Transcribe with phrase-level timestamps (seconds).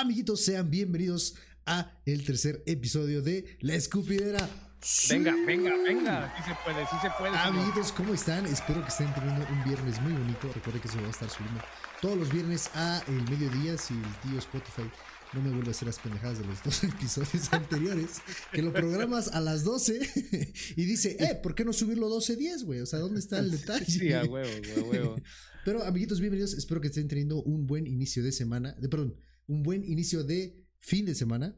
[0.00, 1.34] Amiguitos, sean bienvenidos
[1.66, 4.48] a el tercer episodio de La Escupidera.
[5.10, 6.34] Venga, venga, venga.
[6.38, 7.36] Sí se puede, sí se puede.
[7.36, 8.46] Amiguitos, ¿cómo están?
[8.46, 10.50] Espero que estén teniendo un viernes muy bonito.
[10.54, 11.60] Recuerden que se va a estar subiendo
[12.00, 14.90] todos los viernes a el mediodía si el tío Spotify
[15.34, 18.22] no me vuelve a hacer las pendejadas de los dos episodios anteriores,
[18.52, 20.00] que lo programas a las 12
[20.76, 22.80] y dice, eh, ¿por qué no subirlo 12.10, güey?
[22.80, 23.84] O sea, ¿dónde está el detalle?
[23.84, 25.16] Sí, a huevo, a huevo.
[25.62, 26.54] Pero, amiguitos, bienvenidos.
[26.54, 29.14] Espero que estén teniendo un buen inicio de semana, de, perdón,
[29.50, 31.54] un buen inicio de fin de semana.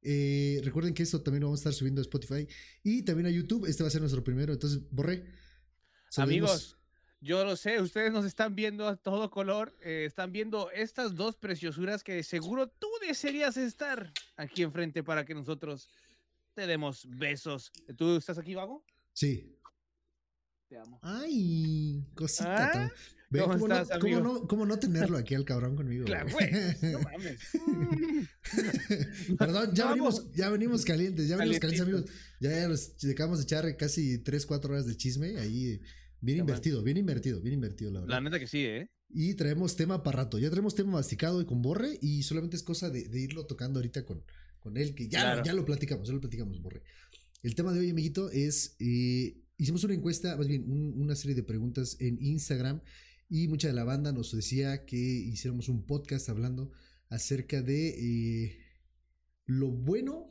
[0.00, 2.48] Eh, recuerden que esto también lo vamos a estar subiendo a Spotify
[2.82, 3.66] y también a YouTube.
[3.66, 4.52] Este va a ser nuestro primero.
[4.52, 5.24] Entonces, borré.
[6.16, 6.78] Amigos,
[7.20, 9.76] yo lo sé, ustedes nos están viendo a todo color.
[9.82, 15.34] eh, están viendo estas dos preciosuras que seguro tú desearías estar aquí enfrente para que
[15.34, 15.88] nosotros
[16.54, 17.72] te demos besos.
[17.96, 18.84] ¿Tú estás aquí, Vago?
[19.12, 19.58] Sí.
[20.68, 20.98] Te amo.
[21.02, 22.84] Ay, cosita.
[22.86, 22.92] ¿Ah?
[23.30, 24.32] Ve, ¿Cómo ¿cómo, estás, no, cómo, amigo?
[24.40, 26.04] no, cómo no tenerlo aquí al cabrón conmigo?
[26.04, 26.50] Claro, güey?
[26.50, 27.38] güey, no mames.
[29.38, 29.94] Perdón, ya Vamos.
[30.24, 32.04] venimos, ya venimos calientes, ya venimos calientes, amigos.
[32.40, 35.36] Ya, nos acabamos de echar casi 3, 4 horas de chisme.
[35.38, 35.80] Ahí,
[36.20, 38.14] bien invertido, bien invertido, bien invertido, la verdad.
[38.16, 38.90] La neta que sí, ¿eh?
[39.08, 40.38] Y traemos tema para rato.
[40.38, 41.98] Ya traemos tema masticado y con borre.
[42.02, 44.22] Y solamente es cosa de, de irlo tocando ahorita con,
[44.58, 45.42] con él, que ya, Claro.
[45.44, 46.82] ya lo platicamos, ya lo platicamos, borre.
[47.42, 48.76] El tema de hoy, amiguito, es.
[48.80, 52.80] eh, hicimos una encuesta, más bien un- una serie de preguntas en Instagram.
[53.28, 56.70] Y mucha de la banda nos decía que hiciéramos un podcast hablando
[57.08, 58.58] acerca de eh,
[59.46, 60.30] lo bueno,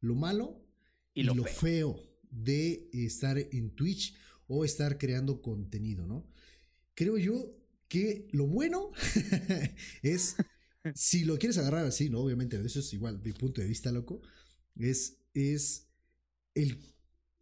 [0.00, 0.66] lo malo
[1.14, 1.54] Y lo, feo.
[1.54, 4.14] feo de estar en Twitch
[4.46, 6.28] o estar creando contenido, ¿no?
[6.94, 7.56] Creo yo
[7.88, 8.90] que lo bueno
[10.02, 10.36] es,
[10.94, 12.20] si lo quieres agarrar así, ¿no?
[12.20, 14.20] Obviamente, eso es igual mi punto de vista, loco,
[14.76, 15.88] es, es
[16.54, 16.78] el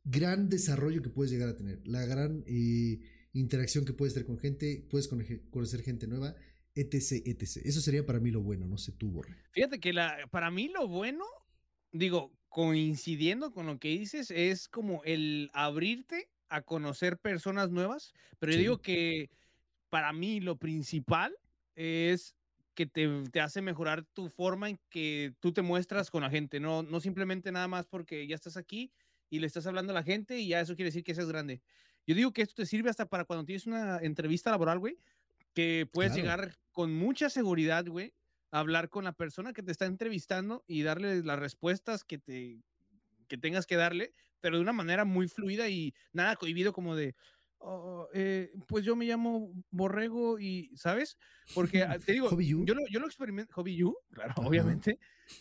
[0.04, 3.00] gran desarrollo que puedes llegar a tener, la gran eh,
[3.32, 6.34] interacción que puedes tener con gente, puedes conocer gente nueva,
[6.74, 7.62] etc, etc.
[7.66, 9.36] Eso sería para mí lo bueno, no sé tú, Borre.
[9.52, 11.24] Fíjate que la, para mí lo bueno,
[11.92, 18.52] digo, coincidiendo con lo que dices, es como el abrirte a conocer personas nuevas, pero
[18.52, 18.62] yo Sí.
[18.62, 19.30] digo que
[19.90, 21.36] para mí lo principal
[21.76, 22.36] es
[22.74, 26.60] que te, te hace mejorar tu forma en que tú te muestras con la gente,
[26.60, 28.92] no, no simplemente nada más porque ya estás aquí
[29.30, 31.62] y le estás hablando a la gente y ya eso quiere decir que seas grande.
[32.06, 34.98] Yo digo que esto te sirve hasta para cuando tienes una entrevista laboral, güey,
[35.54, 36.14] que puedes Claro.
[36.14, 38.14] llegar con mucha seguridad, güey,
[38.52, 42.62] a hablar con la persona que te está entrevistando y darle las respuestas que te
[43.28, 47.14] que tengas que darle, pero de una manera muy fluida y nada cohibido como de,
[47.58, 51.18] "Oh, eh, pues yo me llamo Borrego y, ¿sabes?
[51.52, 54.46] Porque ah, te digo, yo lo, yo lo experimenté, Hobby You, claro, Ajá.
[54.46, 54.98] obviamente,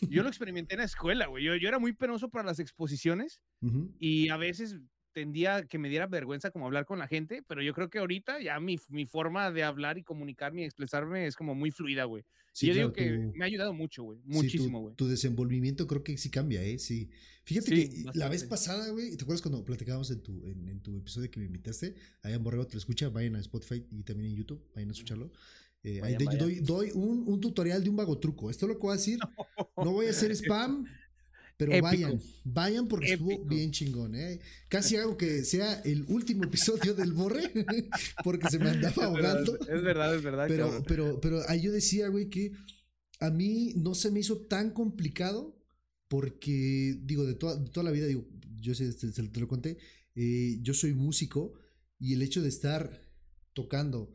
[0.08, 3.42] yo lo experimenté en la escuela, güey, yo, yo era muy penoso para las exposiciones
[3.62, 3.94] Ujú.
[3.98, 4.78] y a veces
[5.12, 8.40] tendía que me diera vergüenza como hablar con la gente, pero yo creo que ahorita
[8.40, 12.24] ya mi, mi forma de hablar y comunicarme y expresarme es como muy fluida, güey.
[12.52, 14.94] Sí, yo claro, digo que tú- me ha ayudado mucho, güey, Sí, tu- muchísimo, güey.
[14.94, 16.78] tu, desenvolvimiento creo que sí cambia, ¿eh?
[16.78, 17.08] Sí.
[17.44, 18.48] Fíjate Sí, que la vez bastante.
[18.48, 21.94] pasada, güey, ¿te acuerdas cuando platicábamos en tu, en, en tu episodio que me invitaste?
[22.22, 24.92] Allá en Borrego te lo escucha, vayan a Spotify y también en YouTube, vayan a
[24.92, 25.32] escucharlo.
[25.84, 26.38] Eh, ahí Vayan, de- vayan.
[26.40, 28.50] doy, doy un, un tutorial de un vago truco.
[28.50, 29.18] Esto es lo que voy a decir.
[29.76, 30.84] No voy a hacer spam,
[31.62, 31.84] pero Épico.
[31.84, 34.40] vayan, vayan porque estuvo bien chingón, ¿eh?
[34.68, 37.52] Casi hago que sea el último episodio del Borre,
[38.24, 39.58] porque se me andaba Es verdad, ahogando.
[39.60, 40.46] Es verdad, es verdad.
[40.48, 40.84] Pero, cabrón.
[40.88, 42.50] pero, pero ahí yo decía, güey, que
[43.20, 45.56] a mí no se me hizo tan complicado
[46.08, 48.26] porque, digo, de toda, de toda la vida, digo,
[48.60, 49.78] yo sé, te, te lo conté,
[50.16, 51.54] eh, yo soy músico
[52.00, 53.00] y el hecho de estar
[53.52, 54.12] tocando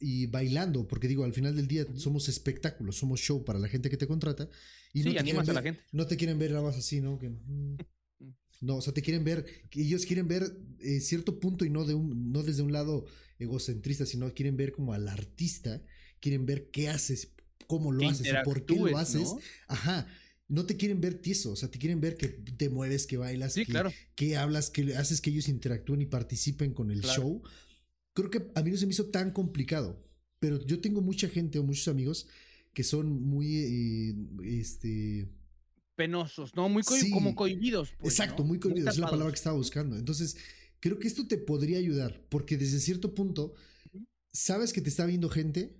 [0.00, 3.90] y bailando, porque digo, al final del día somos espectáculos, somos show para la gente
[3.90, 4.48] que te contrata.
[4.92, 5.88] Y Sí, te animas a la ver- gente.
[5.92, 7.18] No te quieren ver nada más así, ¿no?
[7.18, 7.76] Que, mm.
[8.60, 11.94] no, o sea, te quieren ver, ellos quieren ver eh, cierto punto y no, de
[11.94, 13.06] un, no desde un lado
[13.38, 15.82] egocentrista, sino quieren ver como al artista,
[16.20, 17.32] quieren ver qué haces,
[17.66, 19.22] cómo lo Que haces y por qué lo haces.
[19.28, 19.38] ¿no?
[19.68, 20.06] Ajá.
[20.48, 23.52] No te quieren ver tieso, o sea, te quieren ver que te mueves, que bailas,
[23.52, 23.92] Sí, que, claro.
[24.14, 27.22] que hablas, que haces que ellos interactúen y participen con el Claro.
[27.22, 27.42] show.
[28.18, 30.04] Creo que a mí no se me hizo tan complicado,
[30.40, 32.26] pero yo tengo mucha gente o muchos amigos
[32.74, 34.14] que son muy, eh,
[34.60, 35.28] este,
[35.94, 36.68] Penosos, ¿no?
[36.68, 37.10] Muy co- Sí.
[37.10, 37.92] como cohibidos.
[37.98, 38.48] pues, Exacto, ¿no?
[38.48, 39.96] muy cohibido, es la palabra que estaba buscando.
[39.96, 40.36] Entonces,
[40.80, 43.54] creo que esto te podría ayudar, porque desde cierto punto,
[44.32, 45.76] sabes que te está viendo gente,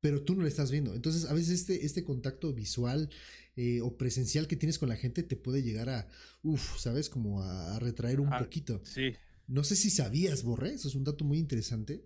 [0.00, 0.94] pero tú no le estás viendo.
[0.94, 3.10] Entonces, a veces este, este contacto visual
[3.56, 6.08] eh, o presencial que tienes con la gente te puede llegar a,
[6.42, 7.08] uff, ¿sabes?
[7.08, 8.82] Como a, a retraer un Ah, poquito.
[8.84, 9.14] Sí.
[9.46, 12.04] No sé si sabías, Borré, eso es un dato muy interesante,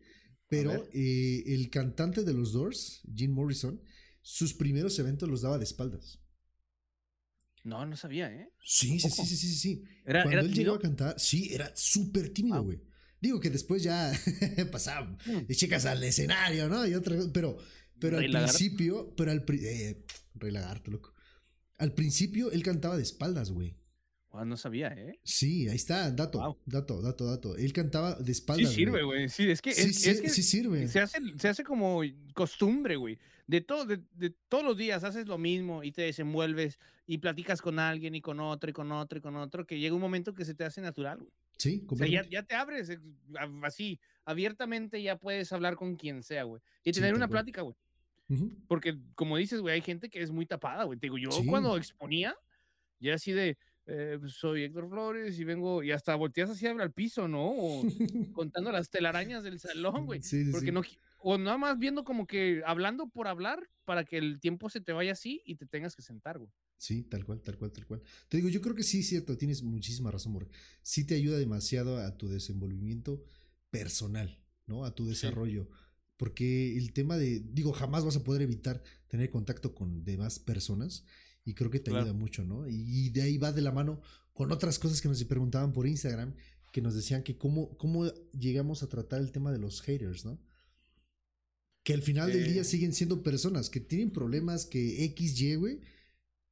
[0.49, 3.81] pero eh, el cantante de los Doors, Jim Morrison,
[4.23, 6.20] sus primeros eventos los daba de espaldas.
[7.64, 8.49] No, no sabía, ¿eh?
[8.64, 9.85] Sí, sí, sí, sí, sí, sí.
[10.05, 12.81] Era, Cuando era él llegó a cantar, sí, era súper tímido, güey.
[13.20, 14.12] Digo que después ya
[14.73, 15.46] pasaba Mm.
[15.46, 16.87] de chicas al escenario, ¿no?
[16.87, 17.58] Y otra cosa, pero,
[17.99, 20.05] Pero al principio, pero al eh,
[20.35, 21.14] Rey Lagarto, loco.
[21.79, 23.76] Al principio él cantaba de espaldas, güey.
[24.32, 25.19] Ah, no sabía, ¿eh?
[25.22, 27.56] Sí, ahí está, dato, dato, dato, dato.
[27.56, 28.69] Él cantaba de espaldas.
[28.69, 29.28] Sí sirve, güey.
[29.28, 30.86] Sí, es que, sí, sí, sirve.
[30.86, 32.02] Se hace, se hace como
[32.34, 33.19] costumbre, güey.
[33.46, 37.78] De, todo, de, todos los días haces lo mismo y te desenvuelves y platicas con
[37.78, 40.44] alguien y con otro y con otro y con otro, que llega un momento que
[40.44, 41.32] se te hace natural, güey.
[41.56, 42.92] Sí, o sea, ya, te abres
[43.64, 46.62] así, abiertamente ya puedes hablar con quien sea, güey.
[46.84, 47.75] Y tener una plática, güey.
[48.69, 50.98] Porque, como dices, güey, hay gente que es muy tapada, güey.
[50.98, 52.36] Te digo, yo cuando exponía,
[53.00, 53.56] ya así de,
[53.90, 57.50] eh, pues, soy Héctor Flores y vengo, y hasta volteas así al piso, ¿no?
[57.50, 57.82] O
[58.35, 60.20] contando las telarañas del salón, güey.
[60.52, 60.82] porque no,
[61.20, 64.93] o nada más viendo como que hablando por hablar para que el tiempo se te
[64.93, 66.50] vaya así y te tengas que sentar, güey.
[66.76, 68.02] Sí, tal cual, tal cual, tal cual.
[68.29, 70.49] Te digo, yo creo que sí, cierto, tienes muchísima razón, amor.
[70.82, 73.25] Sí te ayuda demasiado a tu desenvolvimiento
[73.70, 74.85] personal, ¿no?
[74.85, 75.67] A tu desarrollo.
[76.19, 81.06] Porque el tema de, digo, jamás vas a poder evitar tener contacto con demás personas
[81.49, 82.69] y creo que te ayuda mucho, ¿no?
[82.69, 84.03] Y, de ahí va de la mano
[84.35, 86.35] con otras cosas que nos preguntaban por Instagram,
[86.73, 88.06] que nos decían que cómo, cómo
[88.39, 90.39] llegamos a tratar el tema de los haters, ¿no?
[91.85, 95.81] Que al final del día siguen siendo personas que tienen problemas, que X, Y, güey,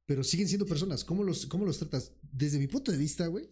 [0.07, 1.03] pero siguen siendo personas.
[1.03, 2.13] ¿Cómo los, cómo los tratas?
[2.23, 3.47] Desde mi punto de vista, güey,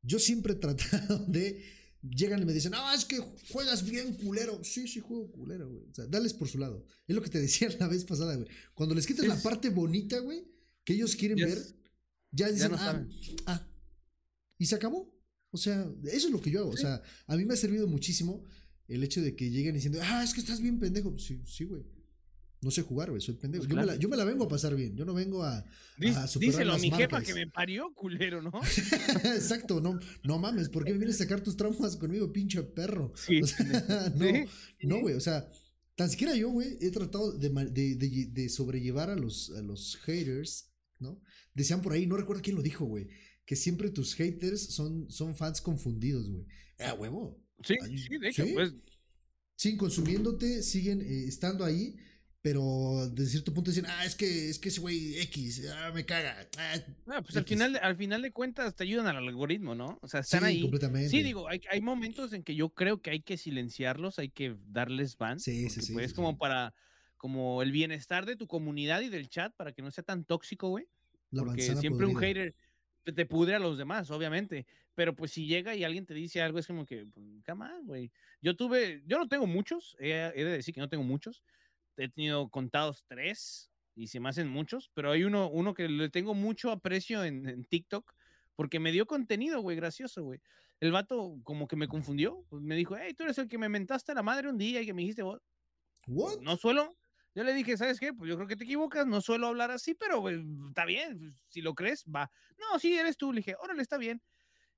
[0.00, 1.60] yo siempre he tratado de
[2.02, 3.18] llegan y me dicen, ah, es que
[3.50, 4.62] juegas bien culero.
[4.64, 5.84] Sí, sí, juego culero, güey.
[5.90, 6.84] O sea, dales por su lado.
[7.06, 8.48] Es lo que te decía la vez pasada, güey.
[8.74, 10.44] Cuando les quitas la parte bonita, güey,
[10.84, 11.58] que ellos quieren ver,
[12.30, 13.06] ya dicen, ah,
[13.46, 13.68] ah,
[14.58, 15.12] y se acabó.
[15.50, 16.70] O sea, eso es lo que yo hago.
[16.70, 18.44] O sea, a mí me ha servido muchísimo
[18.86, 21.18] el hecho de que lleguen diciendo, ah, es que estás bien pendejo.
[21.18, 21.99] Sí, sí, güey
[22.62, 23.64] no sé jugar, güey, soy pendejo.
[23.64, 26.72] Pues yo, me la, vengo a pasar bien, yo no vengo a, a superar Díselo
[26.74, 28.52] a mi jefa que me parió, culero, ¿no?
[29.24, 33.12] Exacto, no, no mames, ¿por qué me vienes a sacar tus traumas conmigo, pinche perro?
[33.16, 33.40] Sí,
[34.16, 34.26] no,
[34.82, 35.48] no, güey, o sea,
[35.94, 40.70] tan siquiera yo, güey, he tratado de, de, de, sobrellevar a los, a los haters,
[40.98, 41.22] ¿no?
[41.54, 43.08] Decían por ahí, no recuerdo quién lo dijo, güey,
[43.46, 46.46] que siempre tus haters son, son fans confundidos, güey.
[46.78, 47.42] Ah, huevo.
[47.64, 47.74] Sí,
[48.06, 48.74] sí, de hecho, pues.
[49.56, 51.94] Siguen consumiéndote, siguen eh, estando ahí
[52.42, 56.06] pero de cierto punto dicen, ah, es que, es que ese güey X, ah, me
[56.06, 56.48] caga.
[56.56, 56.74] Ah,
[57.08, 59.98] ah pues al final, al final de cuentas te ayudan al algoritmo, ¿no?
[60.00, 60.62] O sea, están sí, ahí.
[60.62, 61.10] Completamente.
[61.10, 64.56] Sí, digo, hay, hay, momentos en que yo creo que hay que silenciarlos, hay que
[64.68, 65.38] darles ban.
[65.38, 65.92] Sí, sí, sí.
[65.92, 66.72] Pues, es como para,
[67.18, 70.70] como el bienestar de tu comunidad y del chat para que no sea tan tóxico,
[70.70, 70.88] güey.
[71.30, 72.54] Porque siempre un hater
[73.04, 74.66] te pudre a los demás, obviamente.
[74.94, 77.26] Pero pues si llega y alguien te dice algo, es como que, pues,
[77.84, 78.10] güey.
[78.40, 81.42] Yo tuve, yo no tengo muchos, he de decir que no tengo muchos
[81.96, 86.08] he tenido contados tres y se me hacen muchos, pero hay uno, uno que le
[86.08, 88.12] tengo mucho aprecio en, TikTok
[88.56, 90.40] porque me dio contenido, güey, gracioso, güey.
[90.80, 93.68] El vato como que me confundió, pues me dijo, hey, tú eres el que me
[93.68, 95.40] mentaste a la madre un día y que me dijiste, vos,
[96.40, 96.96] no suelo.
[97.34, 98.12] Yo le dije, ¿sabes qué?
[98.12, 100.28] Pues yo creo que te equivocas, no suelo hablar así, pero
[100.68, 102.30] está bien, si lo crees, va.
[102.58, 103.32] No, sí, eres tú.
[103.32, 104.20] Le dije, órale, está bien.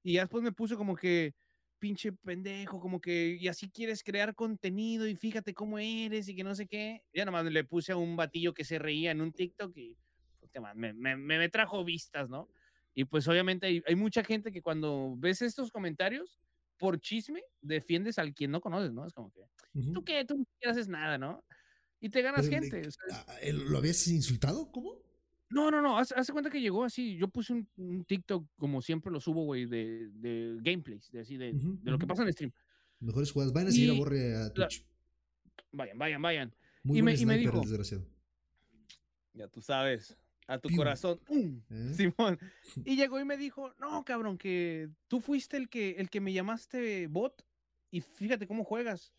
[0.03, 1.35] Y después me puso como que,
[1.83, 6.45] pinche pendejo, como que, y así quieres crear contenido y fíjate cómo eres y que
[6.45, 7.03] no sé qué.
[7.13, 9.99] Ya nomás le puse a un batillo que se reía en un TikTok y
[10.77, 12.49] me, me, me trajo vistas, ¿no?
[12.95, 16.39] Y pues obviamente hay, hay, mucha gente que cuando ves estos comentarios,
[16.79, 19.05] por chisme, defiendes al quien no conoces, ¿no?
[19.05, 19.43] Es como que,
[19.93, 20.25] ¿tú qué?
[20.25, 21.43] Tú no haces nada, ¿no?
[21.99, 22.83] Y te ganas gente.
[23.11, 24.71] Ah, ¿Lo habías insultado?
[24.71, 25.03] ¿Cómo?
[25.53, 27.17] No, no, no, hace, cuenta que llegó así.
[27.17, 31.53] Yo puse un, TikTok, como siempre lo subo, güey, de, de, gameplays, de así, de,
[31.53, 32.53] de lo que pasa en el stream.
[33.01, 33.53] Mejores jugadas.
[33.53, 34.87] Vayan a seguir a Borre a Twitch.
[35.73, 36.55] vayan, vayan, vayan.
[36.85, 37.63] y, me, y me dijo.
[39.35, 40.17] Ya tú sabes,
[40.47, 41.21] a tu corazón.
[41.29, 41.93] ¿Eh?
[41.95, 42.39] Simón.
[42.87, 46.33] Y llegó y me dijo, no, cabrón, que tú fuiste el que, el que me
[46.33, 47.45] llamaste bot
[47.91, 49.13] y fíjate cómo juegas.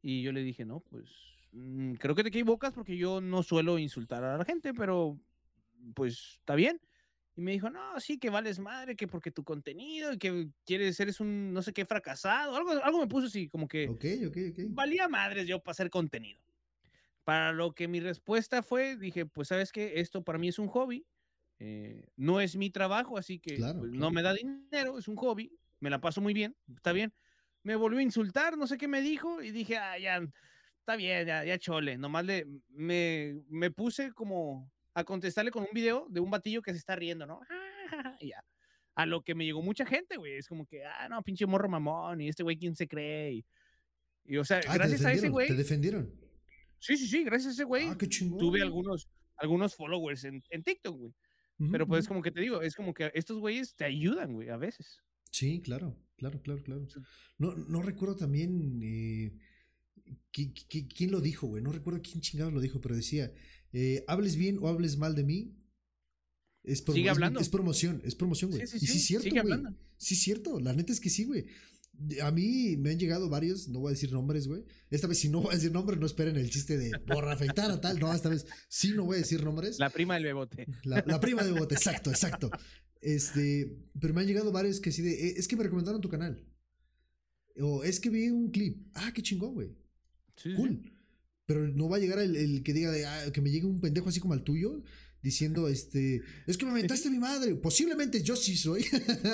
[0.00, 1.10] Y yo le dije, no, pues
[1.52, 5.18] mm, creo que te equivocas porque yo no suelo insultar a la gente, pero
[5.94, 6.80] pues está bien.
[7.36, 10.98] Y me dijo, no, sí, que vales madre, que porque tu contenido y que quieres,
[10.98, 12.56] eres un no sé qué fracasado.
[12.56, 13.86] Algo, algo me puso así, como que
[14.70, 16.40] valía madres yo para hacer contenido.
[17.22, 20.66] Para lo que mi respuesta fue, dije, pues sabes que esto para mí es un
[20.66, 21.06] hobby,
[21.60, 25.52] eh, no es mi trabajo, así que pues, no me da dinero, es un hobby,
[25.78, 27.12] me la paso muy bien, está bien.
[27.62, 30.26] Me volvió a insultar, no sé qué me dijo, y dije, ah, ya,
[30.80, 31.98] está bien, ya, ya chole.
[31.98, 36.72] Nomás le, me, me puse como a contestarle con un video de un batillo que
[36.72, 37.40] se está riendo, ¿no?
[38.20, 38.44] y ya.
[38.94, 40.36] A lo que me llegó mucha gente, güey.
[40.36, 42.20] Es como que, ah, no, pinche morro mamón.
[42.20, 43.44] Y este güey, ¿quién se cree?
[44.24, 45.46] Y, o sea, ah, gracias a ese güey.
[45.46, 46.12] ¿Te defendieron?
[46.80, 47.86] Sí, sí, sí, gracias a ese güey.
[47.86, 48.40] Ah, qué chingón.
[48.40, 51.14] Tuve algunos, algunos followers en, en TikTok, güey.
[51.72, 54.56] Pero pues como que te digo, es como que estos güeyes te ayudan, güey, a
[54.56, 55.00] veces.
[55.32, 56.86] Sí, claro, claro, claro, claro.
[57.36, 59.36] No, no recuerdo también, eh,
[60.30, 61.62] quién lo dijo, güey?
[61.62, 63.32] No recuerdo quién chingados lo dijo, pero decía,
[63.72, 65.54] eh, hables bien o hables mal de mí.
[66.64, 67.40] Es, Sigue hablando.
[67.40, 68.62] es, promoción, es promoción, güey.
[68.62, 69.62] y sí, es cierto, güey.
[69.96, 70.60] Sí, es cierto.
[70.60, 71.46] La neta es que sí, güey.
[72.22, 74.64] A mí me han llegado varios, no voy a decir nombres, güey.
[74.90, 77.80] Esta vez si no voy a decir nombres, no esperen el chiste de borra afeitada,
[77.80, 77.98] tal.
[77.98, 79.78] No, esta vez sí no voy a decir nombres.
[79.78, 80.66] La prima del bebote.
[80.84, 82.50] La, prima del bebote, exacto, exacto.
[83.00, 86.08] Este, pero me han llegado varios que sí de, eh, es que me recomendaron tu
[86.08, 86.44] canal.
[87.60, 88.86] O es que vi un clip.
[88.94, 89.76] Ah, qué chingón, güey.
[90.36, 90.80] Sí, cool.
[91.48, 94.10] Pero no va a llegar el, que diga de, ah, que me llegue un pendejo
[94.10, 94.82] así como al tuyo
[95.22, 97.54] diciendo, este, es que me aventaste mi madre.
[97.54, 98.84] Posiblemente yo sí soy,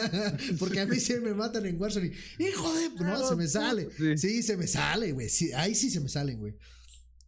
[0.61, 2.13] porque a mí se me matan en Warzone.
[2.39, 3.89] Hijo de, no, se me sale.
[4.17, 5.29] Sí, se me sale, güey.
[5.29, 6.55] Sí, ahí sí se me salen, güey.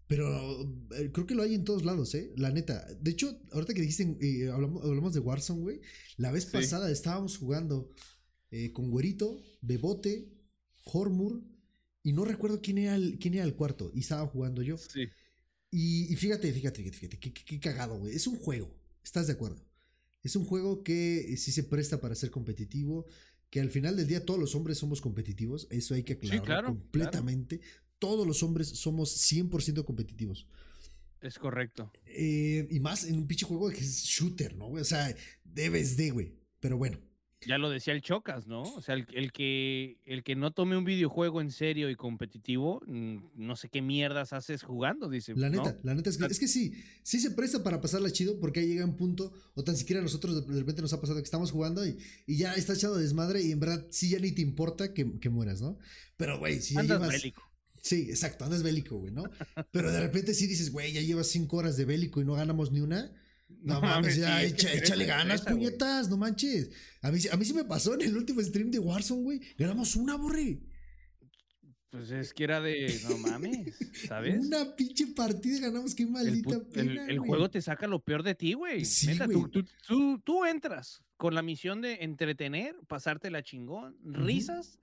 [0.06, 0.62] Pero
[0.92, 2.32] eh, creo que lo hay en todos lados, ¿eh?
[2.36, 2.86] La neta.
[3.00, 5.80] De hecho, ahorita que dijiste, eh, hablamos, de Warzone, güey.
[6.16, 7.92] La vez pasada estábamos jugando
[8.52, 10.32] eh, con Güerito, Bebote,
[10.84, 11.42] Hormur,
[12.06, 14.78] y no recuerdo quién era el, quién era el cuarto, y estaba jugando yo.
[14.78, 15.08] Sí.
[15.72, 18.14] Y, fíjate, fíjate, fíjate, qué, cagado, güey.
[18.14, 18.72] Es un juego,
[19.02, 19.60] ¿estás de acuerdo?
[20.22, 23.06] Es un juego que eh, sí se presta para ser competitivo,
[23.50, 27.60] que al final del día todos los hombres somos competitivos, eso hay que aclararlo completamente.
[27.98, 30.46] Todos los hombres somos 100% competitivos.
[31.20, 31.90] Es correcto.
[32.04, 34.68] Eh, y más en un pinche juego que es shooter, ¿no?
[34.68, 36.36] O sea, debes de, güey.
[36.60, 37.00] Pero bueno.
[37.46, 38.62] Ya lo decía el Chocas, ¿no?
[38.62, 43.16] O sea, el, que, el que no tome un videojuego en serio y competitivo, mm,
[43.36, 45.34] no sé qué mierdas haces jugando, dice.
[45.36, 48.40] La neta, la neta es que, es que sí, sí se presta para pasarla chido
[48.40, 51.24] porque ahí llega un punto, o tan siquiera nosotros de, repente nos ha pasado que
[51.24, 54.42] estamos jugando y, y ya está echado desmadre y en verdad sí ya ni te
[54.42, 55.78] importa que, mueras, ¿no?
[56.16, 57.10] Pero, güey, si ya llevas...
[57.10, 57.42] Bélico.
[57.82, 59.22] Sí, exacto, andas bélico, güey, ¿no?
[59.70, 62.72] Pero de repente sí dices, güey, ya llevas cinco horas de bélico y no ganamos
[62.72, 63.12] ni una
[63.48, 66.70] no, mames, ya, échale ganas, puñetas, no manches.
[67.02, 69.40] A mí, a mí sí me pasó en el último stream de Warzone, güey.
[69.56, 70.60] Ganamos una, borre.
[71.90, 73.74] Pues es que era de, no mames,
[74.08, 74.44] ¿sabes?
[74.44, 78.52] Una pinche partida ganamos, qué maldita el, el, juego te saca lo peor de ti,
[78.52, 78.84] güey.
[78.84, 79.48] Sí, tú,
[79.86, 84.78] tú, tú, entras con la misión de entretener, pasarte la chingón, risas,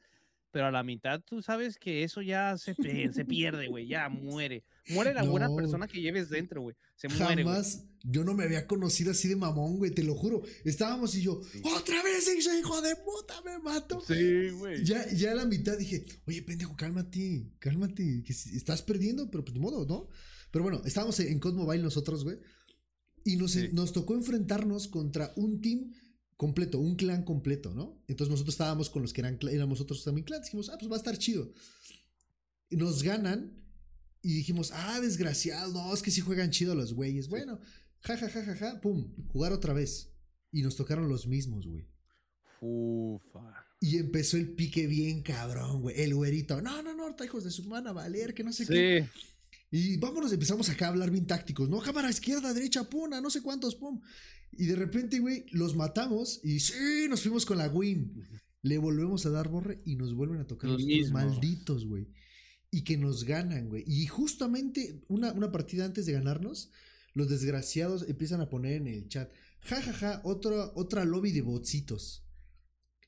[0.54, 4.64] pero a la mitad tú sabes que eso ya se, se pierde, güey, ya muere.
[4.90, 6.76] Muere la buena persona que lleves dentro, güey.
[6.96, 7.44] Se muere.
[7.44, 10.44] Jamás, yo no me había conocido así de mamón, güey, te lo juro.
[10.64, 12.30] Estábamos y yo, otra vez,
[12.60, 14.00] hijo de puta, me mato.
[14.08, 14.86] Sí, güey.
[14.86, 19.56] Ya, ya a la mitad dije, oye, pendejo, cálmate, cálmate, que estás perdiendo, pero pues
[19.56, 20.08] de modo, ¿no?
[20.52, 22.38] Pero bueno, estábamos en Cosmobile nosotros, güey.
[23.26, 25.94] Y nos, nos tocó enfrentarnos contra un team
[26.38, 28.04] completo, un clan completo, ¿no?
[28.08, 30.96] Entonces nosotros estábamos con los que eran, éramos nosotros también clan, dijimos, ah, pues va
[30.96, 31.52] a estar chido.
[32.70, 33.64] Y nos ganan
[34.22, 37.28] y dijimos, ah, desgraciado, no, es que sí juegan chido los güeyes.
[37.28, 37.60] Bueno,
[38.02, 40.10] ja, ja, ja, ja, ja, pum, jugar otra vez.
[40.52, 41.88] Y nos tocaron los mismos, güey.
[42.62, 43.66] Ufa.
[43.82, 46.00] Y empezó el pique bien cabrón, güey.
[46.00, 48.72] El güerito, no, no, no, hijos de su mano, valer, que no sé sí.
[48.72, 49.10] qué.
[49.72, 51.82] Y vámonos, empezamos acá a hablar bien tácticos, ¿no?
[51.82, 54.00] Cámara izquierda, derecha, puna, no sé cuántos, pum.
[54.58, 58.24] Y de repente, güey, los matamos y sí, nos fuimos con la win.
[58.62, 62.08] Le volvemos a dar borre y nos vuelven a tocar los, malditos, güey.
[62.72, 63.84] Y que nos ganan, güey.
[63.86, 66.72] Y justamente una, una, partida antes de ganarnos,
[67.14, 69.32] los desgraciados empiezan a poner en el chat,
[69.62, 72.24] ja, ja, ja, otra, otra lobby de botsitos.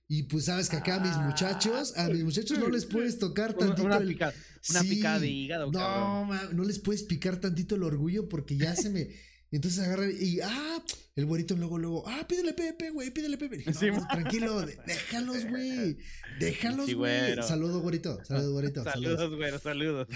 [0.07, 3.55] Y pues sabes que acá a mis muchachos, a mis muchachos no les puedes tocar
[3.55, 5.71] tantito una, una picada de hígado.
[5.71, 9.09] No, no les puedes picar tantito el orgullo porque ya se me...
[9.51, 10.83] Entonces agarran y, ah,
[11.15, 13.59] el güerito luego, luego, ah, pídele Pepe, güey, pídele Pepe.
[13.59, 15.97] tranquilo, déjalos, güey.
[16.39, 17.35] Déjalos, güey.
[17.41, 18.23] Saludos, güerito.
[18.25, 18.83] Saludos, güerito.
[18.83, 20.07] Saludos, güey, saludos.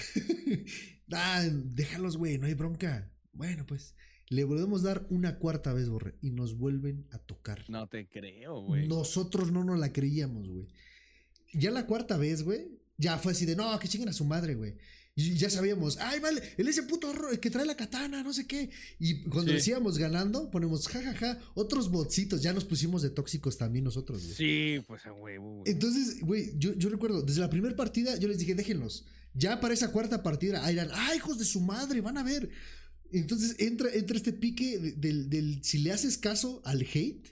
[1.13, 3.12] ah, déjalos, güey, no hay bronca.
[3.31, 3.95] Bueno, pues.
[4.27, 7.65] Le volvemos a dar una cuarta vez, Borre, y nos vuelven a tocar.
[7.67, 8.88] No te creo, güey.
[8.88, 10.67] Nosotros no nos la creíamos, güey.
[11.53, 14.53] Ya la cuarta vez, güey, ya fue así de, no, que chinguen a su madre,
[14.53, 14.75] güey.
[15.19, 17.11] Y ya sabíamos, ay, vale, él ese puto
[17.41, 18.69] que trae la katana, no sé qué.
[18.99, 23.57] Y cuando decíamos ganando, ponemos jajaja, ja, ja, otros botsitos, ya nos pusimos de tóxicos
[23.57, 24.35] también nosotros, güey.
[24.35, 25.71] Sí, pues a huevo, güey.
[25.73, 29.07] Entonces, güey, yo, yo recuerdo, desde la primera partida, yo les dije, déjenlos.
[29.33, 32.49] Ya para esa cuarta partida, ahí eran, ay, hijos de su madre, van a ver.
[33.11, 37.27] Entonces entra, entra este pique del, del, si le haces caso al hate,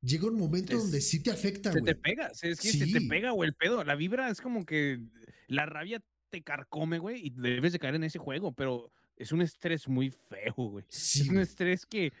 [0.00, 1.84] llega un momento donde sí te afecta, güey.
[1.84, 3.84] Se te pega, es que se te pega, güey, el pedo.
[3.84, 5.00] La vibra es como que
[5.48, 9.42] la rabia te carcome, güey, y debes de caer en ese juego, pero es un
[9.42, 10.84] estrés muy feo, güey.
[10.90, 12.12] es un estrés que,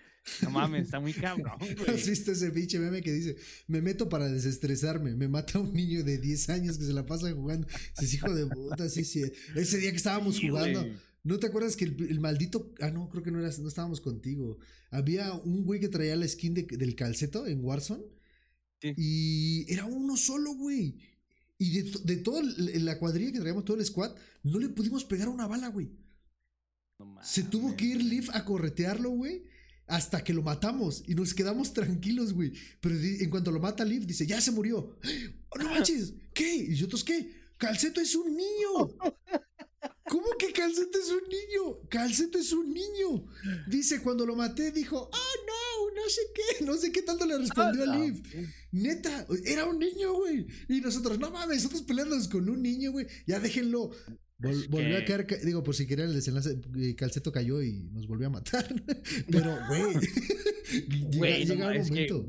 [0.42, 1.96] no mames, está muy cabrón, güey.
[1.96, 3.36] ¿Viste ese pinche meme que dice,
[3.66, 7.32] me meto para desestresarme, me mata un niño de 10 años que se la pasa
[7.32, 7.66] jugando?
[8.00, 9.22] es hijo de puta, sí, sí.
[9.56, 10.86] Ese día que estábamos jugando,
[11.22, 14.58] ¿no te acuerdas que el, maldito, ah, no, creo que no, era, no estábamos contigo.
[14.90, 18.04] Había un güey que traía la skin del calceto en Warzone.
[18.82, 20.96] Y era uno solo, güey.
[21.60, 25.28] Y de, de toda la cuadrilla que traíamos, todo el squad, no le pudimos pegar
[25.28, 25.90] una bala, güey.
[27.22, 29.44] Se tuvo que ir Leaf a corretearlo, güey.
[29.86, 32.54] Hasta que lo matamos y nos quedamos tranquilos, güey.
[32.80, 34.98] Pero en cuanto lo mata Leaf, dice, ya se murió.
[35.50, 36.14] ¡Oh, no manches!
[36.32, 36.54] ¿Qué?
[36.54, 37.30] ¿Y nosotros qué?
[37.58, 38.96] ¡Calceto es un niño!
[40.10, 41.88] ¿Cómo que Calceto es un niño?
[41.88, 43.24] Calceto es un niño.
[43.68, 47.38] Dice, cuando lo maté, dijo, oh no, no sé qué, no sé qué tanto le
[47.38, 48.20] respondió a ah, Liv.
[48.72, 50.48] Neta, era un niño, güey.
[50.68, 53.06] Y nosotros, no mames, nosotros peleándonos con un niño, güey.
[53.24, 53.92] Ya déjenlo.
[54.68, 56.58] volvió a caer, digo, por si querían el desenlace,
[56.96, 58.66] Calceto cayó y nos volvió a matar.
[59.30, 59.94] Pero, güey,
[61.12, 62.28] llega, llega un momento.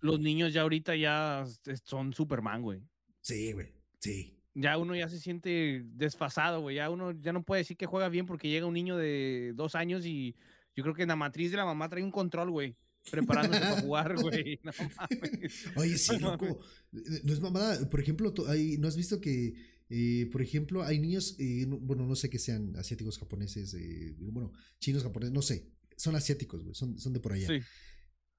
[0.00, 1.46] los niños ya ahorita ya
[1.84, 2.80] son Superman, güey.
[3.20, 3.68] Sí, güey,
[4.00, 6.76] sí ya uno ya se siente desfasado, güey.
[6.76, 9.74] Ya uno ya no puede decir que juega bien porque llega un niño de dos
[9.74, 10.34] años y
[10.74, 12.76] yo creo que en la matriz de la mamá trae un control, güey.
[13.10, 14.60] Preparándose para jugar, güey.
[14.62, 14.72] No
[15.76, 16.60] Oye, sí, loco.
[16.92, 17.88] No es mamada.
[17.88, 18.34] Por ejemplo,
[18.78, 19.54] ¿no has visto que,
[19.88, 24.52] eh, por ejemplo, hay niños, eh, bueno, no sé que sean asiáticos, japoneses, eh, bueno,
[24.78, 25.66] chinos, japoneses, no sé.
[25.96, 26.74] Son asiáticos, güey.
[26.74, 27.46] Son, son de por allá.
[27.46, 27.60] Sí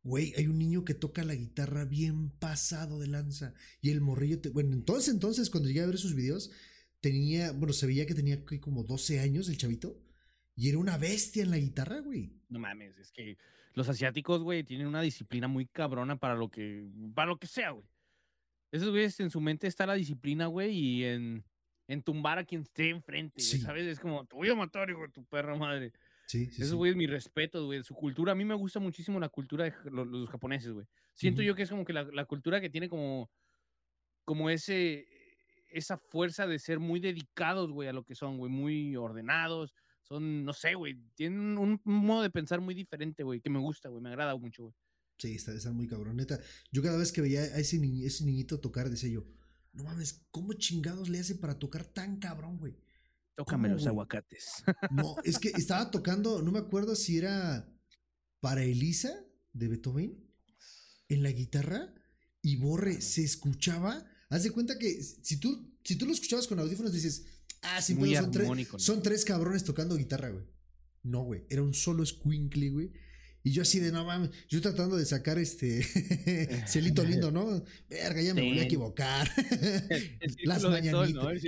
[0.03, 3.53] Güey, hay un niño que toca la guitarra bien pasado de lanza.
[3.81, 6.51] Y el morrillo, bueno, entonces, entonces, cuando llegué a ver sus videos,
[7.01, 9.99] tenía, bueno, se veía que tenía como 12 años el chavito.
[10.55, 12.33] Y era una bestia en la guitarra, güey.
[12.49, 13.37] No mames, es que
[13.73, 17.71] los asiáticos, güey, tienen una disciplina muy cabrona para lo que, para lo que sea,
[17.71, 17.85] güey.
[18.71, 21.43] Esos güeyes en su mente está la disciplina, güey, y en,
[21.87, 23.85] en tumbar a quien esté enfrente, ¿sabes?
[23.85, 25.93] Es como, te voy a matar, hijo de tu perra madre.
[26.31, 27.83] Sí, sí, Eso, güey, es mi respeto, güey.
[27.83, 30.87] Su cultura, a mí me gusta muchísimo la cultura de los, japoneses, güey.
[31.13, 33.29] Siento yo que es como que la, cultura que tiene como,
[34.23, 35.05] como ese,
[35.73, 39.75] esa fuerza de ser muy dedicados, güey, a lo que son, güey, muy ordenados.
[40.03, 43.89] Son, no sé, güey, tienen un, modo de pensar muy diferente, güey, que me gusta,
[43.89, 44.75] güey, me agrada mucho, güey.
[45.17, 46.39] Sí, está, está muy cabroneta.
[46.71, 49.25] Yo cada vez que veía a ese, ese niñito tocar, decía yo,
[49.73, 52.77] no mames, ¿cómo chingados le hace para tocar tan cabrón, güey?
[53.35, 54.63] Tócame los aguacates.
[54.91, 57.67] No, es que estaba tocando, no me acuerdo si era
[58.39, 59.13] para Elisa
[59.53, 60.31] de Beethoven
[61.07, 61.93] en la guitarra
[62.41, 64.05] y Borre se escuchaba.
[64.29, 67.25] Haz de cuenta que si tú, si tú lo escuchabas con audífonos dices,
[67.61, 70.45] ah, sí, son, tres, son tres cabrones tocando guitarra, güey.
[71.03, 72.91] No, güey, era un solo squinkly, güey.
[73.43, 75.83] Y yo así de no mames, yo tratando de sacar este
[76.67, 77.63] cielito lindo, ¿no?
[77.89, 79.27] Verga, ya me voy a equivocar.
[80.43, 81.43] las mañanitas.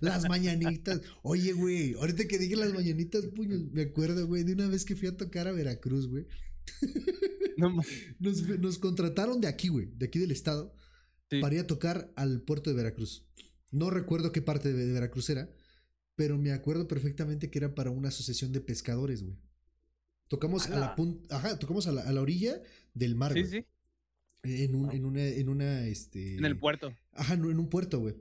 [0.00, 1.00] las mañanitas.
[1.22, 4.96] Oye, güey, ahorita que dije las mañanitas, puño, me acuerdo, güey, de una vez que
[4.96, 6.26] fui a tocar a Veracruz, güey.
[7.56, 10.74] nos, nos, contrataron de aquí, güey, de aquí del estado,
[11.40, 13.24] para ir a tocar al puerto de Veracruz.
[13.70, 15.48] No recuerdo qué parte de Veracruz era,
[16.16, 19.38] pero me acuerdo perfectamente que era para una asociación de pescadores, güey.
[20.28, 22.60] Tocamos a, la punta, ajá, tocamos a la, a la, orilla
[22.94, 23.64] del mar, Sí, sí.
[24.42, 26.36] En, un, en una, en una, este...
[26.36, 26.94] En el puerto.
[27.12, 28.14] Ajá, en un puerto, güey.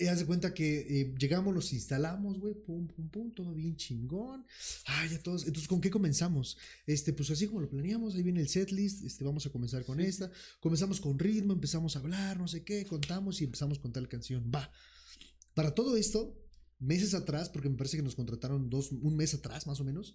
[0.00, 3.74] Y haz de cuenta que eh, llegamos, los instalamos, güey, pum, pum, pum, todo bien
[3.74, 4.46] chingón.
[4.86, 5.44] Ah, ya todos.
[5.44, 6.56] Entonces, ¿con qué comenzamos?
[6.86, 9.98] Este, pues así como lo planeamos, ahí viene el setlist, este, vamos a comenzar con
[9.98, 10.30] esta.
[10.60, 14.48] Comenzamos con ritmo, empezamos a hablar, no sé qué, contamos y empezamos con tal canción.
[14.54, 14.70] Va.
[15.54, 16.40] Para todo esto,
[16.78, 20.14] meses atrás, porque me parece que nos contrataron dos, un mes atrás, más o menos.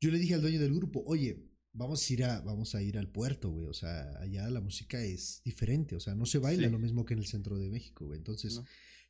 [0.00, 2.98] Yo le dije al dueño del grupo, oye, vamos a ir, a, vamos a ir
[2.98, 3.66] al puerto, güey.
[3.66, 5.94] O sea, allá la música es diferente.
[5.96, 8.18] O sea, no se baila lo mismo que en el centro de México, güey.
[8.18, 8.60] Entonces,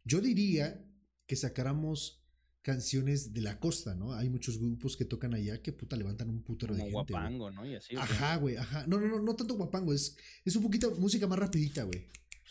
[0.05, 0.85] yo diría
[1.27, 2.21] que sacáramos
[2.63, 4.13] canciones de la costa, ¿no?
[4.13, 6.93] Hay muchos grupos que tocan allá que puta levantan un putero de gente.
[6.93, 7.65] Guapango, ¿no?
[7.65, 8.87] Y así, ajá, güey, ajá.
[8.87, 12.07] No, no, no, no tanto guapango, es, es un poquito música más rapidita, güey.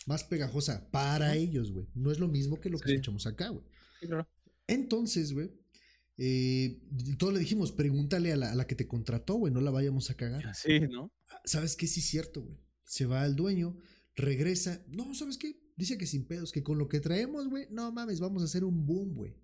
[0.06, 1.86] Más pegajosa para ellos, güey.
[1.94, 3.64] No es lo mismo que lo que escuchamos acá, güey.
[4.00, 4.26] Sí, claro.
[4.66, 5.52] Entonces, güey,
[6.22, 6.78] eh,
[7.16, 10.54] todos le dijimos, pregúntale a la, que te contrató, güey, no la vayamos a cagar.
[10.54, 11.10] Sí, ¿no?
[11.30, 11.86] Ah, ¿Sabes qué?
[11.86, 12.58] Sí es cierto, güey.
[12.84, 13.78] Se va al dueño,
[14.16, 14.84] regresa.
[14.88, 15.58] No, ¿sabes qué?
[15.76, 18.64] Dice que sin pedos, que con lo que traemos, güey, no mames, vamos a hacer
[18.64, 19.34] un boom, güey.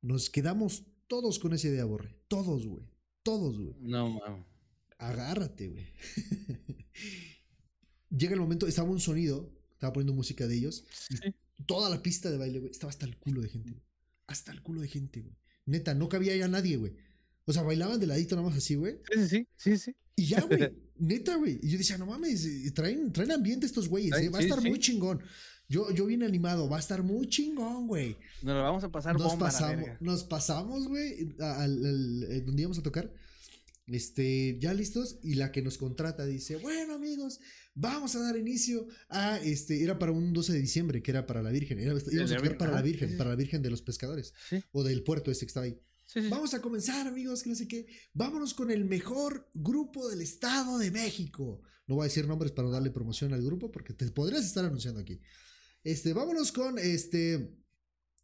[0.00, 2.18] Nos quedamos todos con esa idea, Borre.
[2.26, 2.84] Todos, güey.
[3.22, 3.76] Todos, güey.
[3.78, 4.44] No, mames.
[4.98, 5.86] Agárrate, güey.
[8.10, 10.84] Llega el momento, estaba un sonido, estaba poniendo música de ellos.
[11.64, 13.80] toda la pista de baile, güey, estaba hasta el culo de gente.
[14.26, 15.41] Hasta el culo de gente, güey.
[15.66, 16.92] Neta, no cabía ya nadie, güey.
[17.44, 18.98] O sea, bailaban de ladito nada más así, güey.
[19.12, 19.96] Sí, sí, sí, sí.
[20.16, 20.60] Y ya, güey.
[20.98, 21.58] Neta, güey.
[21.62, 24.28] Y yo decía, no mames, eh, traen, traen ambiente estos güeyes, ¿eh?
[24.28, 25.20] va a estar muy chingón.
[25.68, 28.16] Yo, yo bien animado, va a estar muy chingón, güey.
[28.42, 32.82] Nos lo vamos a pasar nos pasamos, Nos pasamos, güey, al, eh, donde íbamos a
[32.82, 33.12] tocar.
[33.86, 35.18] Este, ya listos.
[35.22, 37.40] Y la que nos contrata dice, bueno, amigos,
[37.74, 41.42] vamos a dar inicio a este, era para un 12 de diciembre, que era para
[41.42, 44.34] la Virgen, era, íbamos a tocar para la Virgen, para la Virgen de los pescadores,
[44.72, 45.78] o del puerto este que estaba ahí.
[46.28, 47.86] Vamos a comenzar, amigos, que no sé qué.
[48.12, 51.62] Vámonos con el mejor grupo del Estado de México.
[51.86, 55.00] No voy a decir nombres para darle promoción al grupo porque te podrías estar anunciando
[55.00, 55.20] aquí.
[55.82, 57.61] Este, vámonos con este.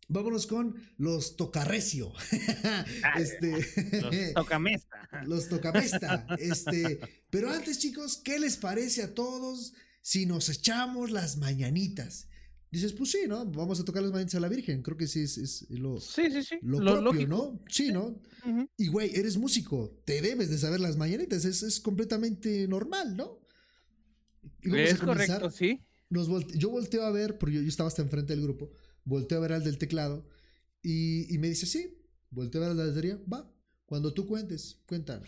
[0.09, 2.13] Vámonos con los Tocarrecio.
[3.19, 3.53] este,
[4.01, 5.09] los Tocamesta.
[5.27, 6.27] los Tocamesta.
[6.39, 12.29] Este, pero antes, chicos, ¿qué les parece a todos si nos echamos las mañanitas?
[12.71, 13.47] Dices, pues sí, ¿no?
[13.47, 14.83] Vamos a tocar las mañanitas a la Virgen.
[14.83, 16.59] Creo que sí es, es lo, sí, sí, sí.
[16.63, 17.29] lo, propio, lógico.
[17.29, 17.65] ¿no?
[17.69, 18.21] Sí, ¿no?
[18.77, 23.41] Y güey, eres músico, te debes de saber las mañanitas, es, es completamente normal, ¿no?
[24.63, 25.83] es correcto, sí.
[26.09, 28.71] Nos yo volteo a ver, porque yo, yo, estaba hasta enfrente del grupo,
[29.09, 30.29] volteo a ver al del teclado
[30.83, 31.99] y, y me dice, sí,
[32.31, 33.51] volteo a ver al de la batería, va,
[33.87, 35.23] cuando tú cuentes, cuenta.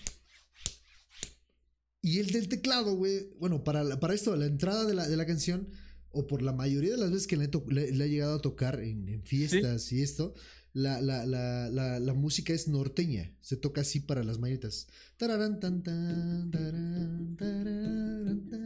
[2.03, 5.27] Y el del teclado, güey, bueno, para, para esto, la entrada de la, de la
[5.27, 5.69] canción,
[6.13, 9.09] o por la mayoría de las veces que le, le, ha llegado a tocar en,
[9.09, 10.35] en fiestas y esto,
[10.73, 11.69] la, la, la,
[12.01, 13.33] la, música es norteña.
[13.41, 14.87] Se toca así para las mañanitas.
[15.17, 15.61] tan,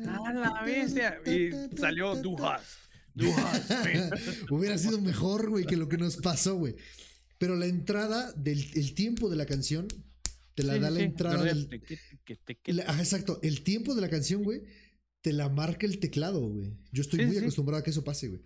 [0.06, 1.20] ¡Ah, la bestia!
[1.26, 2.62] Y salió Dujas.
[3.14, 3.62] Dujas.
[4.50, 6.74] Hubiera sido mejor, güey, que lo que nos pasó, güey.
[7.38, 9.88] Pero la entrada del el tiempo de la canción
[10.54, 11.68] te la da la entrada del.
[12.66, 13.40] exacto.
[13.42, 14.62] El tiempo de la canción, güey,
[15.20, 16.76] te la marca el teclado, güey.
[16.92, 18.42] Yo estoy muy acostumbrado a que eso pase, güey.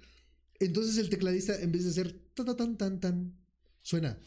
[0.60, 3.34] Entonces el tecladista, en vez de hacer ta tan tan tan
[3.82, 4.18] suena,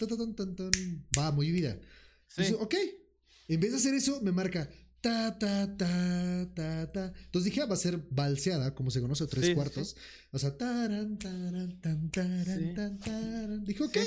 [1.17, 1.79] va, muy vida.
[2.27, 2.55] Sí.
[2.57, 2.75] ok,
[3.47, 4.69] en vez de hacer eso, me marca
[5.01, 7.13] ta, ta, ta, ta, ta.
[7.25, 9.95] Entonces dije, ah, va a ser balseada, como se conoce, tres cuartos.
[10.31, 13.65] O sea, taran, taran, tan, taran, tan, taran.
[13.65, 13.97] Dije, ok.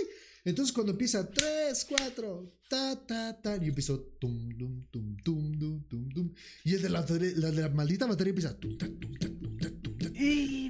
[0.44, 5.88] Entonces cuando empieza tres, cuatro, ta, ta, ta, y empiezo tum, tum, tum, tum, tum,
[5.88, 6.34] tum, tum.
[6.64, 8.76] Y el de la, la de la maldita batería empieza tum,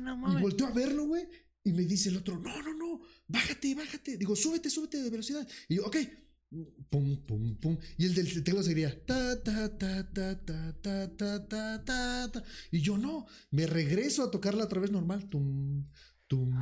[0.00, 0.38] no mames.
[0.38, 1.26] y volteo a verlo, güey.
[1.64, 4.16] Y me dice el otro, no, no, no, bájate, bájate.
[4.16, 5.48] Digo, súbete, súbete de velocidad.
[5.68, 5.96] Y yo, ok.
[6.90, 7.78] Pum, pum, pum.
[7.98, 9.04] Y el del teclado seguiría.
[9.04, 12.44] Ta, ta, ta, ta, ta, ta, ta, ta, ta, ta.
[12.70, 13.26] Y yo no.
[13.50, 15.28] Me regreso a tocarla otra vez normal.
[15.28, 15.86] Tum,
[16.28, 16.54] tum.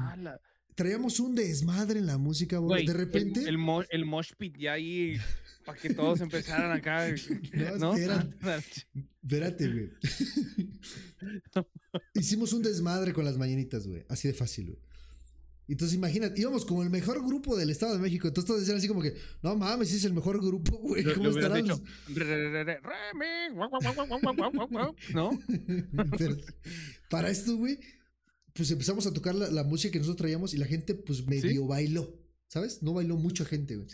[0.74, 2.86] Traíamos un desmadre en la música, güey.
[2.86, 3.40] De repente.
[3.40, 5.18] El, el, el mosh pit ya ahí.
[5.64, 7.06] Para que todos empezaran acá.
[7.78, 8.86] No, espérate.
[9.22, 9.90] Espérate, güey.
[12.14, 14.04] Hicimos un desmadre con las mañanitas, güey.
[14.08, 14.78] Así de fácil, güey.
[15.72, 18.28] Entonces imagínate, íbamos como el mejor grupo del Estado de México.
[18.28, 21.02] Entonces todos decían así como que, no mames, es el mejor grupo, güey.
[21.14, 21.66] ¿Cómo estarán?
[21.66, 21.80] ¿No?
[27.08, 27.78] para esto, güey,
[28.52, 32.20] pues empezamos a tocar la, música que nosotros traíamos y la gente, pues medio bailó.
[32.48, 32.82] ¿Sabes?
[32.82, 33.88] No bailó mucha gente, güey.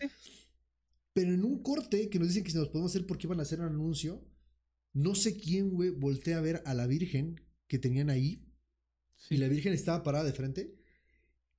[1.13, 3.43] Pero en un corte que nos dicen que se nos podemos hacer porque iban a
[3.43, 4.29] hacer un anuncio,
[4.95, 8.45] no sé quién, güey, voltea a ver a la Virgen que tenían ahí.
[9.31, 10.78] Y la Virgen estaba parada de frente.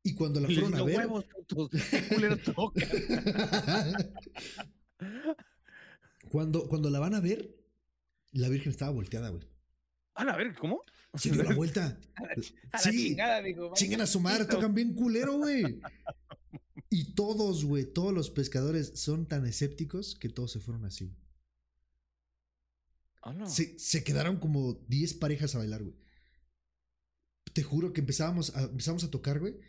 [0.04, 1.08] Y cuando la fueron a ver.
[6.30, 7.56] cuando, cuando la van a ver,
[8.32, 9.44] la Virgen estaba volteada, güey.
[10.16, 10.84] A la ver, ¿cómo?
[11.16, 11.98] Se dio la vuelta.
[12.16, 13.74] A la, chingada, digo.
[13.74, 15.82] Chingan a su madre, tocan bien culero, güey.
[16.90, 21.16] Y todos, güey, todos los pescadores son tan escépticos que todos se fueron así.
[23.46, 25.96] se, se, quedaron como 10 parejas a bailar, güey.
[27.54, 29.60] Te juro que empezábamos a, empezamos a tocar, güey.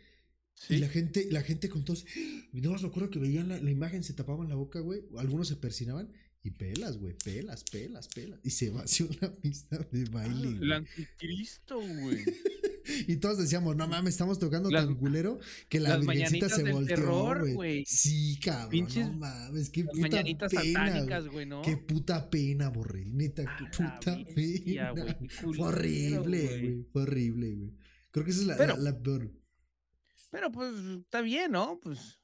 [0.69, 2.05] Y la gente, la gente con todos.
[2.53, 5.01] No más me acuerdo que veían la, la, imagen, se tapaban la boca, güey.
[5.17, 6.11] Algunos se persinaban
[6.43, 7.15] y pelas, güey.
[7.23, 8.39] Pelas, pelas, pelas.
[8.43, 10.49] Y se vació la pista de baile.
[10.49, 12.19] Ah, el anticristo, güey.
[13.07, 17.83] y todos decíamos, no mames, estamos tocando tan culero que la virgencita se volteó, güey.
[17.85, 18.87] Sí, cabrón.
[18.95, 21.19] no mames, qué puta mañanitas pena.
[21.31, 21.61] güey, ¿no?
[21.61, 23.05] Qué puta pena, borré.
[23.05, 24.93] Neta, qué puta pena.
[25.41, 26.85] Fue horrible, güey.
[26.91, 27.71] Fue horrible, güey.
[28.11, 29.31] Creo que esa es la, la peor.
[30.31, 31.79] Pero pues está bien, ¿no?
[31.81, 32.19] Pues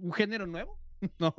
[0.00, 0.78] un género nuevo.
[1.18, 1.34] ¿No?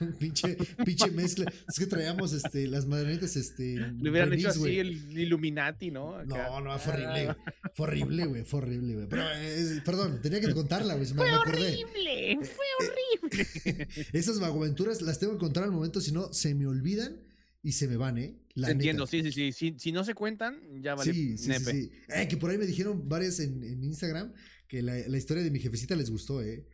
[0.18, 1.52] pinche, pinche mezcla.
[1.68, 3.76] Es que traíamos este, las madrenitas, este.
[3.76, 6.24] Le hubieran hecho así el Illuminati, ¿no?
[6.24, 7.28] No, no, fue horrible.
[7.28, 7.36] Ah.
[7.74, 8.44] Fue horrible, güey.
[8.44, 9.06] Fue horrible, güey.
[9.08, 11.06] Pero, eh, perdón, tenía que contarla, güey.
[11.06, 13.88] Fue horrible, fue horrible.
[14.12, 17.22] Esas vagoaventuras las tengo que contar al momento, si no, se me olvidan
[17.62, 18.38] y se me van, ¿eh?
[18.54, 19.52] La Entiendo, sí, sí, sí.
[19.52, 21.12] Si, si, no se cuentan, ya vale.
[21.12, 21.90] Sí, sí, sí.
[22.08, 24.32] Eh, que por ahí me dijeron varias en, en Instagram
[24.72, 26.64] que la, la, historia de mi jefecita les gustó, ¿eh?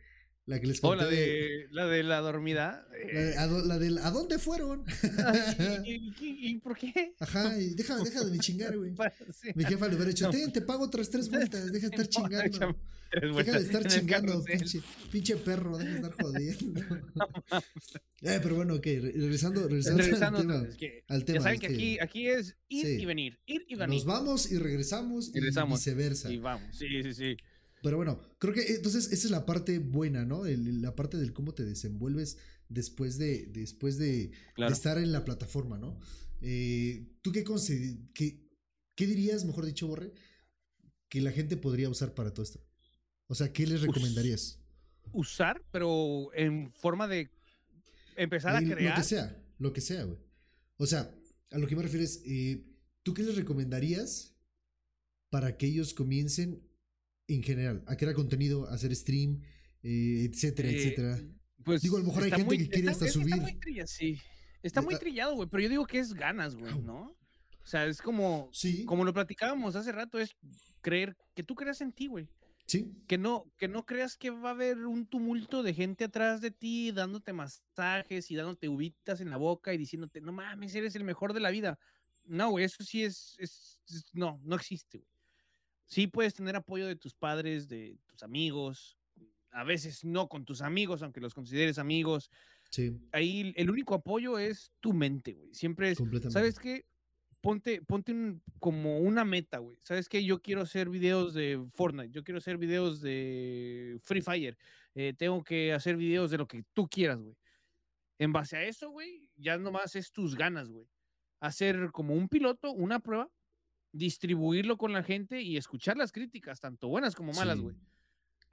[0.45, 0.93] La que les conté.
[0.93, 2.87] O la de la, de la dormida.
[2.95, 3.33] Eh.
[3.35, 4.85] La, la del ¿a dónde fueron?
[5.85, 7.13] ¿Y, y, por qué?
[7.19, 8.93] Ajá, y deja, deja de chingar, güey.
[9.55, 12.77] Mi jefa le hubiera dicho, te, te pago otras tres vueltas, deja de estar chingando.
[13.11, 14.79] Deja de estar chingando, pinche,
[15.11, 16.81] pinche, perro, deja de estar jodiendo.
[18.21, 20.67] eh, pero bueno, ok, regresando, regresando, regresando al tema.
[20.69, 23.75] Es que, al tema ya saben que aquí, aquí es ir y venir, ir y
[23.75, 23.95] venir.
[23.97, 26.31] Nos vamos y regresamos y, regresamos, y viceversa.
[26.31, 27.37] Y vamos, sí, sí, sí.
[27.81, 30.43] Pero bueno, creo que entonces esa es la parte buena, ¿no?
[30.45, 32.37] la parte del cómo te desenvuelves
[32.67, 35.97] después de, después de, estar en la plataforma, ¿no?
[36.41, 37.43] Eh, ¿Tú qué,
[38.13, 38.49] qué,
[38.95, 40.13] qué dirías, mejor dicho, Borre?
[41.09, 42.63] que la gente podría usar para todo esto?
[43.27, 44.59] O sea, ¿qué les recomendarías?
[45.11, 47.29] Usar, pero en forma de
[48.15, 48.95] empezar a crear.
[48.95, 50.19] Lo que sea, lo que sea, güey.
[50.77, 51.13] O sea,
[51.51, 52.63] a lo que me refieres, eh,
[53.03, 54.35] ¿tú qué les recomendarías
[55.29, 56.68] para que ellos comiencen
[57.29, 59.41] en general a crear contenido, a hacer stream,
[59.83, 61.19] eh, etcétera, Eh, etcétera?
[61.63, 63.19] Pues Digo, a lo mejor hay está gente muy- que quiere está- hasta es que
[63.19, 63.33] subir.
[63.33, 64.17] Está muy, trilla- sí.
[64.63, 66.79] Está muy Está- trillado, güey, pero yo digo que es ganas, güey.
[66.81, 67.15] ¿no?
[67.61, 70.35] O sea, es como, Sí, como lo platicábamos hace rato, es
[70.81, 72.27] creer que tú creas en ti, güey.
[72.65, 76.39] sí, Que no, que no creas que va a haber un tumulto de gente atrás
[76.39, 80.95] de ti dándote masajes y dándote uvitas en la boca y diciéndote, no mames, eres
[80.95, 81.79] el mejor de la vida.
[82.25, 85.09] No, güey, eso sí es, es- es- no, no existe, güey.
[85.89, 88.97] Sí puedes tener apoyo de tus padres, de tus amigos,
[89.51, 92.29] a veces no con tus amigos, aunque los consideres amigos.
[92.69, 95.53] sí, Ahí el único apoyo es tu mente, güey.
[95.53, 96.33] Siempre es, completamente.
[96.33, 96.85] ¿sabes qué?
[97.41, 99.79] Ponte, ponte un- como una meta, güey.
[99.81, 100.23] ¿Sabes qué?
[100.23, 104.57] Yo quiero hacer videos de Fortnite, yo quiero hacer videos de Free Fire,
[104.93, 107.35] eh, tengo que hacer videos de lo que tú quieras, güey.
[108.19, 110.85] En base a eso, güey, ya nomás es tus ganas, güey.
[111.39, 113.29] Hacer como un piloto, una prueba,
[113.91, 117.63] distribuirlo con la gente y escuchar las críticas, tanto buenas como malas, Sí.
[117.63, 117.75] güey.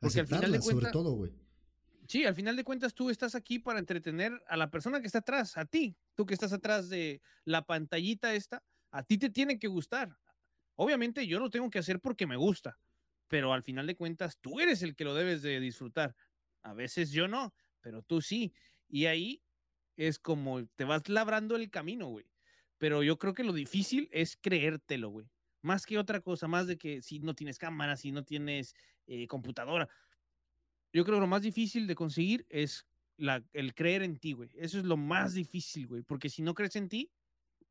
[0.00, 1.32] Porque al final de sobre cuentas- todo, güey.
[2.08, 5.18] Sí, al final de cuentas tú estás aquí para entretener a la persona que está
[5.18, 9.58] atrás, a ti, tú que estás atrás de la pantallita esta, a ti te tiene
[9.58, 10.16] que gustar.
[10.76, 12.78] Obviamente yo lo tengo que hacer porque me gusta,
[13.28, 16.14] pero al final de cuentas tú eres el que lo debes de disfrutar.
[16.62, 18.52] A veces yo no, pero tú sí.
[18.88, 19.42] Y ahí
[19.96, 22.26] es como te vas labrando el camino, güey.
[22.78, 25.26] Pero yo creo que lo difícil es creértelo, güey.
[25.62, 28.74] Más que otra cosa, más de que si no tienes cámara, si no tienes
[29.06, 29.88] eh, computadora,
[30.92, 32.86] yo creo que lo más difícil de conseguir es
[33.16, 34.50] la, el creer en ti, güey.
[34.54, 36.02] Eso es lo más difícil, güey.
[36.02, 37.10] Porque si no crees en ti,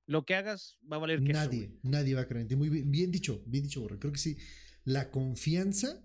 [0.08, 2.56] lo que hagas va a valer queso, Nadie, nadie va a creer en ti.
[2.56, 4.00] Muy bien, bien dicho, bien dicho, Borre.
[4.00, 4.38] Creo que sí.
[4.84, 6.04] La confianza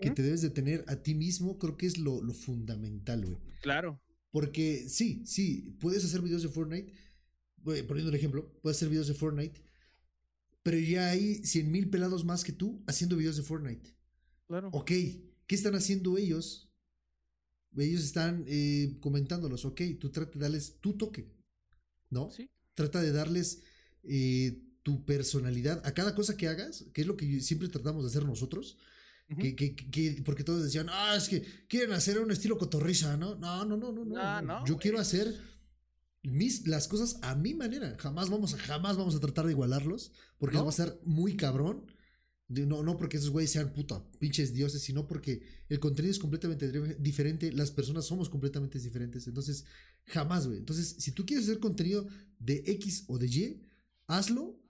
[0.00, 3.38] que te debes de tener a ti mismo, creo que es lo, lo fundamental, güey.
[3.62, 4.00] Claro.
[4.30, 6.92] Porque sí, sí, puedes hacer videos de Fortnite.
[7.86, 9.60] Poniendo un ejemplo, puedes hacer videos de Fortnite.
[10.62, 13.94] Pero ya hay 100 mil pelados más que tú haciendo videos de Fortnite.
[14.46, 14.70] Claro.
[14.72, 16.68] Ok, ¿qué están haciendo ellos?
[17.76, 19.64] Ellos están eh, comentándolos.
[19.64, 21.28] Ok, tú trata de darles tu toque.
[22.10, 22.30] ¿No?
[22.30, 22.48] Sí.
[22.74, 23.62] Trata de darles
[24.04, 28.08] eh, tu personalidad a cada cosa que hagas, que es lo que siempre tratamos de
[28.10, 28.78] hacer nosotros.
[29.40, 33.34] Que, que- que- porque todos decían, ah, es que quieren hacer un estilo cotorriza, ¿no?
[33.34, 34.14] No, no, no, no, no.
[34.16, 34.60] Ah, no.
[34.60, 35.34] no, Yo quiero hacer
[36.26, 37.96] mis, las cosas a mi manera.
[37.98, 40.64] Jamás vamos a, jamás vamos a tratar de igualarlos, porque No.
[40.64, 41.86] va a ser muy cabrón.
[42.48, 46.70] No, no porque esos güeyes sean puta, pinches dioses, sino porque el contenido es completamente
[47.00, 49.26] diferente, las personas somos completamente diferentes.
[49.26, 49.64] Entonces,
[50.06, 50.58] jamás, güey.
[50.58, 52.06] Entonces, si tú quieres hacer contenido
[52.38, 53.62] de X o de Y,
[54.06, 54.60] hazlo,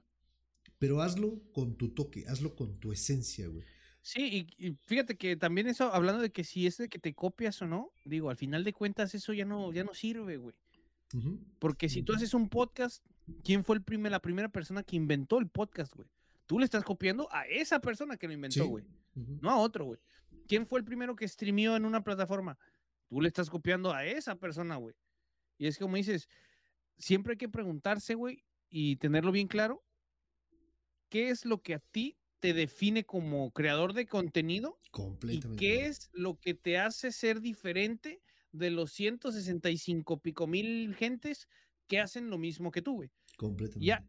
[0.79, 3.67] pero hazlo con tu toque, hazlo con tu esencia, güey.
[4.01, 7.13] Sí, y, y fíjate que también eso, hablando de que si es de que te
[7.15, 10.55] copias o no, digo, al final de cuentas eso ya no, ya no sirve, güey.
[11.15, 11.39] Ujú.
[11.59, 13.05] Porque si tú haces un podcast,
[13.45, 16.09] ¿quién fue el primer, la primera persona que inventó el podcast, güey?
[16.47, 18.69] Tú le estás copiando a esa persona que lo inventó, Sí.
[18.69, 18.85] güey.
[19.17, 19.39] Ujú.
[19.41, 19.99] no a otro, güey.
[20.47, 22.59] ¿Quién fue el primero que streameó en una plataforma?
[23.09, 24.95] Tú le estás copiando a esa persona, güey.
[25.59, 26.29] Y es como dices,
[26.99, 29.83] siempre hay que preguntarse, güey, y tenerlo bien claro,
[31.09, 35.57] ¿qué es lo que a ti te define como creador de contenido y Completamente.
[35.65, 35.87] qué güey.
[35.89, 38.21] es lo que te hace ser diferente
[38.57, 41.49] de los 165 pico mil gentes
[41.87, 43.11] que hacen lo mismo que tú, güey?
[43.37, 43.85] Completamente.
[43.87, 44.05] Ya,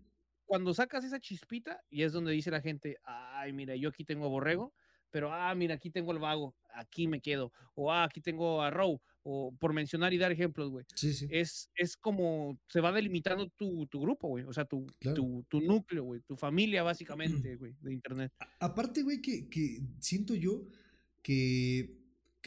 [0.46, 4.26] cuando sacas esa chispita, y es donde dice la gente, ay, mira, yo aquí tengo
[4.26, 4.74] a Borrego,
[5.10, 8.70] pero, ah, mira, aquí tengo al Vago, aquí me quedo, o, ah, aquí tengo a
[8.70, 10.86] Row, o por mencionar y dar ejemplos, güey.
[10.96, 11.28] Sí, sí.
[11.30, 15.16] Es, es como se va delimitando tu, tu grupo, güey, o sea, tu, Claro.
[15.16, 18.32] tu, tu núcleo, güey, tu familia, básicamente, güey, de internet.
[18.40, 20.66] A- Aparte, güey, que, que siento yo
[21.22, 21.97] que,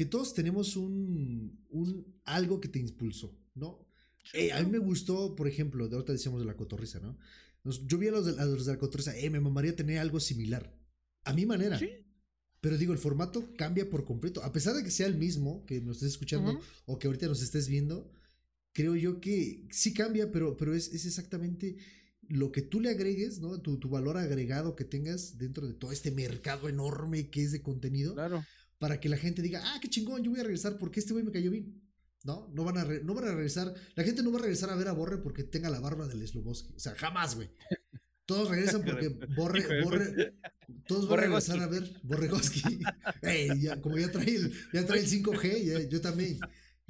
[0.01, 3.87] que todos tenemos un, un algo que te impulsó, ¿no?
[4.33, 7.19] Eh, a mí me gustó, por ejemplo, de ahorita decíamos de la cotorriza, ¿no?
[7.85, 10.19] Yo vi a los de, a los de la cotorriza, eh, me mamaría tener algo
[10.19, 10.75] similar.
[11.25, 11.79] A mi manera.
[11.79, 11.91] Sí.
[12.63, 14.43] Pero digo, el formato cambia por completo.
[14.43, 17.43] A pesar de que sea el mismo, que nos estés escuchando o que ahorita nos
[17.43, 18.11] estés viendo,
[18.73, 21.77] creo yo que sí cambia, pero, pero es, es exactamente
[22.23, 23.61] lo que tú le agregues, ¿no?
[23.61, 27.61] Tu, tu valor agregado que tengas dentro de todo este mercado enorme que es de
[27.61, 28.43] contenido, Claro.
[28.81, 31.25] Para que la gente diga, ah, qué chingón, yo voy a regresar porque este güey
[31.25, 31.81] me cayó bien.
[32.25, 32.51] ¿No?
[32.53, 33.73] No van, a re- no van a regresar.
[33.95, 36.27] La gente no va a regresar a ver a Borre porque tenga la barba del
[36.27, 36.75] Sloboski.
[36.75, 37.49] O sea, jamás, güey.
[38.27, 40.35] Todos regresan porque Borre, Borre,
[40.87, 42.79] todos van a regresar a ver Borregoski.
[43.61, 46.39] Ya, como ya trae el, ya trae el 5G, ya- yo también.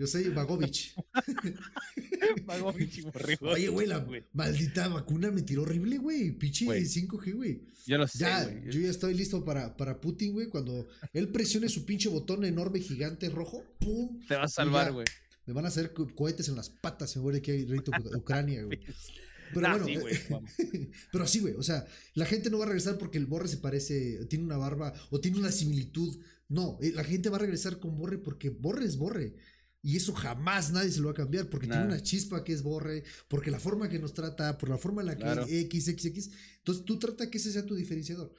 [0.00, 0.94] Yo soy Vagovich.
[2.78, 3.48] Mi chiborrego.
[3.50, 6.30] Oye, güey, la maldita vacuna me tiró horrible, güey.
[6.30, 7.60] Pinche 5G, güey.
[7.84, 8.20] Ya lo sé.
[8.20, 10.48] Ya, yo ya estoy listo para, para Putin, güey.
[10.48, 14.18] Cuando él presione su pinche botón enorme, gigante, rojo, ¡pum!
[14.26, 15.04] Te va a salvar, güey.
[15.44, 18.80] Me van a hacer cohetes en las patas, me voy de aquí a Ucrania, güey.
[19.52, 21.54] Pero bueno, sí, güey, pero así, güey.
[21.54, 21.84] O sea,
[22.14, 25.20] la gente no va a regresar porque el Borre se parece, tiene una barba o
[25.20, 26.20] tiene una similitud.
[26.48, 29.34] No, eh, la gente va a regresar con Borre porque Borre es Borre.
[29.82, 32.62] Y eso jamás nadie se lo va a cambiar porque tiene una chispa que es
[32.62, 36.04] Borre, porque la forma que nos trata, por la forma en la que X, X,
[36.04, 36.30] X.
[36.58, 38.34] Entonces tú trata que ese sea tu diferenciador.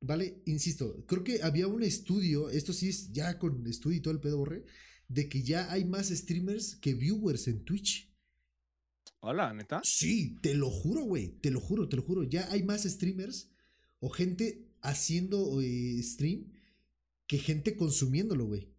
[0.00, 0.42] ¿Vale?
[0.44, 4.20] Insisto, creo que había un estudio, esto sí es ya con estudio y todo el
[4.20, 4.64] pedo Borre,
[5.08, 8.12] de que ya hay más streamers que viewers en Twitch.
[9.20, 9.80] Hola, neta.
[9.82, 11.28] Sí, te lo juro, güey.
[11.40, 12.22] Te lo juro, te lo juro.
[12.24, 13.50] Ya hay más streamers
[13.98, 16.52] o gente haciendo eh, stream
[17.26, 18.75] que gente consumiéndolo, güey.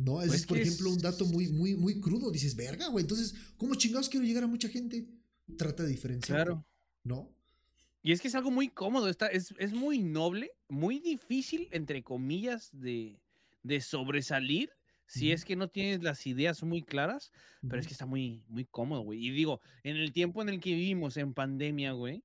[0.00, 2.30] No, ese pues es, por ejemplo, un dato muy, muy, muy crudo.
[2.30, 3.02] Dices, verga, güey.
[3.02, 5.06] Entonces, ¿cómo chingados quiero llegar a mucha gente?
[5.58, 6.46] Trata de diferenciar.
[6.46, 6.66] Claro.
[7.04, 7.30] ¿No?
[8.02, 9.10] Y es que es algo muy cómodo.
[9.10, 13.20] Está, es, es muy noble, muy difícil, entre comillas, de,
[13.62, 14.70] de sobresalir
[15.10, 17.32] si es que no tienes las ideas muy claras,
[17.68, 19.26] pero es que está muy, muy cómodo, güey.
[19.26, 22.22] Y digo, en el tiempo en el que vivimos en pandemia, güey,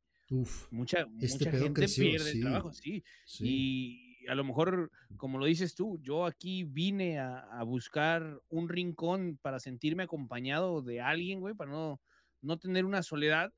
[0.69, 3.03] mucha, este mucha gente pierde el trabajo, sí.
[3.39, 9.39] Y a lo mejor, como lo dices tú, yo aquí vine a, buscar un rincón
[9.41, 11.99] para sentirme acompañado de alguien, güey, para no,
[12.41, 13.53] no tener una soledad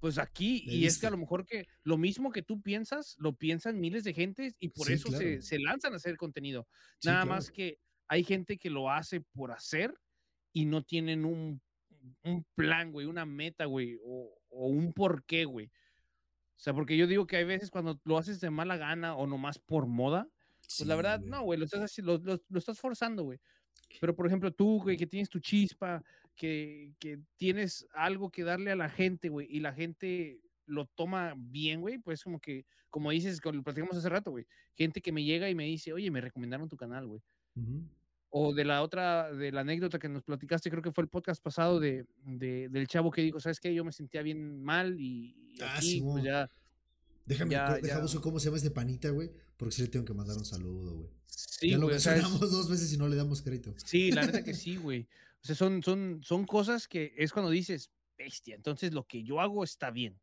[0.00, 3.34] pues aquí, y es que a lo mejor que lo mismo que tú piensas, lo
[3.36, 6.68] piensan miles de gente y por eso se, se, lanzan a hacer contenido.
[7.02, 9.94] Nada más que hay gente que lo hace por hacer
[10.52, 11.60] y no tienen un,
[12.54, 15.70] plan, güey, una meta, güey, o, un porqué, güey.
[16.56, 19.26] O sea, porque yo digo que hay veces cuando lo haces de mala gana o
[19.26, 20.28] nomás por moda,
[20.60, 23.38] pues la verdad, no, güey, lo estás, lo, lo, estás forzando, güey.
[24.00, 26.02] Pero, por ejemplo, tú, güey, que tienes tu chispa,
[26.34, 31.34] que, que tienes algo que darle a la gente, güey, y la gente lo toma
[31.36, 35.22] bien, güey, pues como que, como dices, lo platicamos hace rato, güey, gente que me
[35.22, 37.22] llega y me dice, oye, me recomendaron tu canal, güey.
[38.36, 41.40] O de la otra, de la anécdota que nos platicaste, creo que fue el podcast
[41.40, 43.72] pasado de, del chavo que dijo, ¿sabes qué?
[43.72, 46.50] Yo me sentía bien mal y, ah, aquí, pues ya...
[47.26, 50.44] Déjame, dejamos cómo se llama este panita, güey, porque sí le tengo que mandar un
[50.44, 51.10] saludo, güey.
[51.26, 53.72] Sí, ya lo mencionamos dos veces y no le damos crédito.
[53.76, 55.06] Sí, la neta que sí, güey.
[55.40, 59.40] O sea, son, son, son cosas que es cuando dices, bestia, entonces lo que yo
[59.40, 60.18] hago está bien.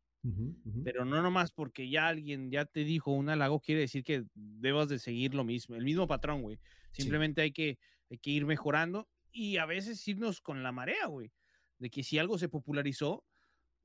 [0.84, 4.88] Pero no nomás porque ya alguien ya te dijo un halago, quiere decir que debas
[4.88, 6.60] de seguir lo mismo, el mismo patrón, güey.
[6.92, 7.78] Simplemente hay que
[8.12, 11.32] hay que ir mejorando y a veces irnos con la marea, güey.
[11.78, 13.24] De que si algo se popularizó,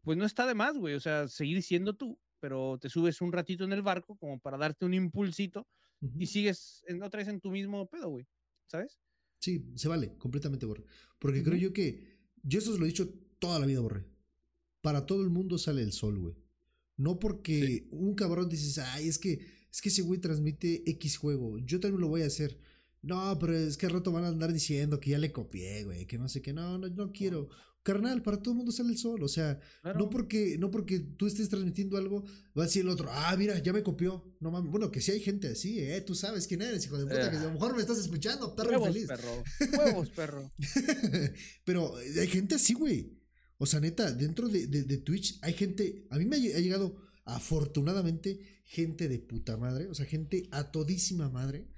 [0.01, 0.95] pues no está de más, güey.
[0.95, 4.57] O sea, seguir siendo tú, pero te subes un ratito en el barco como para
[4.57, 5.65] darte un impulsito
[6.19, 8.27] y sigues en, otra vez en tu mismo pedo, güey.
[8.67, 8.99] ¿Sabes?
[9.39, 10.83] Sí, se vale, completamente, Borre.
[11.19, 13.09] Porque creo yo que, yo eso os lo he dicho
[13.39, 14.05] toda la vida, Borre.
[14.81, 16.35] Para todo el mundo sale el sol, güey.
[16.97, 19.39] No porque un cabrón dices, ay, es que,
[19.71, 22.59] es que ese güey transmite X juego, yo también lo voy a hacer.
[23.07, 26.05] No, pero es que al rato van a andar diciendo que ya le copié, güey,
[26.05, 27.47] que no sé qué, no, no, no quiero.
[27.81, 29.61] Carnal, para todo el mundo sale el sol, o sea,
[29.95, 32.25] no porque no porque tú estés transmitiendo algo,
[32.57, 34.35] va a decir el otro, ah, mira, ya me copió.
[34.41, 37.05] No mames, bueno, que sí hay gente así, eh, tú sabes quién eres, hijo de
[37.05, 39.07] puta, que a lo mejor me estás escuchando, perro Huevos, infeliz.
[39.07, 39.43] perro.
[39.79, 40.51] Huevos, perro.
[41.63, 43.17] pero hay gente así, güey.
[43.57, 48.61] O sea, neta, dentro de, de, Twitch hay gente, a mí me ha llegado afortunadamente
[48.65, 51.69] gente de puta madre, o sea, gente a todísima madre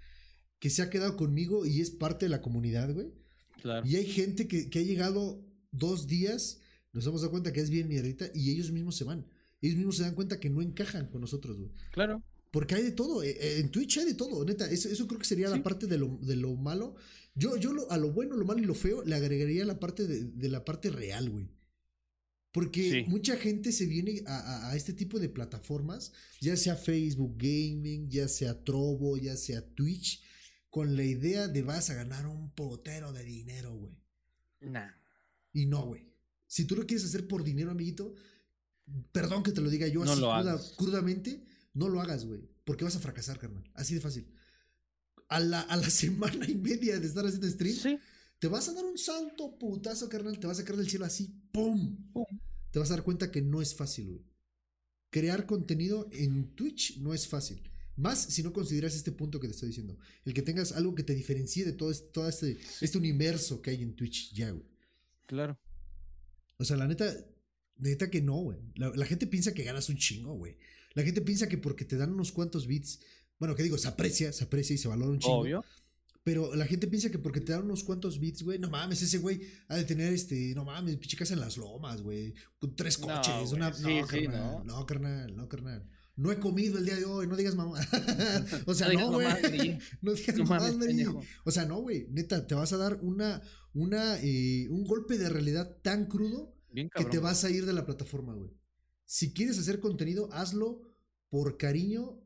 [0.59, 3.13] que se ha quedado conmigo y es parte de la comunidad, güey.
[3.61, 3.87] Claro.
[3.87, 6.59] Y hay gente que, ha llegado dos días,
[6.93, 9.25] nos hemos dado cuenta que es bien mierdita y ellos mismos se van.
[9.61, 11.71] Ellos mismos se dan cuenta que no encajan con nosotros, güey.
[11.91, 12.23] Claro.
[12.51, 14.69] Porque hay de todo, eh, eh, en Twitch hay de todo, neta.
[14.69, 16.95] Eso, creo que sería la parte de lo, de lo malo.
[17.35, 20.49] Yo, yo a lo bueno, lo malo y lo feo le agregaría la parte de,
[20.49, 21.47] la parte real, güey.
[22.51, 28.09] Porque mucha gente se viene a, a, este tipo de plataformas, ya sea Facebook Gaming,
[28.09, 30.23] ya sea Trovo, ya sea Twitch,
[30.69, 33.97] con la idea de vas a ganar un potero de dinero, güey.
[34.61, 34.91] Nah.
[35.53, 36.07] Y no, güey.
[36.47, 38.13] Si tú lo quieres hacer por dinero, amiguito,
[39.11, 42.49] perdón que te lo diga yo así crudamente, no lo hagas, güey.
[42.65, 43.69] Porque vas a fracasar, carnal.
[43.73, 44.31] Así de fácil.
[45.27, 47.99] A la, a la semana y media de estar haciendo stream,
[48.39, 50.39] te vas a dar un santo putazo, carnal.
[50.39, 52.11] Te vas a caer del cielo así, ¡pum!
[52.11, 52.25] ¡pum!
[52.71, 54.25] Te vas a dar cuenta que no es fácil, güey.
[55.09, 57.68] Crear contenido en Twitch no es fácil.
[57.99, 59.97] Más si no consideras este punto que te estoy diciendo.
[60.23, 63.71] El que tengas algo que te diferencie de todo este, todo este, este universo que
[63.71, 64.65] hay en Twitch ya, güey.
[65.25, 65.59] Claro.
[66.57, 67.13] O sea, la neta,
[67.75, 68.57] neta que no, güey.
[68.75, 70.57] La, gente piensa que ganas un chingo, güey.
[70.93, 73.01] La gente piensa que porque te dan unos cuantos bits,
[73.37, 75.39] bueno, que digo, se aprecia, se aprecia y se valora un chingo.
[75.39, 75.65] Obvio.
[76.23, 79.17] Pero la gente piensa que porque te dan unos cuantos bits, güey, no mames, ese
[79.17, 82.99] güey ha de tener este, no mames, pinche casa en las lomas, güey, con tres
[82.99, 83.73] No, coches, güey, una.
[83.73, 84.63] sí, no, sí, carnal, ¿no?
[84.63, 85.83] no, carnal, no, carnal.
[85.83, 85.98] No
[86.31, 87.79] he comido el día de hoy, no digas mamá.
[88.65, 89.27] o sea, No no, güey.
[90.01, 91.21] no digas No pendejo.
[91.45, 92.07] O sea, no, güey.
[92.09, 93.41] Neta, te vas a dar una,
[93.73, 97.73] una, eh, un golpe de realidad tan crudo Bien que te vas a ir de
[97.73, 98.51] la plataforma, güey.
[99.05, 100.81] Si quieres hacer contenido, hazlo
[101.29, 102.21] por cariño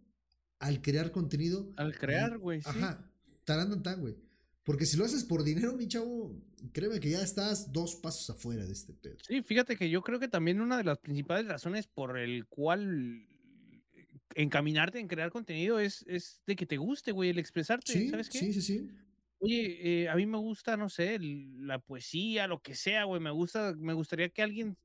[0.59, 1.71] al crear contenido.
[1.77, 2.67] Al crear, güey, sí.
[2.69, 3.11] Ajá,
[3.45, 4.15] tarandan tan, güey.
[4.63, 6.41] Porque si lo haces por dinero, mi chavo,
[6.71, 9.17] créeme que ya estás dos pasos afuera de este pedo.
[9.27, 13.27] Sí, fíjate que yo creo que también una de las principales razones por el cual
[14.35, 18.29] encaminarte en crear contenido es, es de que te guste, güey, el expresarte, Sí, ¿sabes
[18.29, 18.39] qué?
[18.39, 18.89] sí, sí, sí.
[19.39, 23.21] Oye, eh, a mí me gusta, no sé, el- la poesía, lo que sea, güey,
[23.21, 24.77] me gusta, me gustaría que alguien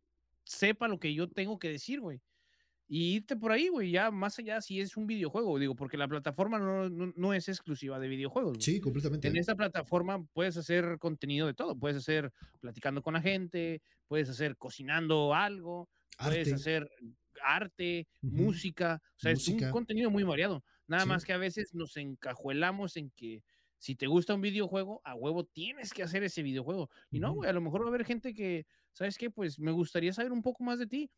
[0.44, 2.22] sepa lo que yo tengo que decir, güey.
[2.88, 6.08] Y irte por ahí, güey, ya más allá si es un videojuego, digo, porque la
[6.08, 8.58] plataforma no, no, no es exclusiva de videojuegos.
[8.58, 8.64] güey.
[8.64, 9.28] Sí, completamente.
[9.28, 11.76] En esta plataforma puedes hacer contenido de todo.
[11.78, 15.88] Puedes hacer platicando con la gente, puedes hacer cocinando algo,
[16.20, 16.54] puedes Arte.
[16.54, 16.88] hacer
[17.42, 19.00] arte, música.
[19.16, 20.64] O sea, es un contenido muy variado.
[20.86, 21.06] Nada Sí.
[21.06, 23.42] más que a veces nos encajuelamos en que
[23.78, 26.90] si te gusta un videojuego, a huevo tienes que hacer ese videojuego.
[27.10, 29.30] Y no, güey, a lo mejor va a haber gente que, ¿sabes qué?
[29.30, 31.10] Pues me gustaría saber un poco más de ti.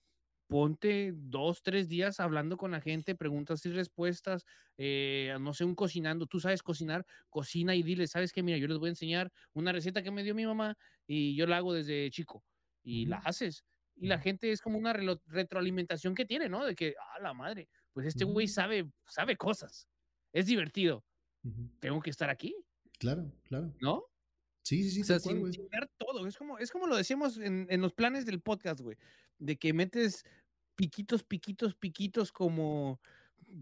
[0.49, 4.45] Ponte dos, tres días hablando con la gente, preguntas y respuestas,
[4.77, 8.43] eh, no sé, un cocinando, tú sabes cocinar, cocina y dile, ¿sabes qué?
[8.43, 11.47] Mira, yo les voy a enseñar una receta que me dio mi mamá y yo
[11.47, 12.45] la hago desde chico
[12.83, 13.64] y la haces.
[14.01, 16.64] Y la gente es como una retroalimentación que tiene, ¿no?
[16.66, 18.48] De que, ah, la madre, pues este güey Ujú.
[18.48, 19.88] sabe, sabe cosas,
[20.32, 21.05] es divertido,
[21.80, 22.57] tengo que estar aquí,
[22.98, 23.74] Claro, claro.
[23.80, 24.05] ¿no?
[24.64, 26.26] Sí, sí, sí, O sea, cual, sin, sin dar todo.
[26.26, 28.98] Es como, es como lo decíamos en, en los planes del podcast, güey.
[29.38, 30.24] De que metes
[30.76, 33.01] piquitos, piquitos, piquitos como,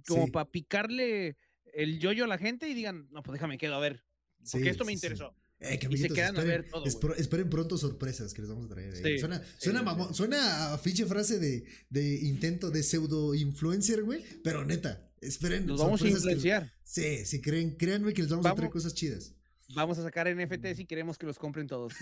[0.06, 0.32] como Sí.
[0.32, 1.36] para picarle
[1.66, 4.04] el yoyo a la gente y digan, no, pues déjame quedo a ver.
[4.50, 4.94] Porque Sí, esto me sí.
[4.94, 5.36] interesó.
[5.60, 8.66] Eh, Y se quedan a esperen, ver todo, espero- esperen pronto sorpresas que les vamos
[8.66, 8.94] a traer.
[8.94, 9.02] eh.
[9.02, 9.84] Sí, suena, sí, suena, sí.
[9.86, 14.22] mamón- suena a frase de, de intento de pseudo influencer, güey.
[14.44, 15.66] Pero neta, esperen.
[15.66, 16.72] Los vamos a que- influenciar.
[16.84, 19.34] sí, si creen, créanme que les vamos, a traer cosas chidas.
[19.74, 21.92] Vamos a sacar NFTs y queremos que los compren todos.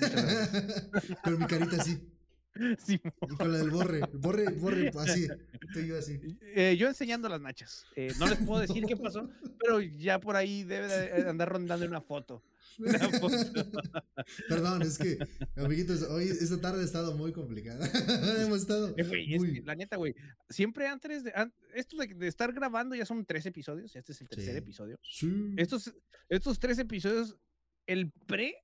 [1.24, 1.98] Con mi carita así.
[2.86, 3.00] Sí,
[3.30, 4.00] Y con la del borre.
[4.14, 5.26] Borre, borre, así.
[5.66, 6.18] Estoy yo así.
[6.54, 7.84] eh, yo enseñando las nachas.
[7.96, 9.28] Eh, no les puedo decir qué pasó,
[9.60, 12.42] pero ya por ahí debe de andar rondando una foto.
[14.48, 15.18] Perdón, es que,
[15.56, 17.86] amiguitos, hoy, esta tarde ha estado muy complicada.
[18.42, 18.90] Hemos estado.
[18.96, 20.14] Eh, es muy- que, la neta, güey.
[20.48, 21.32] Siempre antes de.
[21.34, 23.94] an- esto de, de estar grabando ya son tres episodios.
[23.96, 24.58] Este es el tercer Sí.
[24.58, 24.98] episodio.
[25.02, 25.54] Sí.
[25.56, 25.92] Estos,
[26.28, 27.36] estos tres episodios,
[27.86, 28.54] el pre.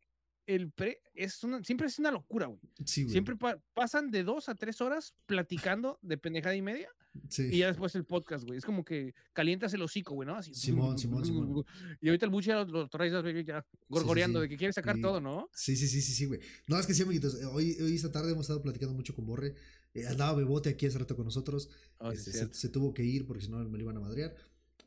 [0.47, 2.61] El pre es una, siempre es una locura, güey.
[2.85, 3.13] Sí, güey.
[3.13, 6.89] Siempre pa- pasan de dos a tres horas platicando de pendejada y media
[7.29, 7.49] Sí.
[7.53, 8.59] y ya después el podcast, güey.
[8.59, 10.35] Es como que calientas el hocico, güey, ¿no?
[10.37, 10.55] Así.
[10.55, 11.65] Simón, Simón, Simón.
[12.01, 13.13] Y ahorita el buche ya lo, lo traes
[13.47, 14.43] ya gorgoreando sí.
[14.45, 15.03] de que quiere sacar Sí.
[15.03, 15.49] todo, ¿no?
[15.55, 16.41] Sí, sí, sí, sí, sí, güey.
[16.67, 17.41] No, es que sí, amiguitos.
[17.41, 19.55] eh, Hoy, hoy esta tarde hemos estado platicando mucho con Borre.
[19.95, 21.69] eh, andaba Bebote aquí hace rato con nosotros.
[21.99, 23.97] Oh, sí, este, es se, se tuvo que ir porque si no me lo iban
[23.99, 24.35] a madrear.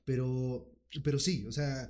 [0.04, 0.72] Pero,
[1.04, 1.90] pero sí, o sea,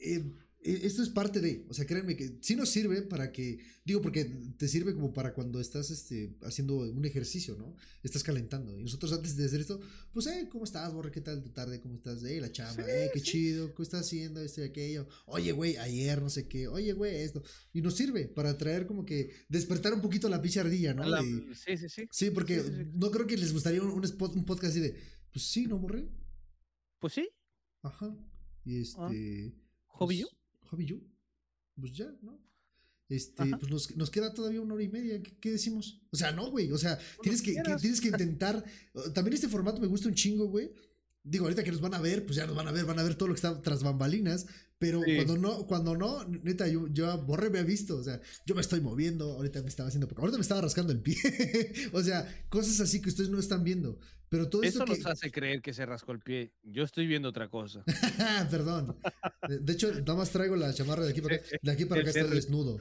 [0.00, 0.32] eh,
[0.66, 4.24] esto es parte de, o sea, créanme que sí nos sirve para que, digo, porque
[4.24, 7.74] te sirve como para cuando estás este, haciendo un ejercicio, ¿no?
[8.02, 8.76] Estás calentando.
[8.78, 9.80] Y nosotros antes de hacer esto,
[10.12, 11.10] pues, eh, ¿cómo estás, Borre?
[11.10, 11.80] ¿Qué tal tu tarde?
[11.80, 12.22] ¿Cómo estás?
[12.24, 13.24] Eh, la chamba, Sí, eh, qué sí.
[13.26, 14.40] chido, ¿qué estás haciendo?
[14.40, 15.06] Esto y aquello.
[15.26, 17.42] Oye, güey, ayer no sé qué, oye, güey, esto.
[17.72, 21.04] Y nos sirve para traer como que despertar un poquito la pinche ardilla, ¿no?
[21.04, 22.08] La- De- sí, sí, sí.
[22.10, 24.96] Sí, porque Sí, no creo que les gustaría un, un spot- un podcast así de,
[25.32, 26.08] pues sí, ¿no, Borre?
[26.98, 27.28] Pues sí,
[27.82, 28.16] Ajá.
[28.64, 28.80] Y Ah.
[28.80, 29.52] este.
[29.52, 29.62] Pues,
[30.00, 30.24] Hobby
[30.78, 31.02] you.
[31.78, 32.40] Pues ya, ¿no?
[33.08, 33.58] Este, Ajá.
[33.58, 35.22] pues nos, nos queda todavía una hora y media.
[35.22, 36.00] ¿Qué, qué decimos?
[36.10, 36.72] O sea, no, güey.
[36.72, 38.64] O sea, tienes que, tienes que intentar.
[39.14, 40.72] También este formato me gusta un chingo, güey.
[41.28, 43.02] Digo, ahorita que nos van a ver, pues ya nos van a ver, van a
[43.02, 44.46] ver todo lo que está tras bambalinas.
[44.78, 45.16] Pero Sí.
[45.16, 47.96] cuando no, cuando no, neta, yo, yo Borre me ha visto.
[47.96, 50.06] O sea, yo me estoy moviendo, ahorita me estaba haciendo.
[50.16, 51.16] Ahorita me estaba rascando el pie.
[51.92, 53.98] o sea, cosas así que ustedes no están viendo.
[54.28, 54.98] Pero todo Eso esto que.
[55.00, 56.52] nos hace creer que se rascó el pie.
[56.62, 57.82] Yo estoy viendo otra cosa.
[58.50, 58.96] Perdón.
[59.48, 61.44] De- hecho, nada más traigo la chamarra de aquí para acá.
[61.62, 62.30] De aquí para acá cerro.
[62.30, 62.78] desnudo.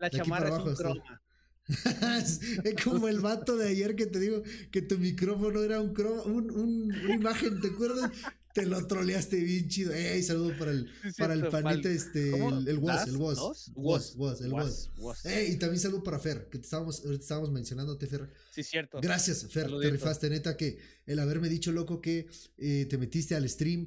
[0.00, 0.82] La De aquí para chamarra es un está.
[0.84, 1.22] croma.
[1.68, 2.40] Es
[2.82, 6.50] como el vato de ayer que te digo que tu micrófono era un, cro- un,
[6.50, 8.10] un- una imagen, ¿te acuerdas?
[8.54, 9.92] Te lo troleaste bien chido.
[9.92, 10.22] ¡Ey!
[10.22, 12.58] Saludo para el, Sí, para el panita, este, ¿Cómo?
[12.58, 13.06] el, ¿Das?
[13.06, 13.36] el was.
[13.36, 13.70] ¿Dos?
[13.76, 14.90] Was, was, el was.
[14.96, 15.24] was.
[15.26, 15.52] ¡Ey!
[15.52, 18.28] Y también saludo para Fer, que te estábamos, ahorita estábamos mencionándote, Fer.
[18.52, 18.98] Sí, cierto.
[19.00, 23.48] Gracias, Fer, te rifaste, neta, que el haberme dicho, loco, que eh, te metiste al
[23.48, 23.86] stream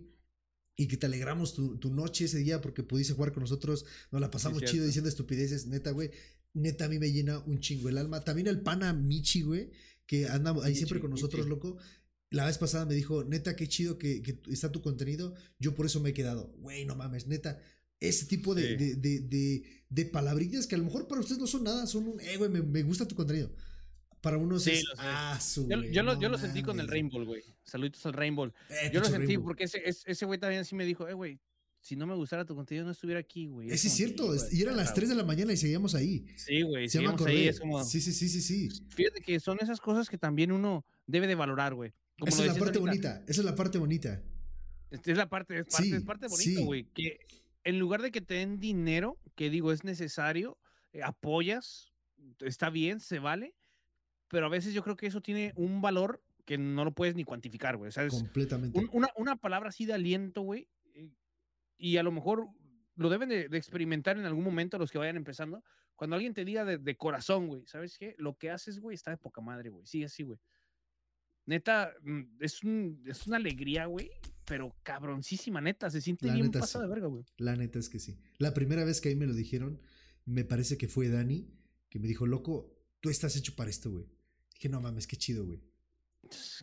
[0.78, 4.22] y que te alegramos tu, tu noche ese día porque pudiste jugar con nosotros, nos
[4.22, 6.12] la pasamos chido diciendo estupideces, neta, güey.
[6.54, 8.22] Neta, a mí me llena un chingo el alma.
[8.24, 9.72] También el pana Michi, güey,
[10.06, 11.50] que anda ahí siempre con nosotros, Michi.
[11.50, 11.78] loco.
[12.30, 15.34] La vez pasada me dijo, neta, qué chido que, que está tu contenido.
[15.60, 16.54] Yo por eso me he quedado.
[16.60, 17.60] Güey, no mames, neta.
[18.00, 21.64] ese tipo de, de, de, de, palabrillas que a lo mejor para ustedes no son
[21.64, 23.54] nada, son un, eh, güey, me, me gusta tu contenido.
[24.22, 27.44] Para unos sí, ah, su, yo, yo, lo, yo lo sentí con el Rainbow, güey.
[27.64, 28.52] Saluditos al Rainbow.
[28.70, 31.40] Eh, yo lo sentí porque ese, ese güey también así me dijo, eh, güey,
[31.82, 33.72] si no me gustara tu contenido no estuviera aquí, güey.
[33.72, 36.26] Es, cierto, y eran las 3 de la mañana y seguíamos ahí.
[36.38, 37.48] Sí, güey, seguíamos ahí.
[37.48, 37.84] Es como...
[37.84, 38.70] Sí, sí, sí, sí, sí.
[38.90, 41.92] Fíjate que son esas cosas que también uno debe de valorar, güey.
[42.18, 44.22] Esa es la parte bonita, esa es la parte bonita.
[44.92, 46.84] Es la parte, es parte, es parte bonita, güey.
[46.94, 47.20] Que
[47.64, 50.60] en lugar de que te den dinero, que digo, es necesario,
[50.94, 51.92] eh, apoyas,
[52.42, 53.56] está bien, se vale,
[54.28, 57.24] pero a veces yo creo que eso tiene un valor que no lo puedes ni
[57.24, 57.92] cuantificar, güey.
[57.92, 58.88] O Completamente.
[58.92, 60.68] una, una, palabra así de aliento, güey,
[61.82, 62.48] y a lo mejor
[62.96, 65.64] lo deben de, experimentar en algún momento los que vayan empezando.
[65.96, 68.16] Cuando alguien te diga de, de corazón, güey, ¿sabes qué?
[68.20, 69.86] Lo que haces, güey, está de poca madre, güey.
[69.88, 70.40] Sí, así, güey.
[71.48, 74.12] Neta, mm, es, un, es una alegría, güey,
[74.46, 75.90] pero cabroncísima, neta.
[75.90, 77.26] Se siente bien pasada de verga, güey.
[77.38, 78.20] La neta es que sí.
[78.38, 79.82] La primera vez que ahí me lo dijeron,
[80.26, 81.52] me parece que fue Dani,
[81.90, 84.06] que me dijo, loco, tú estás hecho para esto, güey.
[84.54, 85.64] Dije, no mames, qué chido, güey.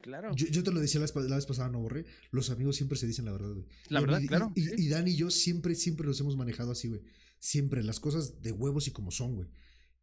[0.03, 0.35] Claro.
[0.35, 2.07] Yo, te lo decía la, vez pasada, no borré.
[2.31, 3.67] Los amigos siempre se dicen la verdad, güey.
[3.89, 4.53] La verdad, claro.
[4.55, 7.03] Y, y, Dani y yo siempre, siempre los hemos manejado así, güey.
[7.39, 9.49] Siempre, las cosas de huevos y como son, güey.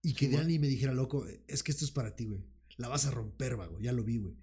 [0.01, 2.45] Y que Dani me dijera, loco, es que esto es para ti, güey.
[2.77, 3.79] La vas a romper, vago.
[3.79, 4.35] Ya lo vi, güey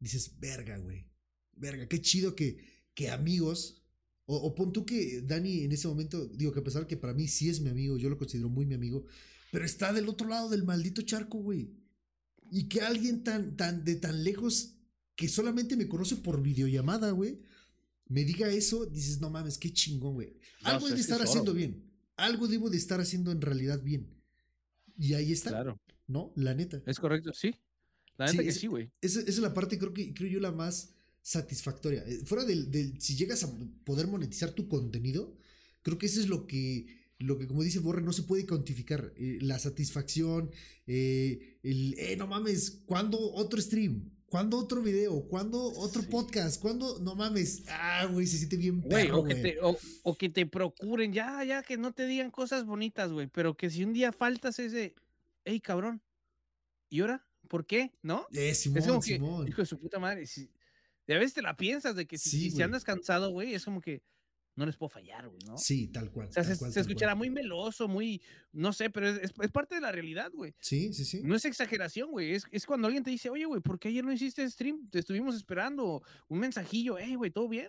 [0.00, 1.06] dices, verga, güey.
[1.54, 2.58] Verga, qué chido que,
[2.94, 3.82] que amigos.
[4.26, 7.14] O, o, pon tú que Dani en ese momento, digo que a pesar que para
[7.14, 9.06] mí sí es mi amigo, yo lo considero muy mi amigo,
[9.52, 11.70] pero está del otro lado del maldito charco, güey.
[12.50, 14.74] Y que alguien tan, tan, de tan lejos
[15.14, 17.38] que solamente me conoce por videollamada, güey,
[18.08, 20.36] me diga eso, dices, no mames, qué chingón, güey.
[20.62, 21.90] Algo debe estar haciendo bien.
[22.16, 24.14] Algo debo de estar haciendo en realidad bien.
[24.96, 25.50] Y ahí está.
[25.50, 25.80] Claro.
[26.06, 26.32] ¿No?
[26.36, 26.82] La neta.
[26.86, 27.54] Es correcto, sí.
[28.16, 28.90] La neta que sí, güey.
[29.00, 32.04] Esa, es la parte, creo que creo yo, la más satisfactoria.
[32.06, 33.52] Eh, fuera del, si llegas a
[33.84, 35.36] poder monetizar tu contenido,
[35.82, 36.86] creo que eso es lo que,
[37.18, 39.12] lo que como dice Borre, no se puede cuantificar.
[39.16, 40.50] Eh, la satisfacción,
[40.86, 44.10] eh, el, eh, no mames, ¿cuándo otro stream?
[44.26, 45.22] ¿Cuándo otro video?
[45.28, 46.60] ¿Cuándo otro podcast?
[46.60, 46.98] ¿Cuándo?
[47.00, 47.64] No mames.
[47.68, 49.56] Ah, güey, se siente bien perro, güey.
[49.62, 53.28] O, o, que te procuren, ya, ya, que no te digan cosas bonitas, güey.
[53.28, 54.94] Pero que si un día faltas ese,
[55.44, 56.02] hey, cabrón,
[56.88, 57.24] ¿y ahora?
[57.46, 57.92] ¿por qué?
[58.02, 58.26] ¿No?
[58.32, 60.50] Eh, Simón, es como que, hijo de su puta madre, si,
[61.08, 64.02] a veces te la piensas de que si, si andas cansado, güey, es como que
[64.56, 65.58] no les puedo fallar, güey, ¿no?
[65.58, 66.28] Sí, tal cual.
[66.28, 69.92] O sea, se, escuchará muy meloso, muy, no sé, pero es, es, parte de la
[69.92, 70.54] realidad, güey.
[70.60, 71.20] Sí, sí, sí.
[71.22, 72.32] No es exageración, güey.
[72.32, 74.88] Es, es, cuando alguien te dice, oye, güey, ¿por qué ayer no hiciste stream?
[74.90, 77.68] Te estuvimos esperando un mensajillo, hey, güey, ¿todo bien?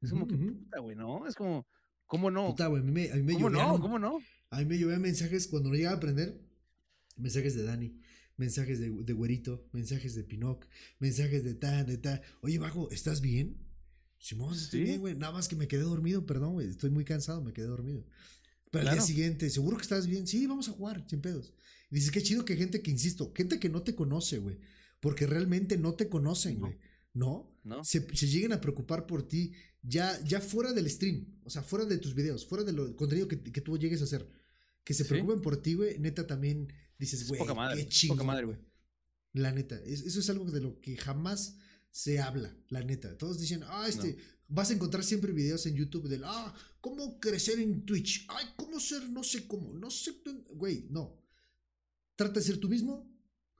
[0.00, 1.26] Es como que, puta, güey, ¿no?
[1.26, 1.66] Es como,
[2.06, 2.48] ¿cómo no?
[2.48, 3.78] Puta, güey, a mí me, a mí me ¿Cómo no?
[3.78, 4.18] ¿Cómo no?
[4.50, 6.40] A mí me llovían mensajes cuando no llegaba a aprender,
[7.16, 8.00] mensajes de Dani
[8.38, 10.66] mensajes de, de Güerito, mensajes de Pinoc,
[10.98, 12.22] mensajes de ta, de ta.
[12.40, 13.61] Oye, Bajo, ¿estás bien?
[14.22, 15.16] Simón, estoy bien, güey.
[15.16, 16.68] Nada más que me quedé dormido, perdón, güey.
[16.68, 18.06] Estoy muy cansado, me quedé dormido.
[18.70, 20.28] Pero al día siguiente, ¿seguro que estás bien?
[20.28, 21.52] Sí, vamos a jugar, sin pedos.
[21.90, 24.60] Y dices, qué chido que gente que, insisto, gente que no te conoce, güey.
[25.00, 26.78] Porque realmente no te conocen, güey.
[27.12, 27.52] No.
[27.64, 27.82] ¿No?
[27.82, 31.26] Se, se, lleguen a preocupar por ti ya, ya fuera del stream.
[31.42, 34.30] O sea, fuera de tus videos, fuera del contenido que, que, tú llegues a hacer.
[34.84, 35.98] Que se preocupen por ti, güey.
[35.98, 37.40] Neta, también dices, güey,
[37.74, 38.22] qué chido.
[38.22, 38.58] madre, güey.
[39.32, 41.56] La neta, eso es algo de lo que jamás
[41.92, 43.16] se habla, la neta.
[43.16, 44.16] Todos dicen, ah, este,
[44.48, 48.80] vas a encontrar siempre videos en YouTube del, ah, cómo crecer en Twitch, ay, cómo
[48.80, 50.14] ser, no sé cómo, no sé,
[50.54, 51.22] güey, no.
[52.16, 53.08] Trata de ser tú mismo,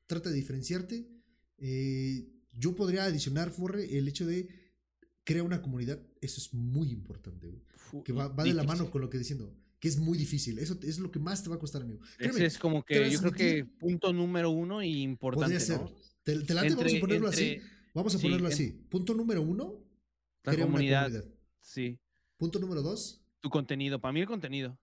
[0.07, 1.07] trata de diferenciarte.
[1.59, 4.49] Eh, yo podría adicionar, Forre, el hecho de
[5.25, 7.63] crear una comunidad, eso es muy importante, güey.
[8.03, 10.61] Que va, va de la mano con lo que diciendo que es muy difícil.
[10.61, 11.99] Eso es lo que más te va a costar, amigo.
[12.17, 15.59] Ese es como que yo creo que punto número uno y importante.
[15.59, 15.81] Ser.
[15.81, 15.93] ¿no?
[16.23, 17.59] Te, late, vamos a ponerlo así.
[17.95, 18.71] Vamos a ponerlo así.
[18.89, 19.85] Punto número uno,
[20.45, 21.35] la comunidad, una comunidad.
[21.61, 21.99] Sí.
[22.37, 23.23] Punto número dos.
[23.41, 24.01] Tu contenido.
[24.01, 24.79] Para mí el contenido.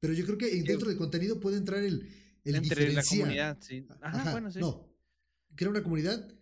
[0.00, 2.08] Pero yo creo que dentro del contenido puede entrar el,
[2.44, 3.86] el Entre la comunidad, sí.
[4.00, 4.58] Ajá, bueno, sí.
[4.58, 4.88] No.
[5.54, 6.32] Crea una comunidad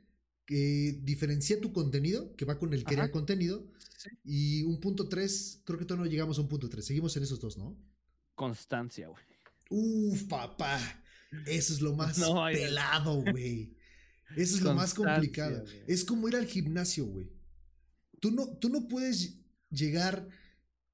[0.45, 3.67] que diferencia tu contenido, que va con el crear contenido.
[3.97, 4.11] Sí.
[4.25, 6.87] Y un punto tres, creo que todavía no llegamos a un punto tres.
[6.87, 7.77] Seguimos en esos dos, ¿no?
[8.35, 9.25] Constancia, güey.
[9.71, 10.79] Uf, papá.
[11.47, 13.76] Eso es lo más pelado, güey.
[14.35, 15.65] Eso es lo más complicado.
[15.87, 17.31] Es como ir al gimnasio, güey.
[18.21, 19.39] Tú no, tú no puedes
[19.71, 20.29] llegar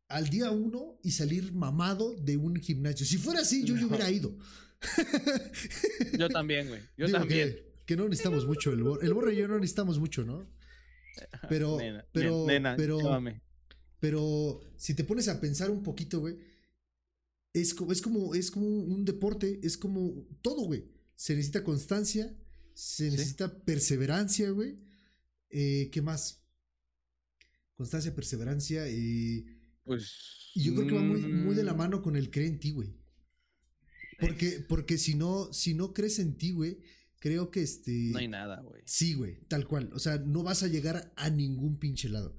[0.08, 3.06] al día uno y salir mamado de un gimnasio.
[3.06, 4.36] Si fuera así, yo, hubiera ido.
[6.18, 6.80] yo también, güey.
[6.96, 7.56] Yo también.
[7.86, 8.72] Que, no necesitamos mucho.
[8.72, 10.46] El, el borre y yo no necesitamos mucho, ¿no?
[11.48, 11.76] Pero,
[12.12, 12.46] pero,
[12.78, 13.22] pero,
[14.00, 16.38] pero, si te pones a pensar un poquito, güey,
[17.52, 20.86] es, es, como, es como un deporte, es como todo, güey.
[21.14, 22.34] Se necesita constancia,
[22.74, 24.76] se necesita perseverancia, güey.
[25.50, 26.44] Eh, ¿Qué más?
[27.74, 28.86] Constancia, perseverancia.
[28.88, 29.44] Eh,
[29.84, 30.50] Pues.
[30.54, 32.58] Y yo creo que va muy, muy de la mm, mano con el cree en
[32.60, 32.94] ti, güey.
[34.20, 36.78] Porque, porque si no, si no crees en ti, güey,
[37.18, 37.90] creo que este.
[38.12, 38.82] No hay nada, güey.
[38.86, 39.90] Sí, güey, tal cual.
[39.94, 42.36] O sea, no vas a llegar a ningún pinche lado.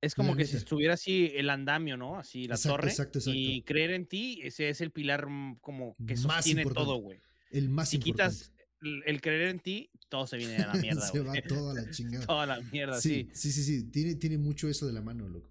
[0.00, 2.18] Es como La que si estuviera así el andamio, ¿no?
[2.18, 2.88] Así la Exacto, torre.
[2.90, 3.38] exacto, exacto.
[3.38, 7.18] Y creer en ti, ese es el pilar mm, como que sostiene todo, güey.
[7.50, 8.34] El más Si importante.
[8.36, 11.40] quitas el, creer en ti, todo se viene a la mierda, Se güey.
[11.40, 12.26] va todo a la chingada.
[12.26, 13.52] Toda la mierda, Sí, sí.
[13.52, 13.84] sí, sí, sí.
[13.90, 15.50] Tiene, tiene mucho eso de la mano, loco.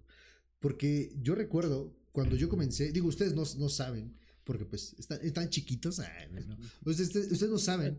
[0.58, 5.48] Porque yo recuerdo cuando yo comencé, digo, ustedes no, no saben, porque pues están, están
[5.50, 6.00] chiquitos.
[6.00, 6.56] ay, no.
[6.84, 7.98] Ustedes, ustedes no saben,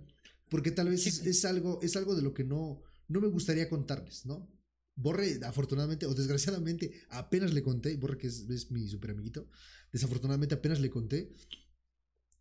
[0.49, 3.69] porque tal vez es, es algo, es algo de lo que no, no me gustaría
[3.69, 4.49] contarles, ¿no?
[4.95, 9.47] Borre, afortunadamente o desgraciadamente, apenas le conté, Borre que es, es mi super amiguito,
[9.93, 11.31] desafortunadamente apenas le conté.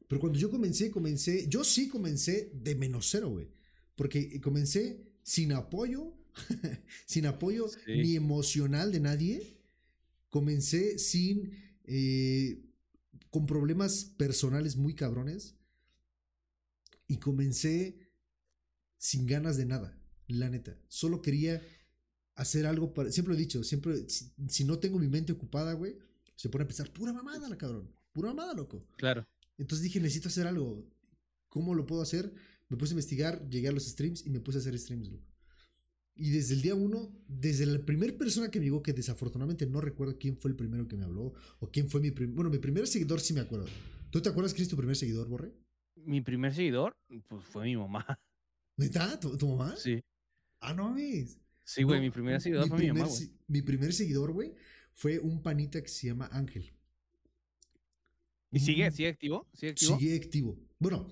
[0.08, 3.48] Pero cuando yo comencé, comencé, yo sí comencé de menos cero, güey.
[3.94, 6.14] Porque comencé sin apoyo,
[7.06, 7.92] sin apoyo Sí.
[8.02, 9.58] ni emocional de nadie.
[10.30, 11.52] Comencé sin,
[11.84, 12.64] eh,
[13.30, 15.54] con problemas personales muy cabrones.
[17.06, 17.98] Y comencé
[18.98, 20.78] sin ganas de nada, la neta.
[20.88, 21.62] Solo quería
[22.34, 23.10] hacer algo para...
[23.10, 25.96] Siempre lo he dicho, siempre, si, si no tengo mi mente ocupada, güey,
[26.36, 27.90] se pone a pensar, pura mamada, la cabrón.
[28.12, 28.86] Pura mamada, loco.
[28.96, 29.26] Claro.
[29.58, 30.84] Entonces dije, necesito hacer algo.
[31.48, 32.32] ¿Cómo lo puedo hacer?
[32.68, 35.26] Me puse a investigar, llegué a los streams y me puse a hacer streams, loco.
[36.14, 39.80] Y desde el día uno, desde la primera persona que me llegó, que desafortunadamente no
[39.80, 42.34] recuerdo quién fue el primero que me habló, o quién fue mi primer...
[42.34, 43.66] Bueno, mi primer seguidor sí me acuerdo.
[44.10, 45.52] ¿Tú te acuerdas quién es tu primer seguidor, Borre?
[45.94, 46.96] Mi primer seguidor,
[47.28, 48.04] pues fue mi mamá.
[48.76, 49.18] ¿Neta?
[49.20, 49.76] ¿Tu, tu mamá?
[49.76, 50.00] Sí.
[50.60, 51.38] Ah, no, ves.
[51.64, 53.20] Sí, güey, No, mi primer seguidor fue mi primer mamá, güey.
[53.26, 54.54] se- Mi primer seguidor, güey,
[54.92, 56.72] fue un panita que se llama Ángel.
[58.50, 59.46] ¿Y sigue, sigue activo?
[59.52, 59.98] ¿Sigue activo?
[59.98, 60.58] Sigue activo.
[60.78, 61.06] Bueno,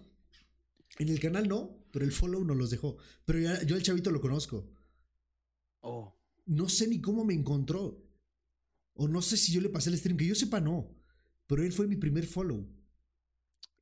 [0.98, 2.96] en el canal no, pero el follow nos los dejó.
[3.24, 4.70] Pero ya- yo al chavito lo conozco.
[5.80, 6.12] Oh,
[6.46, 8.02] No sé ni cómo me encontró.
[8.94, 10.16] O no sé si yo le pasé el stream.
[10.16, 10.96] Que yo sepa, no.
[11.46, 12.66] Pero él fue mi primer follow.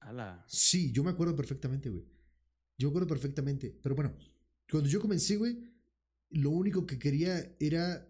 [0.01, 0.45] ala.
[0.49, 2.05] Sí, yo me acuerdo perfectamente, güey.
[2.77, 3.71] Yo me acuerdo perfectamente.
[3.83, 4.15] Pero bueno,
[4.71, 5.57] cuando yo comencé, güey,
[6.31, 8.07] lo único que quería era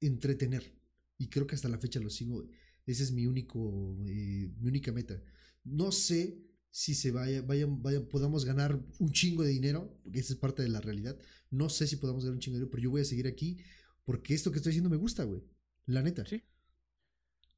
[0.00, 0.74] entretener.
[1.18, 2.44] Y creo que hasta la fecha lo sigo.
[2.90, 5.20] Ese es mi único, eh, mi única meta.
[5.64, 6.38] No sé
[6.70, 10.62] si se vaya, vaya, vaya, podamos ganar un chingo de dinero, porque esa es parte
[10.62, 11.18] de la realidad.
[11.50, 13.58] No sé si podamos ganar un chingo de dinero, pero yo voy a seguir aquí
[14.04, 15.42] porque esto que estoy haciendo me gusta, güey.
[15.86, 16.24] La neta.
[16.26, 16.42] Sí.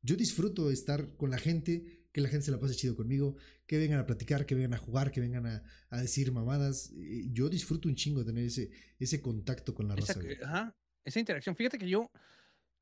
[0.03, 3.79] Yo disfruto estar con la gente, que la gente se la pase chido conmigo, que
[3.79, 6.91] vengan a platicar, que vengan a jugar, que vengan a, a decir mamadas.
[6.97, 10.37] Eh, Yo disfruto un chingo tener ese, ese contacto con la Esa, raza, güey.
[10.43, 11.55] ajá, esa interacción.
[11.55, 12.11] Fíjate que yo,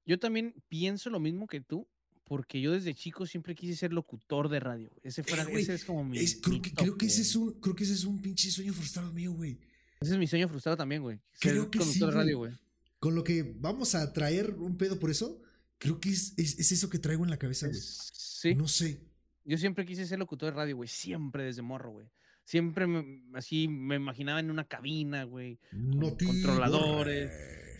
[0.06, 1.86] yo también pienso lo mismo que tú,
[2.30, 4.88] porque yo desde chico siempre quise ser locutor de radio.
[5.02, 6.16] Ese, fuera, güey, ese es como mi.
[6.16, 8.22] Es- creo, mi que, top, creo, que ese es un, creo que ese es un
[8.22, 9.58] pinche sueño frustrado mío, güey.
[10.00, 11.18] Ese es mi sueño frustrado también, güey.
[11.32, 12.16] Ser Creo que conductor sí, de güey.
[12.24, 12.52] radio, güey.
[13.00, 15.42] Con lo que vamos a traer un pedo por eso,
[15.78, 17.80] creo que es, es, es eso que traigo en la cabeza, güey.
[17.80, 18.54] Sí.
[18.54, 19.00] No sé.
[19.44, 20.88] Yo siempre quise ser locutor de radio, güey.
[20.88, 22.06] Siempre desde morro, güey.
[22.44, 25.58] Siempre me- así me imaginaba en una cabina, güey.
[25.72, 27.32] No con controladores.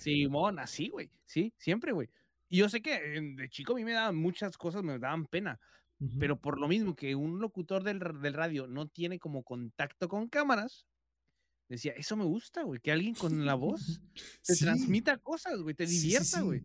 [0.03, 1.09] Simón, así, güey.
[1.25, 2.09] Sí, siempre, güey.
[2.51, 5.25] Y yo sé que eh, de chico a mí me daban muchas cosas, me daban
[5.27, 5.59] pena.
[6.19, 10.29] Pero por lo mismo que un locutor del, del radio no tiene como contacto con
[10.29, 10.87] cámaras,
[11.69, 14.01] decía, eso me gusta, güey, que alguien con la voz
[14.47, 14.65] te Sí.
[14.65, 16.63] transmita cosas, güey, te Sí, sí, divierta, güey.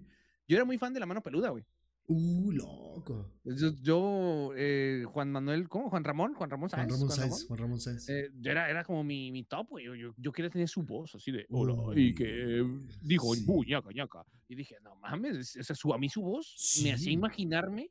[0.48, 1.66] Yo era muy fan de la mano peluda, güey.
[2.08, 3.32] Uh, loco.
[3.44, 5.90] Yo, yo, eh, Juan Manuel, ¿cómo?
[5.90, 6.92] Juan Ramón, Juan Ramón Juan Sáenz.
[6.94, 7.32] Ramón Juan Sáenz.
[7.32, 8.10] Ramón, Juan Ramón Sáenz.
[8.10, 9.86] eh, era, era como mi, mi top, güey.
[9.86, 12.64] Yo, yo, yo quería tener su voz así de, hola, Uy, y que
[13.02, 13.44] dijo, sí.
[13.46, 14.24] "Bu, ñaca, ñaca".
[14.48, 17.12] Y dije, no mames, o sea, su, a mí su voz me hacía Sí.
[17.12, 17.90] imaginarme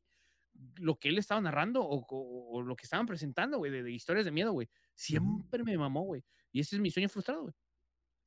[0.77, 3.91] lo que él estaba narrando o, o- o lo que estaban presentando, güey, de, de
[3.93, 4.69] historias de miedo, güey.
[4.95, 6.23] Siempre me mamó, güey.
[6.53, 7.55] Y ese es mi sueño frustrado, güey.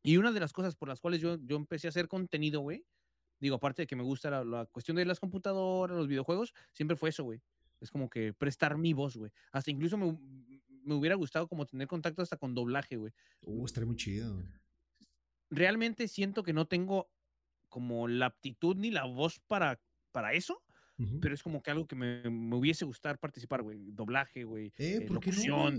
[0.04, 2.84] Y una de las cosas por las cuales yo, yo empecé a hacer contenido, güey,
[3.40, 6.98] digo, aparte de que me gusta la, la cuestión de las computadoras, los videojuegos, siempre
[6.98, 7.42] fue eso, güey.
[7.80, 9.32] Es como que prestar mi voz, güey.
[9.52, 10.18] Hasta incluso me,
[10.84, 13.14] me hubiera gustado como tener contacto hasta con doblaje, güey.
[13.42, 14.44] Uh, estaría muy chido.
[15.50, 17.10] Realmente siento que no tengo
[17.70, 19.80] como la aptitud ni la voz para,
[20.12, 20.64] para eso,
[21.22, 23.92] pero es como que algo que me, me hubiese gustado participar, güey.
[23.92, 24.74] Doblaje, güey.
[24.78, 25.72] Eh, eh, ¿por qué no?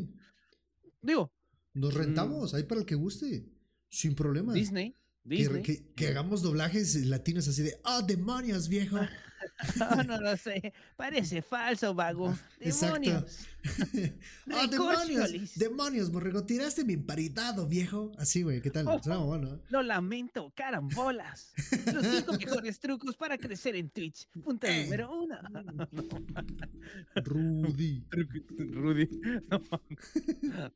[1.02, 1.32] Digo,
[1.74, 1.98] Nos Mm.
[1.98, 3.44] rentamos, ahí para el que guste.
[3.88, 4.52] Sin problema.
[4.52, 4.94] Disney.
[5.29, 5.62] Que, Disney.
[5.62, 8.99] que- que hagamos doblajes latinos así de, ¡ah, demonios, viejo!
[10.07, 10.72] No lo sé.
[10.97, 12.36] Parece falso, vago.
[12.59, 13.47] Demonios.
[14.51, 15.55] ¡Ah, demonios!
[15.57, 16.45] ¡Demonios, borrego!
[16.45, 18.12] Tiraste mi emparitado, viejo.
[18.18, 18.86] Así, güey, ¿qué tal?
[19.03, 19.61] Suena bueno.
[19.68, 21.53] Lo lamento, carambolas.
[21.93, 24.26] Los cinco mejores trucos para crecer en Twitch.
[24.43, 24.84] Punto Eh.
[24.84, 25.36] número uno.
[27.16, 28.05] Rudy.
[28.72, 29.09] Rudy.
[29.51, 29.61] No.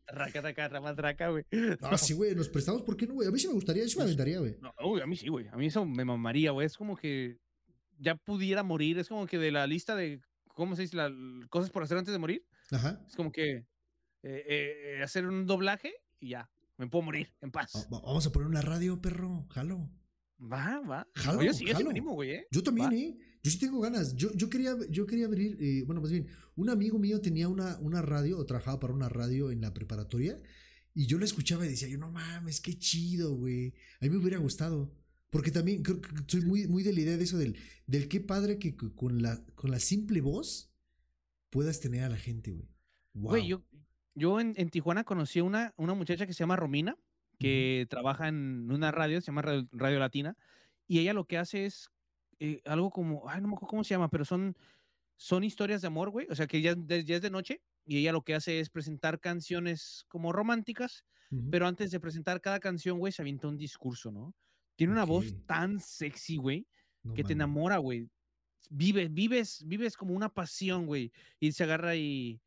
[0.09, 1.45] Raca, taca, rama, traca, güey.
[1.81, 3.29] Ah, sí, güey, nos prestamos, ¿por qué no, güey?
[3.29, 4.57] A mí sí me gustaría, yo me aventaría, güey.
[4.61, 5.47] No, uy, a mí sí, güey.
[5.49, 6.67] A mí eso me mamaría, güey.
[6.67, 7.39] Es como que
[8.03, 8.99] ya pudiera morir.
[8.99, 10.21] Es como que de la lista de,
[10.55, 10.97] ¿cómo se dice?
[10.97, 11.11] La,
[11.49, 12.45] cosas por hacer antes de morir.
[12.71, 13.01] Ajá.
[13.09, 13.65] Es como que eh,
[14.25, 17.73] eh, hacer un doblaje y ya, me puedo morir en paz.
[17.93, 19.47] Va- Vamos a poner una radio, perro.
[19.51, 19.91] Jalo.
[20.41, 21.09] Va, va.
[21.15, 21.85] Jalo, Oye, sí, yo sí jalo.
[21.87, 22.47] me animo, güey, ¿eh?
[22.51, 22.95] Yo también, Va.
[22.95, 23.17] ¿eh?
[23.45, 24.15] Yo sí tengo ganas.
[24.17, 26.27] Yo, yo, quería, yo quería abrir, eh, bueno, más bien,
[26.57, 30.37] un amigo mío tenía una, una radio o trabajaba para una radio en la preparatoria
[30.95, 33.73] y yo la escuchaba y decía, yo no mames, qué chido, güey.
[34.01, 34.93] A mí me hubiera gustado.
[35.33, 37.57] Porque también creo que soy muy, muy de la idea de eso del,
[37.87, 40.71] del qué padre que con la, con la simple voz
[41.49, 42.69] puedas tener a la gente, güey.
[43.15, 43.31] Wow.
[43.31, 43.63] Güey, yo,
[44.15, 46.99] yo en, en Tijuana conocí a una, una muchacha que se llama Romina,
[47.39, 50.37] que trabaja en una radio, se llama Radio, Radio Latina,
[50.87, 51.89] y ella lo que hace es
[52.39, 54.55] eh, algo como, ay, no me acuerdo cómo se llama, pero son,
[55.17, 57.97] son historias de amor, güey, o sea que ya, de- ya es de noche, y
[57.97, 61.49] ella lo que hace es presentar canciones como románticas, Ujú.
[61.51, 64.35] pero antes de presentar cada canción, güey, se avienta un discurso, ¿no?
[64.77, 66.67] Tiene una voz tan sexy, güey,
[67.03, 68.09] No que te enamora, güey.
[68.71, 71.13] Vives, vives, vives como una pasión, güey.
[71.41, 72.41] Y se agarra y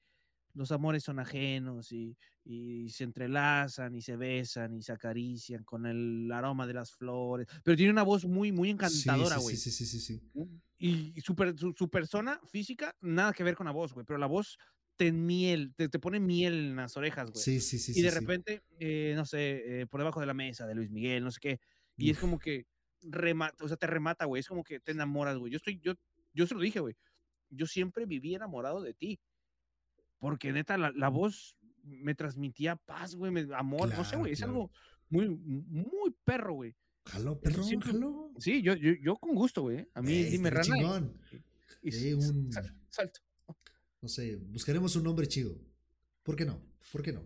[0.53, 5.86] los amores son ajenos y, y se entrelazan y se besan y se acarician con
[5.86, 7.47] el aroma de las flores.
[7.63, 9.55] Pero tiene una voz muy, muy encantadora, güey.
[9.55, 10.32] Sí, sí, sí, sí, sí.
[10.78, 14.05] Y y su, su, su persona física, nada que ver con la voz, güey.
[14.05, 14.57] Pero la voz
[14.95, 17.43] te miel, te, te pone miel en las orejas, güey.
[17.43, 17.93] Sí, sí, sí.
[17.95, 18.19] y de sí.
[18.19, 21.39] repente, eh, no sé, eh, por debajo de la mesa de Luis Miguel, no sé
[21.41, 21.59] qué.
[21.97, 22.65] Y es como que
[23.01, 24.39] remata, o sea, te remata, güey.
[24.39, 25.51] Es como que te enamoras, güey.
[25.51, 25.93] Yo estoy, yo,
[26.33, 26.95] yo se lo dije, güey.
[27.49, 29.19] Yo siempre viví enamorado de ti.
[30.19, 34.31] Porque neta, la, la voz me transmitía paz, güey, amor, no sé, Claro, güey.
[34.33, 34.51] Es claro.
[34.53, 34.71] algo
[35.09, 36.75] muy, muy perro, güey.
[37.05, 38.31] Jaló, perro, siempre- jaló.
[38.39, 39.77] Sí, yo, yo, yo con gusto, güey.
[39.79, 39.89] ¿eh?
[39.93, 40.63] A mí, Eh, dime rana.
[40.63, 41.19] chingón.
[41.83, 43.19] y Eh, un- sal- salto.
[44.01, 45.55] No sé, buscaremos un nombre chido.
[46.23, 46.59] ¿Por qué no?
[46.91, 47.21] ¿Por qué no?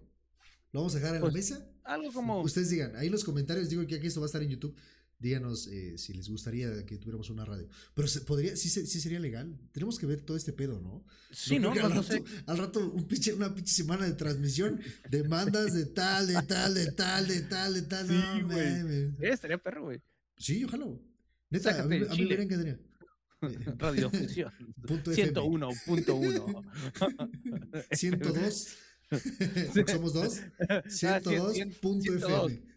[0.72, 1.72] ¿Lo vamos a dejar en Pues, la mesa?
[1.90, 2.42] Algo como.
[2.42, 4.76] Ustedes digan, ahí en los comentarios, digo que aquí esto va a estar en YouTube.
[5.18, 7.68] Díganos eh, si les gustaría que tuviéramos una radio.
[7.94, 9.60] Pero se, podría, sí, sí sería legal.
[9.74, 11.04] Tenemos que ver todo este pedo, ¿no?
[11.32, 11.76] sí, ¿no?
[11.76, 14.80] No, al, no rato, al rato, un pinche, una pinche semana de transmisión,
[15.10, 18.08] demandas de tal, de tal, de tal, de tal, de tal.
[18.08, 18.66] Sí, no, güey.
[19.20, 20.02] Eh, estaría perro, güey.
[20.38, 20.86] Sí, ojalá.
[21.50, 22.80] Neta, a Sácate mí, el a mí me encantaría.
[24.88, 25.34] Punto FM.
[25.34, 26.64] 101.1.
[27.92, 28.78] 102.
[29.74, 30.40] porque somos dos.
[30.70, 31.54] Ah, cien- 102.
[31.56, 32.52] cien- punto 102.
[32.52, 32.70] FM.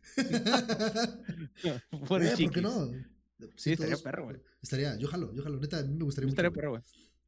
[2.07, 2.91] Fuera Eh, ¿Por qué no?
[3.57, 4.03] Sí, estaría 102.
[4.03, 4.37] perro, güey.
[4.63, 5.59] Estaría, yo jalo, yo jalo.
[5.61, 6.35] Neta, a mí me gustaría mucho.
[6.35, 6.83] Estaría perro, güey.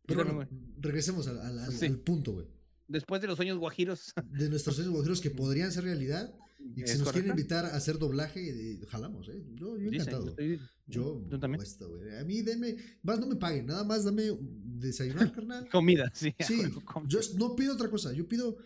[0.06, 0.48] Pero bueno,
[0.80, 1.86] regresemos al, al- al- Sí.
[1.86, 2.46] al punto, güey.
[2.86, 4.12] Después de los sueños guajiros.
[4.30, 7.40] De nuestros sueños guajiros que podrían ser realidad y que ¿es si nos quieren correcto?
[7.40, 8.40] invitar a hacer doblaje,
[8.74, 9.42] eh, jalamos, ¿eh?
[9.54, 10.28] Yo, yo encantado.
[10.28, 11.58] estoy- Yo, Yo también.
[11.58, 12.14] puesto, güey.
[12.18, 15.68] A mí denme, más no me paguen, nada más dame desayunar, carnal.
[15.70, 16.34] Comida, sí.
[16.40, 16.60] Sí,
[17.08, 18.58] yo no pido otra cosa, yo pido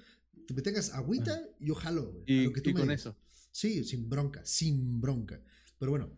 [0.49, 2.24] que me tengas agüita y yo jalo, güey.
[2.26, 3.01] a y, lo que tú y me con digas.
[3.03, 3.16] eso.
[3.53, 5.42] Sí, sin bronca, sin bronca.
[5.78, 6.11] Pero bueno,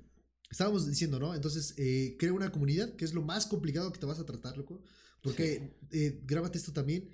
[0.50, 1.34] estábamos diciendo, ¿no?
[1.34, 4.56] Entonces, eh, crea una comunidad, que es lo más complicado que te vas a tratar,
[4.56, 4.82] loco.
[5.22, 7.10] Porque, eh, grábate esto también,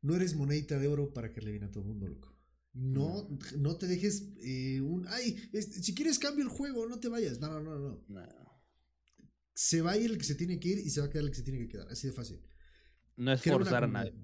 [0.00, 2.32] no eres monedita de oro para que le viene a todo el mundo, loco.
[2.74, 7.08] No, no te dejes eh, un, ay, es- si quieres cambio el juego, no te
[7.08, 7.38] vayas.
[7.40, 8.04] No, no, no, no.
[8.08, 8.22] No,
[9.54, 11.24] Se va a ir el que se tiene que ir y se va a quedar
[11.24, 11.88] el que se tiene que quedar.
[11.88, 12.40] Así de fácil.
[13.16, 14.14] no es forzar a nadie.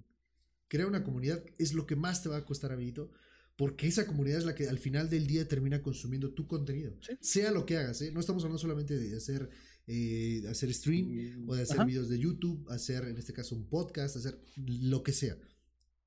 [0.68, 3.10] Crea una comunidad es lo que más te va a costar, amiguito.
[3.56, 6.94] Porque esa comunidad es la que al final del día termina consumiendo tu contenido.
[7.00, 7.14] Sí.
[7.20, 8.12] Sea lo que hagas, ¿eh?
[8.12, 9.50] No estamos hablando solamente de hacer,
[9.88, 11.84] eh, hacer stream o de hacer Ajá.
[11.84, 15.36] videos de YouTube, hacer en este caso un podcast, hacer lo que sea.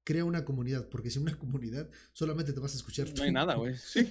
[0.06, 3.24] Crea una comunidad, porque sin una comunidad solamente te vas a escuchar No tú.
[3.24, 3.76] hay nada, güey.
[3.84, 4.08] Sí.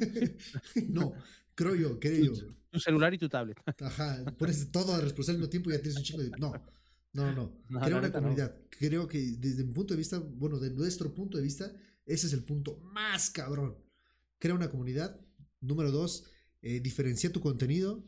[0.88, 1.14] no,
[1.54, 2.54] creo yo, creo yo.
[2.70, 3.56] Tu celular y tu tablet.
[3.80, 6.30] Ajá, pones todo a responsable al mismo tiempo y ya tienes un chingo de.
[6.38, 6.52] No,
[7.12, 7.52] no, no.
[7.68, 8.12] No, Crea una no.
[8.14, 8.56] comunidad.
[8.70, 11.72] Creo que desde mi punto de vista, bueno, de nuestro punto de vista,
[12.06, 13.76] ese es el punto más cabrón.
[14.38, 15.20] Crea una comunidad.
[15.60, 16.24] Número dos,
[16.62, 18.02] eh, diferencia tu contenido.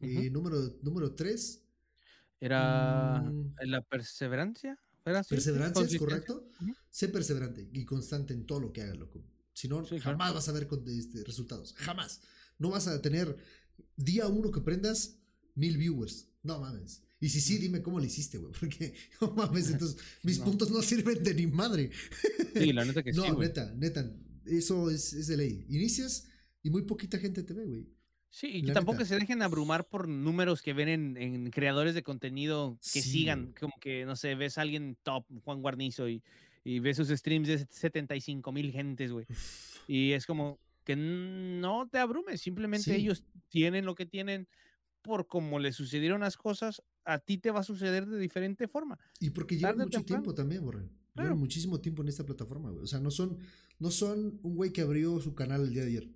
[0.00, 1.64] Y número, número tres,
[2.40, 3.54] Era Mm.
[3.66, 4.78] la perseverancia.
[5.04, 5.30] ¿Era así?
[5.30, 6.48] perseverancia, ¿es correcto?
[6.90, 9.24] Sé perseverante y constante en todo lo que hagas, loco.
[9.52, 10.02] Si no, Sí, claro.
[10.18, 11.74] jamás vas a ver con- este, resultados.
[11.78, 12.20] Jamás.
[12.58, 13.36] No vas a tener
[13.96, 15.16] día uno que prendas
[15.56, 16.28] mil viewers.
[16.44, 17.02] No mames.
[17.20, 18.52] Y si sí, dime cómo le hiciste, güey.
[18.60, 20.44] Porque, no mames, entonces mis No.
[20.46, 21.90] puntos no sirven de ni madre.
[22.54, 23.48] Sí, la neta que no, sí, güey.
[23.48, 24.10] neta, neta.
[24.46, 25.66] Eso es, es de ley.
[25.68, 26.28] Inicias
[26.62, 27.86] y muy poquita gente te ve, güey.
[28.30, 29.06] Sí, y La tampoco neta.
[29.06, 33.54] se dejen abrumar por números que ven en, en creadores de contenido que Sí, sigan,
[33.58, 36.22] como que, no sé, ves a alguien top, Juan Guarnizo, y,
[36.62, 39.26] y ves sus streams de 75 mil gentes, güey.
[39.86, 43.00] Y es como que no te abrumes, simplemente Sí.
[43.00, 44.46] ellos tienen lo que tienen
[45.02, 48.98] por como les sucedieron las cosas, a ti te va a suceder de diferente forma.
[49.18, 50.22] Y porque llevan mucho temprano.
[50.22, 50.88] tiempo también, Borre.
[51.14, 51.30] Claro.
[51.30, 52.84] Llevan muchísimo tiempo en esta plataforma, güey.
[52.84, 53.38] O sea, no son,
[53.78, 56.10] no son un güey que abrió su canal el día de ayer.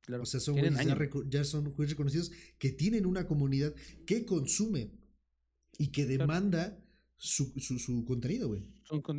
[0.00, 0.96] Claro, O sea, son güeyes ya,
[1.28, 3.74] ya son güeyes reconocidos que tienen una comunidad
[4.06, 4.92] que consume
[5.78, 6.78] y que demanda
[7.16, 8.62] su, su, contenido, güey.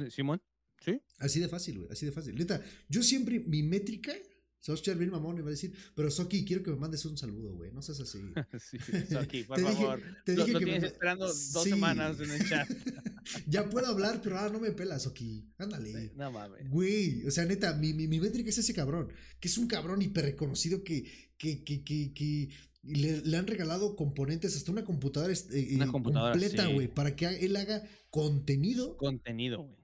[0.09, 0.41] Simón,
[0.79, 0.99] ¿sí?
[1.19, 2.35] Así de fácil, güey, así de fácil.
[2.35, 4.13] Neta, yo siempre, mi métrica
[4.59, 6.77] se va a escuchar bien mamón y va a decir, pero Soki, quiero que me
[6.77, 7.71] mandes un saludo, güey.
[7.71, 8.19] No seas así.
[8.59, 8.77] sí,
[9.09, 10.01] Soki, por favor.
[10.25, 12.69] te dije lo, que tienes esperando dos semanas en el chat.
[13.47, 15.53] ya puedo hablar, pero ahora no me pelas, Soki.
[15.57, 16.11] Ándale.
[16.15, 16.69] No mames.
[16.69, 19.11] Güey, o sea, neta, mi, mi, mi, métrica es ese cabrón.
[19.39, 22.49] Que es un cabrón hiper reconocido que, que, que, que, que
[22.83, 27.27] le, le, han regalado componentes hasta una computadora, eh, una computadora completa, güey, para que
[27.27, 28.97] él haga contenido.
[28.97, 29.77] Contenido, güey.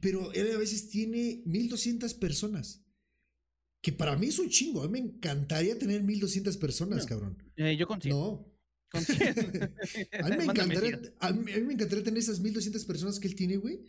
[0.00, 2.85] Pero él a veces tiene 1200 personas.
[3.80, 4.82] Que para mí es un chingo.
[4.82, 7.36] A mí me encantaría tener 1200 personas, cabrón.
[7.56, 8.16] Eh, yo consigo.
[8.16, 8.56] No.
[8.92, 13.56] a, mí me encantaría, a, mí, me encantaría tener esas 1200 personas que él tiene,
[13.56, 13.80] güey.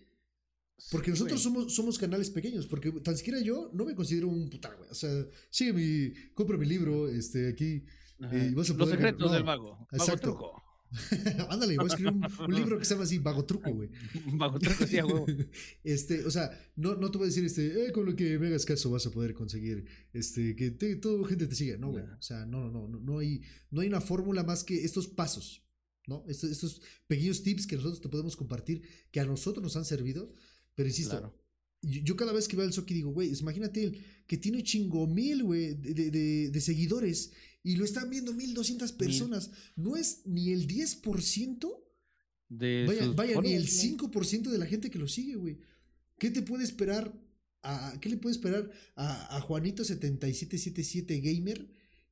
[0.92, 4.72] Porque nosotros somos, somos canales pequeños, porque tan siquiera yo no me considero un puta,
[4.76, 4.90] güey.
[4.92, 5.10] O sea,
[5.50, 7.84] sigue mi, compra mi libro, este, aquí.
[8.32, 9.88] Eh, Los secretos del mago.
[9.92, 10.34] Exacto.
[10.34, 10.67] truco.
[11.50, 13.90] Ándale, voy a escribir un, libro que se llama así, Vago Truco, güey.
[14.34, 15.50] Vago Truco, sí, güey.
[15.84, 18.48] este, o sea, no, no te voy a decir, este, eh, con lo que me
[18.48, 21.78] hagas caso vas a poder conseguir, este, que te, toda gente te siga.
[21.78, 22.04] No, güey.
[22.04, 25.66] O sea, no, no, no, no hay, no hay una fórmula más que estos pasos,
[26.08, 26.24] ¿no?
[26.28, 28.82] Estos, estos pequeños tips que nosotros te podemos compartir,
[29.12, 30.32] que a nosotros nos han servido,
[30.74, 31.34] pero insisto,
[31.82, 35.44] yo, cada vez que veo al Soki digo, güey, imagínate él, que tiene chingo mil,
[35.44, 37.32] güey, de, de, de seguidores
[37.68, 39.52] y lo están viendo 1200 personas.
[39.76, 41.84] No es ni el 10%
[42.48, 45.60] de vaya, vaya ni el 5% de la gente que lo sigue, güey.
[46.18, 47.14] ¿Qué te puede esperar?
[47.64, 51.70] A, ¿Qué le puede esperar a, Juanito7777 Gamer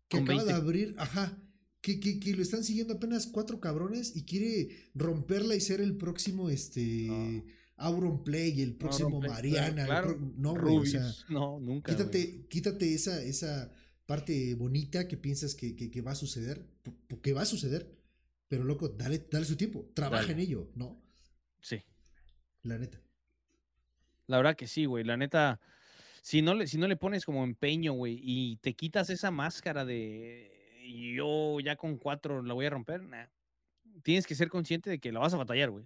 [0.10, 1.41] que acaba de abrir, ajá,
[1.80, 5.95] que, que, que, lo están siguiendo apenas cuatro cabrones y quiere romperla y ser el
[5.95, 7.45] próximo, este,
[7.78, 10.03] Auron Play, el próximo Mariana.
[10.36, 11.95] no, güey, o sea, no, nunca.
[11.95, 13.72] Quítate, quítate esa, esa
[14.06, 16.66] parte bonita que piensas que, que, va a suceder,
[17.22, 17.95] que va a suceder,
[18.47, 21.01] pero loco, dale, dale su tiempo, trabaja en ello, ¿no?
[21.62, 21.82] Sí.
[22.64, 23.01] La neta.
[24.28, 25.60] La verdad que sí, güey, la neta,
[26.22, 29.86] si no le, si no le pones como empeño, güey, y te quitas esa máscara
[29.86, 30.51] de
[31.16, 33.01] yo ya con cuatro la voy a romper,
[34.03, 35.86] tienes que ser consciente de que la vas a batallar, güey.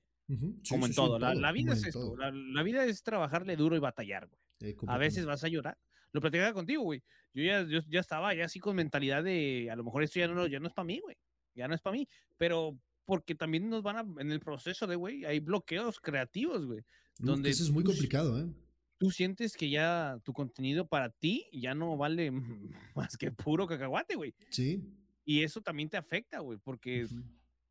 [0.69, 1.19] como en todo.
[1.19, 2.15] La, vida es esto.
[2.17, 4.39] La, vida es trabajarle duro y batallar, güey.
[4.61, 5.77] Eh, a veces vas a llorar.
[6.11, 7.01] Lo platicaba contigo, güey
[7.33, 10.27] yo ya, yo ya estaba ya así con mentalidad de, a lo mejor esto ya
[10.27, 11.15] no, ya no es para mí, güey,
[11.55, 12.07] ya no es para mí,
[12.37, 16.81] pero porque también nos van a, en el proceso de, güey, hay bloqueos creativos, güey.
[17.17, 18.47] Donde eso es muy complicado, ¿eh?
[18.97, 22.31] Tú sientes que ya tu contenido para ti ya no vale
[22.95, 24.33] más que puro cacahuate, güey.
[24.49, 24.83] Sí.
[25.25, 27.07] Y eso también te afecta, güey, porque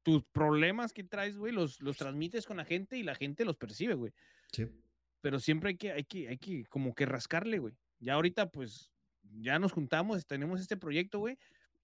[0.03, 3.57] tus problemas que traes, güey, los, los transmites con la gente y la gente los
[3.57, 4.13] percibe, güey.
[4.53, 4.67] Sí.
[5.21, 7.75] Pero siempre hay que, hay que, hay que como que rascarle, güey.
[8.01, 8.91] Ya ahorita, pues,
[9.41, 11.39] ya nos juntamos, tenemos este proyecto, güey,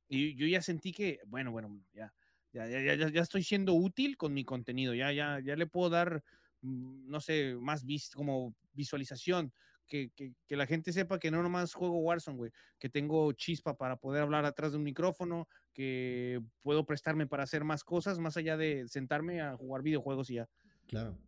[0.08, 2.12] y yo ya sentí que, bueno, bueno, ya,
[2.52, 6.22] ya, ya, ya, estoy siendo útil con mi contenido, ya, ya, ya le puedo dar,
[6.62, 9.52] mm, no sé, más vis como visualización,
[9.86, 13.76] que, que, que, la gente sepa que no nomás juego Warzone, güey, que tengo chispa
[13.76, 18.36] para poder hablar atrás de un micrófono, que puedo prestarme para hacer más cosas, más
[18.36, 20.48] allá de sentarme a jugar videojuegos y ya.
[20.86, 21.18] Claro.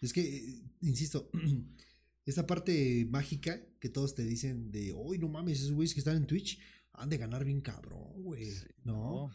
[0.00, 1.30] Es que, eh, insisto,
[2.24, 6.16] esta parte mágica que todos te dicen de, uy, no mames, esos güeyes que están
[6.16, 6.60] en Twitch
[6.92, 8.48] han de ganar bien cabrón, güey.
[8.84, 9.30] ¿No?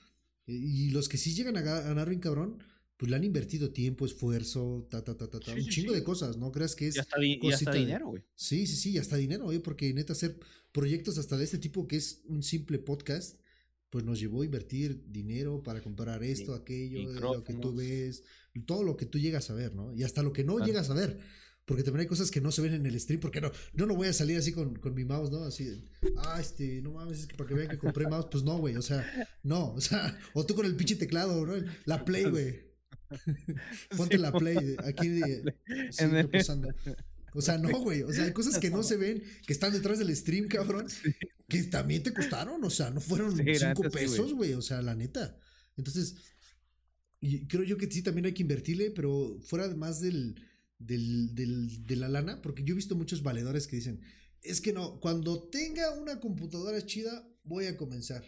[0.45, 2.63] Y los que sí llegan a ganar bien cabrón,
[2.95, 6.37] pues le han invertido tiempo, esfuerzo, ta, ta, ta, ta, ta un chingo de cosas,
[6.37, 6.51] ¿no?
[6.51, 6.95] Creas que es.
[6.95, 8.23] Ya está, dinero, güey.
[8.35, 10.39] Sí, sí, sí, ya está dinero, güey, porque neta hacer
[10.71, 13.37] proyectos hasta de este tipo que es un simple podcast,
[13.89, 18.23] pues nos llevó a invertir dinero para comprar esto, aquello, lo que tú ves,
[18.65, 19.93] todo lo que tú llegas a ver, ¿no?
[19.93, 21.19] Y hasta lo que no llegas a ver
[21.67, 23.93] porque también hay cosas que no se ven en el stream, porque no, yo no
[23.93, 25.43] voy a salir así con, con mi mouse, ¿no?
[25.43, 25.83] Así,
[26.15, 28.77] ah, este, no mames, es que para que vean que compré mouse, pues no, güey,
[28.77, 29.05] o sea,
[29.43, 31.61] no, o sea, o tú con el pinche teclado, ¿no?
[31.83, 32.67] La play, güey.
[33.97, 35.21] Ponte la play, aquí,
[35.91, 36.69] sí, pasando.
[37.33, 39.99] O sea, no, güey, o sea, hay cosas que no se ven, que están detrás
[39.99, 40.87] del stream, cabrón,
[41.49, 45.37] que también te costaron, o sea, no fueron cinco pesos, güey, o sea, la neta.
[45.75, 46.15] Entonces,
[47.19, 50.41] y creo yo que sí también hay que invertirle, pero fuera más del
[50.79, 54.01] del, del, de la lana, porque yo he visto muchos valedores que dicen,
[54.41, 58.23] es que no, cuando tenga una computadora chida, voy a comenzar.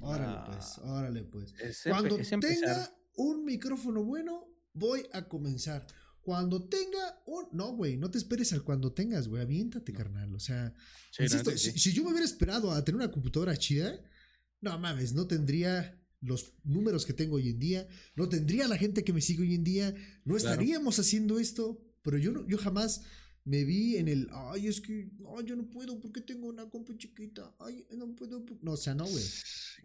[0.00, 0.92] Órale, pues, ah.
[0.92, 1.54] órale, pues.
[1.84, 5.86] cuando tenga un micrófono bueno, voy a comenzar.
[6.20, 7.48] Cuando tenga un.
[7.52, 9.42] No, güey, no te esperes al cuando tengas, güey.
[9.42, 10.34] Aviéntate, carnal.
[10.34, 10.74] O sea,
[11.10, 13.98] si, yo me hubiera esperado a tener una computadora chida,
[14.60, 19.04] no mames, no tendría los números que tengo hoy en día, no tendría la gente
[19.04, 19.94] que me sigue hoy en día,
[20.24, 23.02] no estaríamos haciendo esto, pero yo, yo jamás
[23.44, 26.94] me vi en el, ay, es que, no, yo no puedo porque tengo una compu
[26.94, 29.24] chiquita, ay, no puedo, no, o sea, no, güey.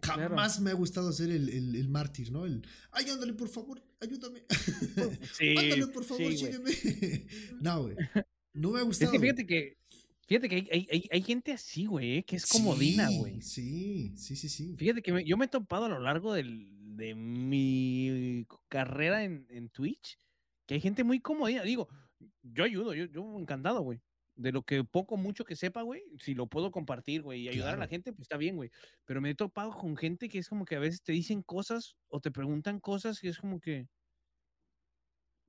[0.02, 2.44] Jamás me ha gustado ser el, el, el, mártir, ¿no?
[2.44, 4.42] El, ay, ándale, por favor, ayúdame.
[5.38, 6.72] Sí, ándale, por favor, sígueme.
[7.60, 7.96] no, güey.
[8.52, 9.12] No me ha gustado.
[9.12, 9.78] Es que fíjate que,
[10.26, 13.40] fíjate que hay, hay, hay gente así, güey, que es comodina, güey.
[13.42, 14.74] Sí, sí, sí, sí.
[14.76, 19.68] Fíjate que yo me he topado a lo largo del, de mi carrera en, en
[19.70, 20.18] Twitch,
[20.66, 21.62] que hay gente muy comodina.
[21.62, 21.88] Digo,
[22.42, 24.00] yo ayudo, yo, yo encantado, güey.
[24.36, 27.74] De lo que poco, mucho que sepa, güey, si lo puedo compartir, güey, y ayudar
[27.74, 28.70] a la gente, pues está bien, güey.
[29.04, 31.94] Pero me he topado con gente que es como que a veces te dicen cosas
[32.08, 33.86] o te preguntan cosas y es como que,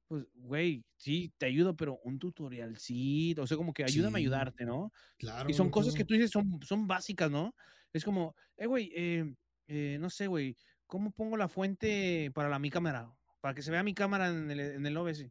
[0.08, 4.22] pues, güey, sí, te ayudo, pero un tutorial, sí, o sea, como que ayúdame a
[4.22, 4.92] ayudarte, ¿no?
[5.18, 5.50] Claro.
[5.50, 7.56] Y son cosas que tú dices, son, son básicas, ¿no?
[7.92, 9.34] Es como, eh, güey, eh,
[9.68, 13.12] eh, no sé, güey, ¿cómo pongo la fuente para la, mi cámara?
[13.42, 15.26] Para que se vea mi cámara en el, en el OBS.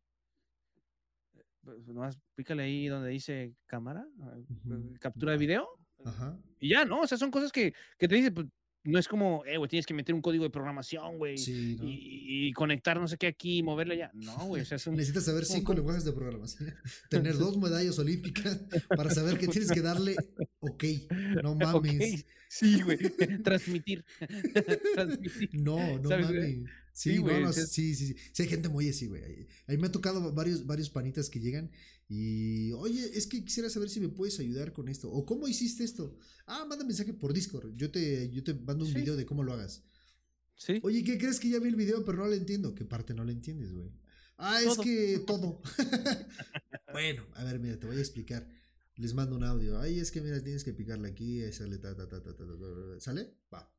[1.32, 4.36] Pues, pues nomás pícale ahí donde dice cámara, ah,
[4.98, 5.68] captura de video.
[6.58, 7.00] Y ya, ¿no?
[7.00, 8.46] O sea, son cosas que, que te dicen, pues,
[8.84, 13.00] no es como, eh, güey, tienes que meter un código de programación, güey, y, conectar
[13.00, 14.10] no sé qué aquí y moverle ya.
[14.14, 16.74] No, güey, o sea, Necesitas saber cinco lenguajes de programación,
[17.10, 20.16] tener dos medallas olímpicas para saber que tienes que darle
[20.60, 20.84] ok,
[21.42, 22.26] no mames.
[22.48, 22.98] Sí, güey,
[23.42, 24.04] transmitir.
[24.94, 25.50] transmitir.
[25.54, 26.64] No, no mames.
[26.94, 29.48] Sí, sí, sí, sí, sí, hay gente muy así, güey.
[29.66, 31.72] A mí me ha tocado varios, varios panitas que llegan
[32.08, 35.10] y, oye, es que quisiera saber si me puedes ayudar con esto.
[35.10, 36.16] O cómo hiciste esto.
[36.46, 37.74] Ah, manda mensaje por Discord.
[37.74, 39.82] Yo te, yo te mando un video de cómo lo hagas.
[40.54, 40.78] Sí.
[40.84, 42.76] Oye, ¿qué crees que ya vi el video, pero no lo entiendo?
[42.76, 43.90] ¿Qué parte no lo entiendes, güey?
[44.36, 45.62] Ah, es que todo.
[46.92, 48.48] bueno, a ver, mira, te voy a explicar.
[48.94, 49.80] Les mando un audio.
[49.80, 53.00] Ay, es que mira, tienes que picarle aquí, sale ta, ta, ta, ta, ta, ta,
[53.00, 53.34] ¿Sale?
[53.52, 53.73] Va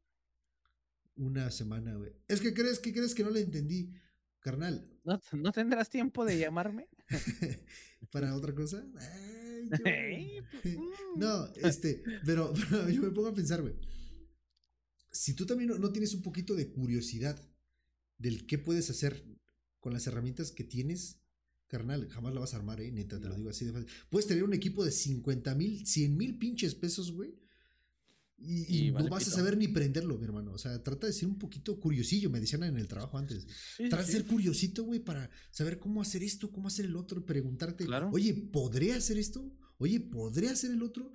[1.15, 2.11] una semana, güey.
[2.27, 3.93] Es que crees que crees que no le entendí,
[4.39, 4.89] carnal.
[5.03, 6.87] ¿No, ¿no tendrás tiempo de llamarme?
[8.11, 8.85] ¿Para otra cosa?
[9.69, 10.77] Pues,
[11.15, 11.51] no, mm.
[11.63, 12.53] este, pero,
[12.89, 13.75] yo me pongo a pensar, güey.
[15.11, 17.39] Si tú también no, tienes un poquito de curiosidad
[18.17, 19.25] del qué puedes hacer
[19.79, 21.21] con las herramientas que tienes,
[21.67, 23.89] carnal, jamás la vas a armar, eh, neta, te lo digo así de fácil.
[24.09, 27.33] Puedes tener un equipo de 50 mil, 100 mil pinches pesos, güey,
[28.37, 30.51] y, no vas a saber ni prenderlo, mi hermano.
[30.51, 33.47] O sea, trata de ser un poquito curiosillo, me decían en el trabajo antes.
[33.77, 37.87] trata de ser curiosito, güey, para saber cómo hacer esto, cómo hacer el otro, preguntarte,
[38.11, 39.51] oye, ¿podría hacer esto?
[39.77, 41.11] Oye, ¿podría hacer el otro?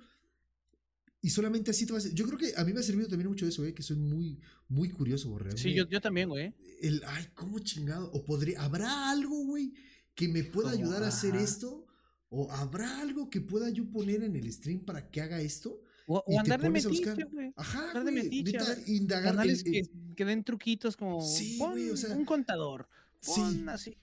[1.23, 2.09] Y solamente así te vas a...
[2.09, 4.39] Yo creo que a mí me ha servido también mucho eso, güey, que soy muy,
[4.67, 5.55] muy curioso, güey.
[5.55, 6.55] Sí, yo, yo también, güey.
[6.81, 8.11] El, ay, ¿cómo chingado?
[8.11, 9.73] O podría, ¿habrá algo, güey,
[10.15, 11.85] que me pueda ayudar a hacer esto?
[12.29, 15.83] ¿O habrá algo que pueda yo poner en el stream para que haga esto?
[16.13, 17.53] O, andar de metiche, güey.
[17.55, 17.87] Ajá.
[17.89, 18.59] Andar de metiche.
[18.87, 19.47] indagar.
[19.47, 19.83] que,
[20.15, 21.21] que, den truquitos como.
[21.21, 22.87] Sí, güey, o sea, un contador.
[23.25, 23.97] Pon así.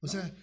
[0.00, 0.34] O sea,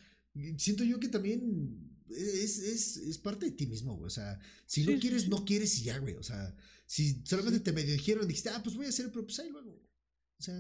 [0.58, 4.08] siento yo que también es, es, es, parte de ti mismo, güey.
[4.08, 6.16] O sea, si no quieres, no quieres y ya, güey.
[6.16, 9.40] O sea, si solamente te medio dijeron, dijiste, ah, pues voy a hacer, pero pues
[9.40, 9.72] ahí luego.
[9.72, 10.56] O sea,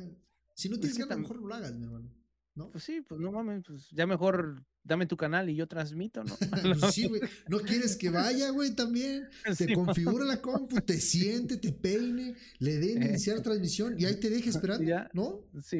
[0.54, 2.14] si no pues tienes que, a lo mejor no lo hagas, mi hermano.
[2.56, 2.72] ¿No?
[2.72, 6.36] Pues sí, pues no mames, pues ya mejor dame tu canal y yo transmito, ¿no?
[6.36, 6.42] Pues
[6.94, 7.22] sí, güey.
[7.48, 9.28] No quieres que vaya, güey, también.
[9.58, 13.08] Te configura la compu, te siente, te peine, le den eh.
[13.10, 15.42] iniciar transmisión y ahí te deje esperando, ¿no?
[15.62, 15.80] Sí,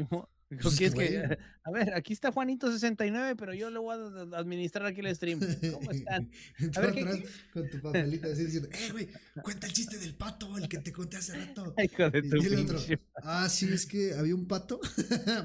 [0.50, 0.88] pues que,
[1.64, 5.40] a ver, aquí está Juanito69, pero yo le voy a administrar aquí el stream.
[5.72, 6.32] ¿Cómo están?
[6.76, 7.20] A ver, atrás
[7.54, 9.10] con tu papelita así diciendo, eh, güey,
[9.44, 11.76] cuenta el chiste del pato, el que te conté hace rato.
[11.84, 12.80] Hijo de tu y el otro,
[13.24, 14.80] ah, sí, es que había un pato.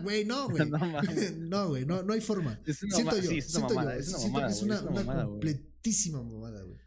[0.02, 0.70] Güey, no, güey.
[1.36, 2.58] No, güey, no, no, hay forma.
[2.64, 3.90] siento yo, siento yo.
[3.90, 6.78] Es siento que es una, una completísima mamada, güey.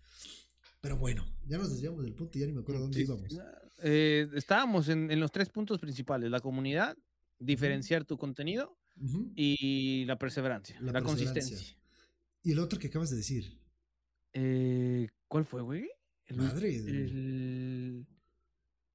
[0.81, 3.27] Pero bueno, ya nos desviamos del punto y ya ni me acuerdo dónde íbamos.
[3.83, 6.97] Eh, estábamos en, en los tres puntos principales, la comunidad,
[7.39, 8.77] diferenciar tu contenido
[9.35, 11.57] y la perseverancia, la, consistencia.
[12.43, 13.59] ¿Y el otro que acabas de decir?
[14.33, 15.89] Eh, ¿Cuál fue, güey?
[16.35, 16.75] Madre.
[16.75, 18.07] El...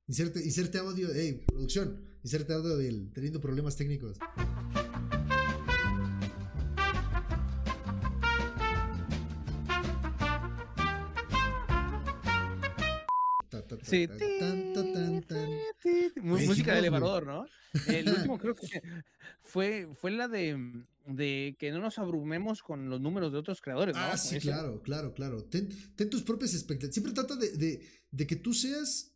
[0.09, 4.19] Inserte, inserte audio, hey, producción, inserte audio del teniendo problemas técnicos.
[13.83, 14.09] Sí.
[16.23, 17.47] Música de elevador, ¿no?
[17.89, 18.83] El último creo que
[19.43, 23.95] fue, fue la de, de, que no nos abrumemos con los números de otros creadores,
[23.95, 24.03] ¿no?
[24.03, 25.45] Ah, sí, claro, claro, claro.
[25.45, 25.69] Ten,
[26.11, 26.95] tus propias expectativas.
[26.95, 29.13] Siempre trata de, de, que tú seas,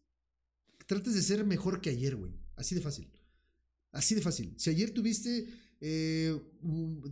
[0.86, 2.32] trates de ser mejor que ayer, güey.
[2.56, 3.10] Así de fácil.
[3.92, 4.54] Así de fácil.
[4.56, 5.46] Si ayer tuviste,
[5.80, 6.38] eh,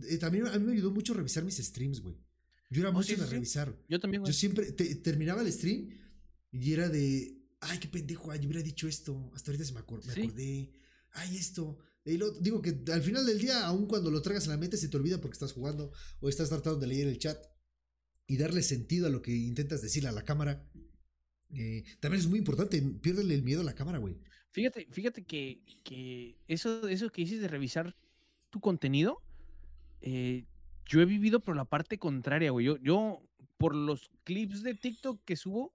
[0.09, 2.15] eh, también a mí me ayudó mucho revisar mis streams, güey.
[2.69, 3.75] Yo era oh, mucho de revisar.
[3.87, 5.89] Yo también, Yo siempre terminaba el stream
[6.51, 7.34] y era de,
[7.65, 10.71] ay, qué pendejo, ay, yo hubiera dicho esto, hasta ahorita se me, acordé,
[11.11, 11.77] ay, esto.
[12.03, 14.77] Y lo, digo que al final del día, aun cuando lo traigas a la mente,
[14.77, 17.37] se te olvida porque estás jugando o estás tratando de leer el chat.
[18.27, 20.67] y darle sentido a lo que intentas decirle a la cámara.
[21.53, 24.17] Eh, también es muy importante, piérdele el miedo a la cámara, güey.
[24.51, 27.95] Fíjate, fíjate que, que eso, eso que dices de revisar
[28.49, 29.21] tu contenido,
[30.01, 30.45] eh,
[30.85, 32.65] yo he vivido por la parte contraria, güey.
[32.65, 33.21] Yo, yo,
[33.57, 35.73] por los clips de TikTok que subo,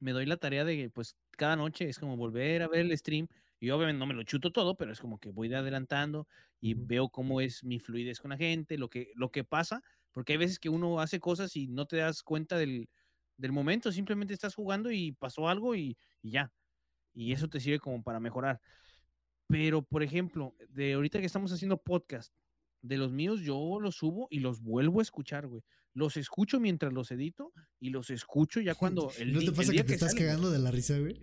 [0.00, 3.26] me doy la tarea de, pues, cada noche es como volver a ver el stream.
[3.58, 6.28] Y obviamente no me lo chuto todo, pero es como que voy adelantando
[6.60, 9.82] y veo cómo es mi fluidez con la gente, lo que, lo que pasa,
[10.12, 12.88] porque hay veces que uno hace cosas y no te das cuenta del,
[13.36, 16.52] del momento, simplemente estás jugando y pasó algo y, y ya.
[17.12, 18.60] Y eso te sirve como para mejorar.
[19.48, 22.32] Pero, por ejemplo, de ahorita que estamos haciendo podcast,
[22.82, 25.64] de los míos yo los subo y los vuelvo a escuchar, güey.
[25.94, 29.84] Los escucho mientras los edito y los escucho ya cuando el ¿No te pasa que
[29.84, 31.20] te estás cagando de la risa, güey?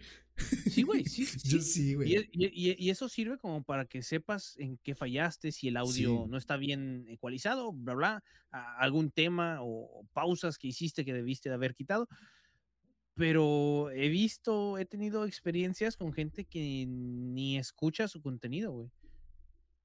[0.70, 1.50] Sí, güey, sí, sí.
[1.50, 2.30] Yo sí, güey.
[2.32, 6.58] Y, eso sirve como para que sepas en qué fallaste, si el audio no está
[6.58, 12.08] bien ecualizado, bla, bla, algún tema o pausas que hiciste que debiste de haber quitado.
[13.16, 18.90] Pero he visto, he tenido experiencias con gente que ni escucha su contenido, güey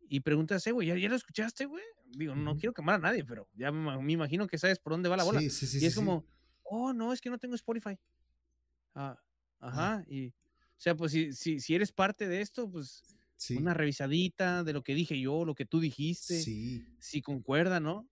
[0.09, 1.83] y preguntas, eh, güey, ¿ya, lo escuchaste, güey?
[2.07, 5.17] Digo, no quiero quemar a nadie, pero ya me, imagino que sabes por dónde va
[5.17, 5.41] la bola.
[5.41, 6.27] Sí, sí, sí, y es como,
[6.63, 7.99] oh, no, es que no tengo Spotify.
[8.95, 9.19] Ah,
[9.61, 10.33] ajá, y, o
[10.79, 13.03] sea, pues si, si, si eres parte de esto, pues
[13.59, 16.41] una revisadita de lo que dije yo, lo que tú dijiste,
[16.99, 18.09] si concuerda, ¿no?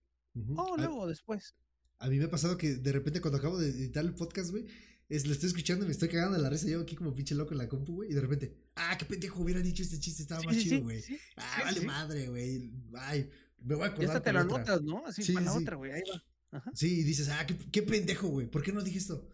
[0.55, 1.55] Oh, luego, después.
[1.99, 4.65] A mí me ha pasado que de repente cuando acabo de editar el podcast, güey,
[5.09, 6.67] es, lo estoy escuchando y me estoy cagando de la risa.
[6.67, 8.11] Yo aquí como pinche loco en la compu, güey.
[8.11, 11.03] Y de repente, ah, qué pendejo hubiera dicho este chiste, estaba más chido, güey.
[11.37, 12.71] ah, vale madre, güey.
[12.95, 14.15] Ay, me voy a acordar.
[14.15, 15.05] Ya te la notas, ¿no?
[15.05, 15.91] Así para la otra, güey.
[15.91, 16.23] Ahí va.
[16.57, 16.71] Ajá.
[16.75, 18.47] Sí, y dices, ah, qué, qué pendejo, güey.
[18.47, 19.27] ¿Por qué no dije esto?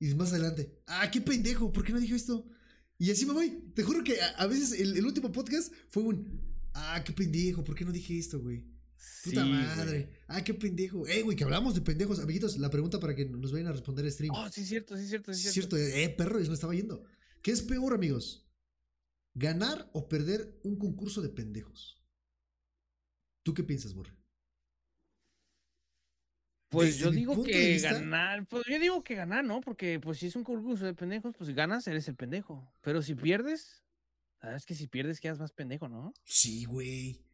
[0.00, 2.46] Y más adelante, ah, qué pendejo, ¿por qué no dijo esto?
[2.98, 3.50] Y así me voy.
[3.74, 6.40] Te juro que a, veces el, el, último podcast fue un,
[6.74, 8.64] ah, qué pendejo, ¿por qué no dije esto, güey?
[9.24, 10.10] Puta madre.
[10.28, 11.06] Ah, qué pendejo.
[11.06, 12.18] Eh, güey, que hablamos de pendejos.
[12.18, 14.34] Amiguitos, la pregunta para que nos vayan a responder stream.
[14.34, 15.76] Oh, sí, cierto, sí, cierto, sí, cierto.
[15.76, 15.96] cierto.
[15.96, 17.04] Eh, perro, eso me estaba yendo.
[17.40, 18.43] ¿Qué es peor, amigos?
[19.34, 22.00] ¿Ganar o perder un concurso de pendejos?
[23.42, 24.16] ¿Tú qué piensas, Borre?
[26.68, 29.60] Pues yo digo que ganar, pues yo digo que ganar, ¿no?
[29.60, 32.68] Porque pues si es un concurso de pendejos, pues ganas, eres el pendejo.
[32.80, 33.84] Pero si pierdes,
[34.40, 36.12] sabes que si pierdes quedas más pendejo, ¿no?
[36.24, 37.24] Sí, güey.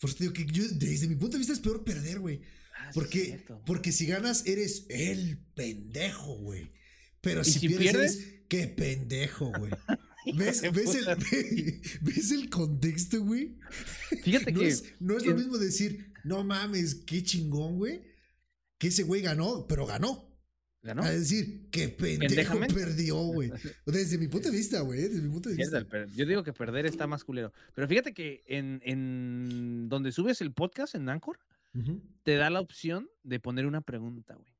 [0.00, 2.40] Por eso digo que yo, desde mi punto de vista, es peor perder, güey.
[2.76, 6.72] Ah, porque, porque si ganas, eres el pendejo, güey.
[7.20, 9.72] Pero si, pierdes, qué pendejo, güey.
[10.34, 11.06] ¿Ves, ves, el,
[12.02, 13.56] ¿Ves, el, contexto, güey?
[14.22, 14.68] Fíjate no que.
[14.68, 18.02] Es, no es lo mismo decir, no mames, qué chingón, güey.
[18.78, 20.30] Que ese güey ganó, pero ganó.
[20.82, 21.02] ¿Ganó?
[21.02, 23.50] A decir, qué pendejo perdió, güey.
[23.86, 25.00] Desde mi punto de vista, güey.
[25.00, 25.82] Desde mi punto de vista.
[26.14, 27.52] Yo digo que perder está más culero.
[27.74, 31.38] Pero fíjate que en, en donde subes el podcast, en Anchor,
[32.22, 34.52] te da la opción de poner una pregunta, güey.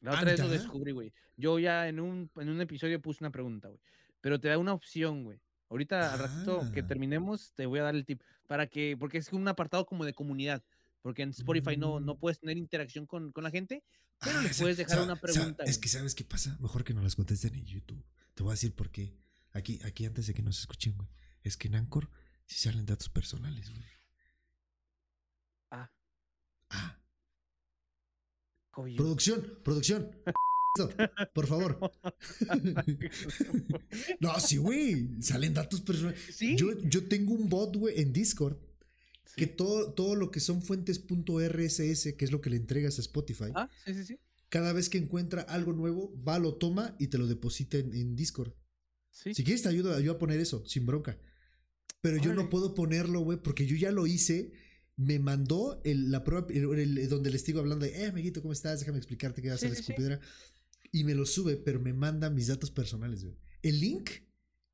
[0.00, 1.12] La otra vez lo descubrí, güey.
[1.36, 3.80] Yo ya en un, en un episodio puse una pregunta, güey.
[4.24, 5.38] Pero te da una opción, güey.
[5.68, 6.86] Ahorita, al ratito que ah.
[6.86, 8.22] terminemos, te voy a dar el tip.
[8.46, 10.64] Para que, porque es un apartado como de comunidad.
[11.02, 12.18] Porque en Spotify no, no mm.
[12.18, 13.84] puedes tener interacción con, con la gente,
[14.20, 15.64] pero le ah, puedes dejar una pregunta.
[15.64, 16.56] es que, ¿sabes qué pasa?
[16.58, 18.02] Mejor que no las contesten en YouTube.
[18.32, 19.14] Te voy a decir por qué.
[19.52, 21.10] Aquí, aquí antes de que nos escuchen, güey.
[21.42, 22.08] Es que en Anchor
[22.46, 23.84] sí salen datos personales, güey.
[25.70, 25.92] Ah.
[26.70, 26.98] Ah.
[28.72, 30.16] Producción, producción.
[31.32, 31.92] Por favor.
[34.20, 35.22] no, sí, güey.
[35.22, 36.20] Salen datos personales.
[36.56, 38.56] Yo, yo tengo un bot, güey, en Discord
[39.36, 43.50] que todo, todo lo que son fuentes.rss, que es lo que le entregas a Spotify.
[43.54, 44.18] Ah, sí, sí, sí.
[44.48, 48.52] Cada vez que encuentra algo nuevo, va, lo toma y te lo deposita en, Discord.
[49.10, 49.34] Sí.
[49.34, 51.18] Si quieres te ayudo, a poner eso, sin bronca.
[52.00, 54.52] Pero yo no puedo ponerlo, güey, porque yo ya lo hice.
[54.96, 56.46] Me mandó el, la prueba,
[57.08, 58.78] donde le estoy hablando de, eh, amiguito, ¿cómo estás?
[58.78, 60.20] Déjame explicarte qué vas a la escupidera.
[60.94, 63.36] Y me lo sube, pero me manda mis datos personales, güey.
[63.62, 64.10] El link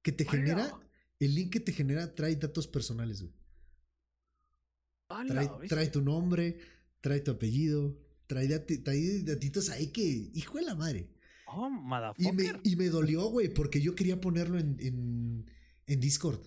[0.03, 0.79] que te genera,
[1.19, 3.33] el link que te genera trae datos personales, güey.
[5.67, 6.59] Trae, tu nombre,
[7.01, 11.09] trae tu apellido, trae, datitos ahí que, hijo de la madre.
[11.47, 11.71] Oh,
[12.19, 15.47] y me, y me dolió, güey, porque yo quería ponerlo en,
[15.87, 16.43] en, Discord.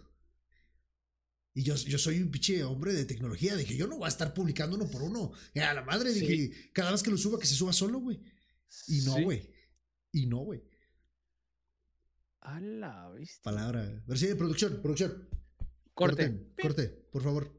[1.55, 3.55] Y yo, yo soy un pinche hombre de tecnología.
[3.55, 5.31] Dije, yo no voy a estar publicando uno por uno.
[5.55, 8.21] A la madre, dije, cada vez que lo suba, que se suba solo, güey.
[8.87, 9.52] Y no, güey.
[10.14, 10.64] Y no, güey.
[12.41, 13.41] A la vista.
[13.41, 14.03] Palabra.
[14.07, 15.27] Versión de producción, producción.
[15.94, 16.53] Corte.
[16.61, 17.52] corte, por favor.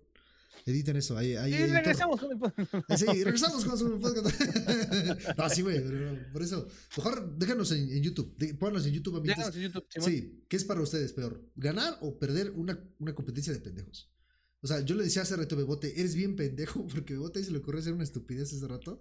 [0.67, 1.19] Editen eso.
[1.19, 2.91] Ahí, ahí, y regresamos con el podcast.
[2.97, 4.41] Sí, regresamos con el podcast.
[5.39, 6.33] no, sí, güey.
[6.33, 6.67] Por eso.
[6.97, 8.35] Mejor déjanos en, en YouTube.
[8.59, 9.55] Pónganos en YouTube, amigos.
[9.55, 9.85] en YouTube.
[9.89, 11.45] Sí, ¿qué es para ustedes peor?
[11.55, 14.11] ¿Ganar o perder una, una competencia de pendejos?
[14.65, 17.51] O sea, yo le decía hace rato a Bebote, eres bien pendejo, porque Bebote se
[17.51, 18.99] le ocurrió hacer una estupidez hace rato.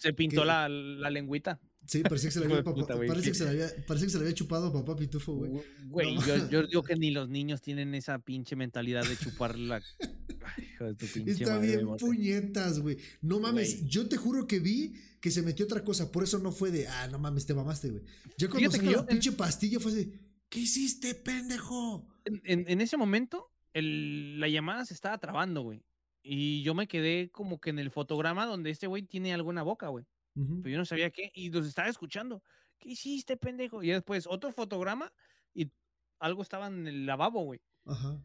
[0.00, 1.60] Se pintó la, la lengüita.
[1.86, 4.24] Sí, parecía que se le había, parece que se le había, parece que se le
[4.24, 5.50] había chupado a papá Pitufo, güey.
[5.86, 9.76] Güey, yo, yo, digo que ni los niños tienen esa pinche mentalidad de chupar la.
[9.76, 12.98] Ay, hijo de tu pinche Está bien puñetas, güey.
[13.20, 16.52] No mames, yo te juro que vi que se metió otra cosa, por eso no
[16.52, 18.02] fue de, ah, no mames, te mamaste, güey.
[18.38, 22.08] Yo cuando saca la pinche pastilla fue de, ¿qué hiciste, pendejo?
[22.24, 25.84] En, en, ese momento, el, la llamada se estaba trabando, güey.
[26.22, 29.56] Y yo me quedé como que en el fotograma donde este güey tiene algo en
[29.56, 30.04] la boca, güey.
[30.34, 32.42] Pero yo no sabía qué, y los estaba escuchando.
[32.78, 33.82] ¿Qué hiciste, pendejo?
[33.82, 35.12] Y después otro fotograma
[35.54, 35.72] y
[36.18, 37.60] algo estaba en el lavabo, güey.
[37.84, 38.22] Ajá.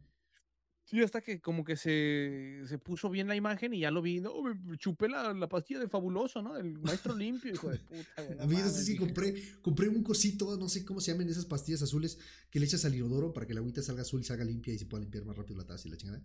[0.90, 4.22] Sí, hasta que como que se, se, puso bien la imagen y ya lo vi,
[4.22, 6.56] no, me chupé la, la pastilla de fabuloso, ¿no?
[6.56, 8.40] El maestro limpio, hijo de puta, güey.
[8.40, 11.44] a mí no sé si compré, compré un cosito, no sé cómo se llaman esas
[11.44, 12.18] pastillas azules
[12.50, 14.80] que le echas al inodoro para que la agüita salga azul y salga limpia y
[14.80, 16.24] se pueda limpiar más rápido la taza y la chingada.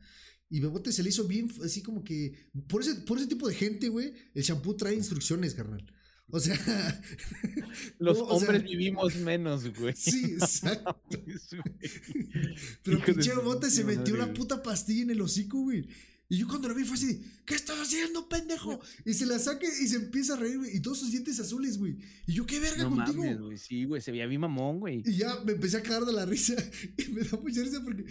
[0.48, 2.32] Y Bebote se le hizo bien, así como que,
[2.68, 5.84] por ese, por ese tipo de gente, güey, el shampoo trae instrucciones, carnal.
[6.32, 6.56] O sea.
[7.98, 9.94] Los hombres vivimos menos, güey.
[9.94, 10.98] Sí, exacto.
[12.82, 15.86] Pero pinche bote se metió la puta pastilla en el hocico, güey.
[16.30, 18.80] Y yo cuando lo vi fue así, ¿qué estás haciendo, pendejo?
[19.04, 20.74] Y se la saque y se empieza a reír, güey.
[20.74, 21.98] Y todos sus dientes azules, güey.
[22.26, 23.22] Y yo, ¿qué verga no contigo?
[23.24, 23.58] Mames, güey.
[23.58, 25.02] Sí, güey, se veía bien mamón, güey.
[25.04, 26.54] Y ya me empecé a cagar de la risa.
[26.96, 28.06] Y me da mucha risa porque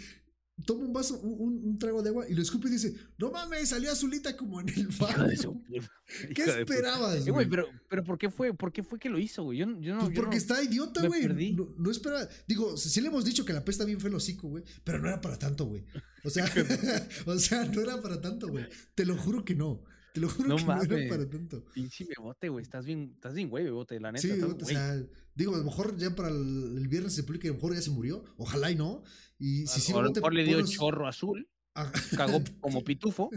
[0.65, 3.91] toma un vaso, un, trago de agua y lo escupe y dice, no mames, salió
[3.91, 5.29] azulita como en el bar.
[6.35, 7.49] ¿Qué esperabas, güey?
[7.49, 9.59] pero, pero ¿por qué fue, por qué fue que lo hizo, güey?
[9.59, 11.53] Yo, yo no, pues porque está idiota, güey.
[11.53, 12.27] No, no, espera.
[12.47, 15.07] Digo, sí le hemos dicho que la pesta bien fue el hocico, güey, pero no
[15.07, 15.85] era para tanto, güey.
[16.23, 16.45] O sea,
[17.25, 18.65] o sea, no era para tanto, güey.
[18.95, 19.83] Te lo juro que no.
[20.13, 21.63] Te lo juro que no era para tanto.
[21.73, 22.63] Pinche bebote, güey.
[22.63, 24.21] Estás bien, estás bien, güey, bebote, la neta.
[24.21, 25.01] Sí, bebote, o sea,
[25.35, 27.91] digo, a lo mejor ya para el, viernes se publica, a lo mejor ya se
[27.91, 28.23] murió.
[28.37, 29.03] Ojalá y no.
[29.39, 31.47] Y si sí, a lo mejor le dio chorro azul.
[31.75, 31.89] Ah.
[32.17, 33.29] Cagó como pitufo.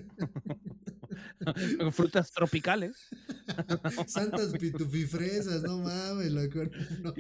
[1.93, 2.97] Frutas tropicales.
[4.09, 6.61] Santas pitufifresas, no mames, loco.
[7.03, 7.15] No,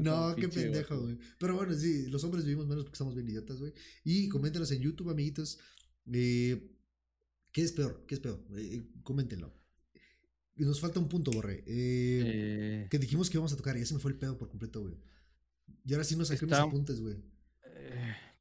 [0.00, 1.16] no qué pendejo, güey.
[1.38, 3.72] Pero bueno, sí, los hombres vivimos menos porque estamos bien idiotas, güey.
[4.02, 5.60] Y coméntenos en YouTube, amiguitos.
[6.12, 6.60] Eh,
[7.52, 8.04] ¿Qué es peor?
[8.06, 8.44] ¿Qué es peor?
[8.56, 9.52] Eh, eh, coméntenlo.
[10.56, 11.64] Nos falta un punto, Borre.
[11.66, 14.48] Eh, que dijimos que íbamos a tocar y ya se me fue el pedo por
[14.48, 14.94] completo, güey.
[15.84, 17.16] Y ahora sí nos saqué unos apuntes, güey.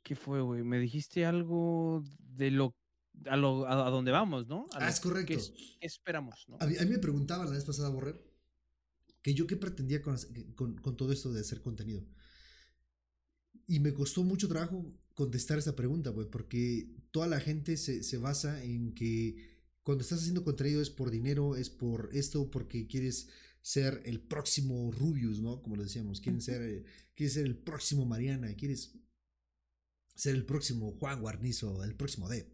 [0.03, 0.63] ¿Qué fue, güey?
[0.63, 2.75] Me dijiste algo de lo
[3.25, 4.65] a, lo, a, dónde vamos, ¿no?
[4.73, 5.33] ah, es correcto.
[5.33, 6.57] ¿Qué, esperamos, no?
[6.59, 8.19] A mí, me preguntaba la vez pasada, Borre,
[9.21, 10.17] que yo qué pretendía con,
[10.55, 12.05] con, con, todo esto de hacer contenido.
[13.67, 14.85] Y me costó mucho trabajo
[15.19, 19.35] contestar esa pregunta, güey, porque toda la gente se, se, basa en que
[19.83, 23.27] cuando estás haciendo contenido es por dinero, es por esto, porque quieres
[23.61, 25.61] ser el próximo Rubius, ¿no?
[25.61, 26.85] Como lo decíamos, quieren ser, eh,
[27.15, 28.93] quieres ser el próximo Mariana, quieres
[30.15, 32.47] ser el próximo Juan Guarnizo, el próximo D.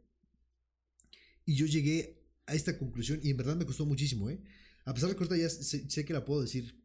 [1.45, 4.41] Y yo llegué a esta conclusión y en verdad me costó muchísimo, ¿eh?
[4.85, 6.83] A pesar de que ahorita ya sé, sé que la puedo decir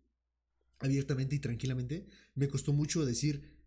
[0.79, 3.60] abiertamente y tranquilamente, me costó mucho decir,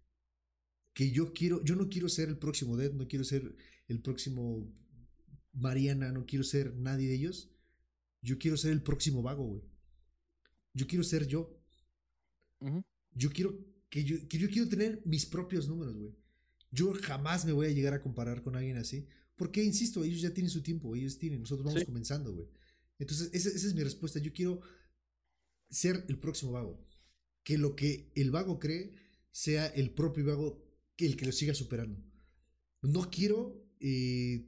[0.93, 3.55] que yo quiero, yo no quiero ser el próximo Dead, no quiero ser
[3.87, 4.71] el próximo
[5.53, 7.49] Mariana, no quiero ser nadie de ellos.
[8.21, 9.63] Yo quiero ser el próximo vago, güey.
[10.73, 11.59] Yo quiero ser yo.
[13.13, 13.59] Yo quiero
[13.89, 16.15] que yo, que yo quiero tener mis propios números, güey.
[16.71, 19.07] Yo jamás me voy a llegar a comparar con alguien así.
[19.35, 22.47] Porque, insisto, ellos ya tienen su tiempo, ellos tienen, nosotros vamos comenzando, güey.
[22.97, 24.19] Entonces, esa, esa, es mi respuesta.
[24.19, 24.61] Yo quiero
[25.69, 26.83] ser el próximo vago.
[27.43, 28.95] Que lo que el vago cree
[29.31, 30.63] sea el propio vago
[31.05, 32.03] el que lo siga superando.
[32.81, 34.45] No quiero eh,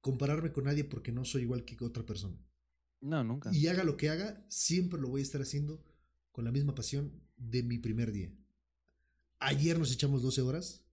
[0.00, 2.36] compararme con nadie porque no soy igual que otra persona.
[3.00, 3.50] No, nunca.
[3.52, 5.84] Y haga lo que haga, siempre lo voy a estar haciendo
[6.32, 8.32] con la misma pasión de mi primer día.
[9.38, 10.86] Ayer nos echamos 12 horas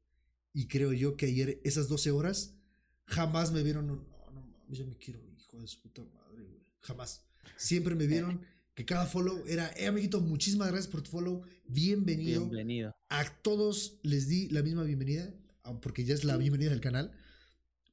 [0.51, 2.57] y creo yo que ayer esas 12 horas
[3.05, 6.61] jamás me vieron, no, no yo me quiero, hijo de su puta madre, güey.
[6.81, 7.25] Jamás.
[7.57, 12.41] Siempre me vieron que cada follow era, eh, amiguito, muchísimas gracias por tu follow, bienvenido.
[12.41, 12.95] Bienvenido.
[13.09, 15.31] A todos les di la misma bienvenida,
[15.63, 17.11] ah, porque ya es la bienvenida del canal.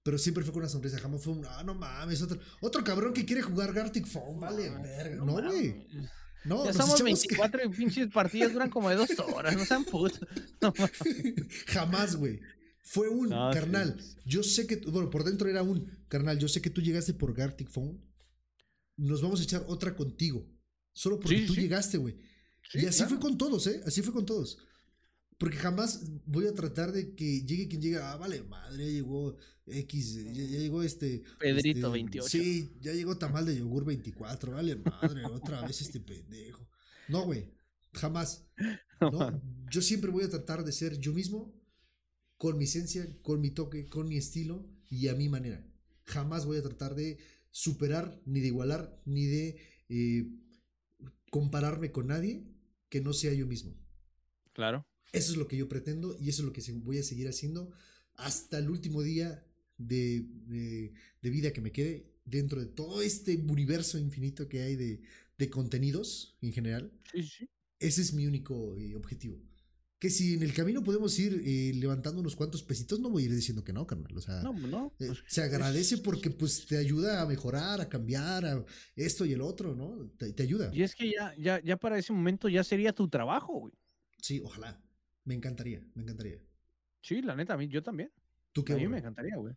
[0.02, 3.12] Pero siempre fue con una sonrisa, jamás fue un, ah, no mames, otro, otro cabrón
[3.12, 5.16] que quiere jugar Gartic Phone, vale, verga.
[5.16, 5.86] No, güey.
[6.47, 10.20] No, ya somos 24 y pinches partidas duran como de dos horas, no sean putos.
[11.66, 12.40] Jamás, güey.
[12.82, 14.01] Fue un carnal.
[14.24, 16.39] Yo sé que, bueno, por dentro era un carnal.
[16.39, 18.01] Yo sé que tú llegaste por Gartic Phone.
[18.97, 20.47] Nos vamos a echar otra contigo.
[20.93, 22.17] Solo porque tú llegaste, güey.
[22.75, 23.81] y así fue con todos, ¿eh?
[23.87, 24.59] Así fue con todos.
[25.39, 27.97] Porque jamás voy a tratar de que llegue quien llegue.
[27.97, 31.23] Ah, vale, madre, ya llegó X, ya, llegó este.
[31.39, 32.27] Pedrito 28.
[32.27, 34.53] Este, sí, ya llegó Tamal de Yogur 24.
[34.53, 36.69] Vale, madre, otra vez este pendejo.
[37.09, 37.51] No, güey,
[37.95, 38.47] jamás.
[39.01, 39.43] ¿no?
[39.71, 41.59] Yo siempre voy a tratar de ser yo mismo
[42.37, 45.67] con mi esencia, con mi toque, con mi estilo y a mi manera.
[46.05, 47.19] Jamás voy a tratar de
[47.51, 49.57] superar, ni de igualar, ni de
[49.89, 50.27] eh,
[51.31, 52.44] compararme con nadie
[52.89, 53.74] que no sea yo mismo.
[54.52, 54.86] Claro.
[55.12, 57.73] Eso es lo que yo pretendo y eso es lo que voy a seguir haciendo
[58.15, 59.44] hasta el último día
[59.78, 60.27] de,
[61.23, 65.02] de, vida que me quede dentro de todo este universo infinito que hay de,
[65.39, 66.93] de contenidos en general.
[67.12, 67.48] Sí, sí.
[67.78, 69.40] Ese es mi único eh, objetivo.
[70.01, 73.27] Que si en el camino podemos ir eh, levantando unos cuantos pesitos, no voy a
[73.27, 74.16] ir diciendo que no, carnal.
[74.16, 77.89] O sea, no, no, eh, pues, se agradece porque pues te ayuda a mejorar, a
[77.89, 78.64] cambiar, a
[78.97, 80.10] esto y el otro, ¿no?
[80.16, 80.70] Te, te ayuda.
[80.74, 83.74] Y es que ya, ya, ya para ese momento ya sería tu trabajo, güey.
[84.18, 84.82] Sí, ojalá.
[85.24, 86.40] Me encantaría, me encantaría.
[87.02, 88.10] Sí, la neta, a mí, yo también.
[88.52, 89.55] ¿Tú qué, a mí me encantaría, güey.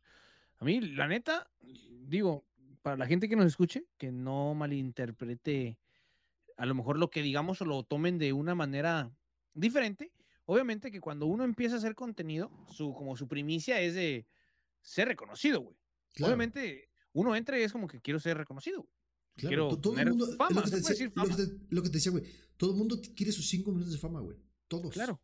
[0.59, 2.45] A mí, la neta, digo,
[2.81, 5.79] para la gente que nos escuche, que no malinterprete
[6.57, 9.11] a lo mejor lo que digamos o lo tomen de una manera
[9.53, 10.11] diferente.
[10.45, 14.27] Obviamente que cuando uno empieza a hacer contenido, su, como su primicia es de
[14.81, 15.77] ser reconocido, güey.
[16.21, 18.87] Obviamente uno entra y es como que quiero ser reconocido.
[19.35, 22.23] Quiero todo tener fama, lo que, te lo, que te, decía, güey.
[22.57, 24.37] Todo el mundo quiere sus cinco minutos de fama, güey.
[24.67, 24.93] Todos.
[24.93, 25.19] Claro.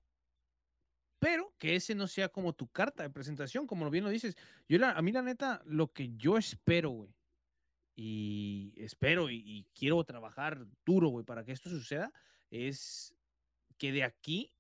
[1.20, 4.36] Pero que ese no sea como tu carta de presentación, como bien lo dices.
[4.68, 7.14] Yo, a mí, la neta, lo que yo espero, güey,
[7.96, 12.14] y espero y, quiero trabajar duro, güey, para que esto suceda,
[12.50, 13.14] es
[13.78, 14.54] que de aquí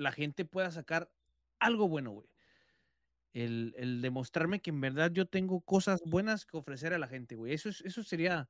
[0.00, 1.10] la gente pueda sacar
[1.58, 2.28] algo bueno, güey.
[3.32, 7.52] El, demostrarme que en verdad yo tengo cosas buenas que ofrecer a la gente, güey.
[7.52, 8.48] Eso, es, eso sería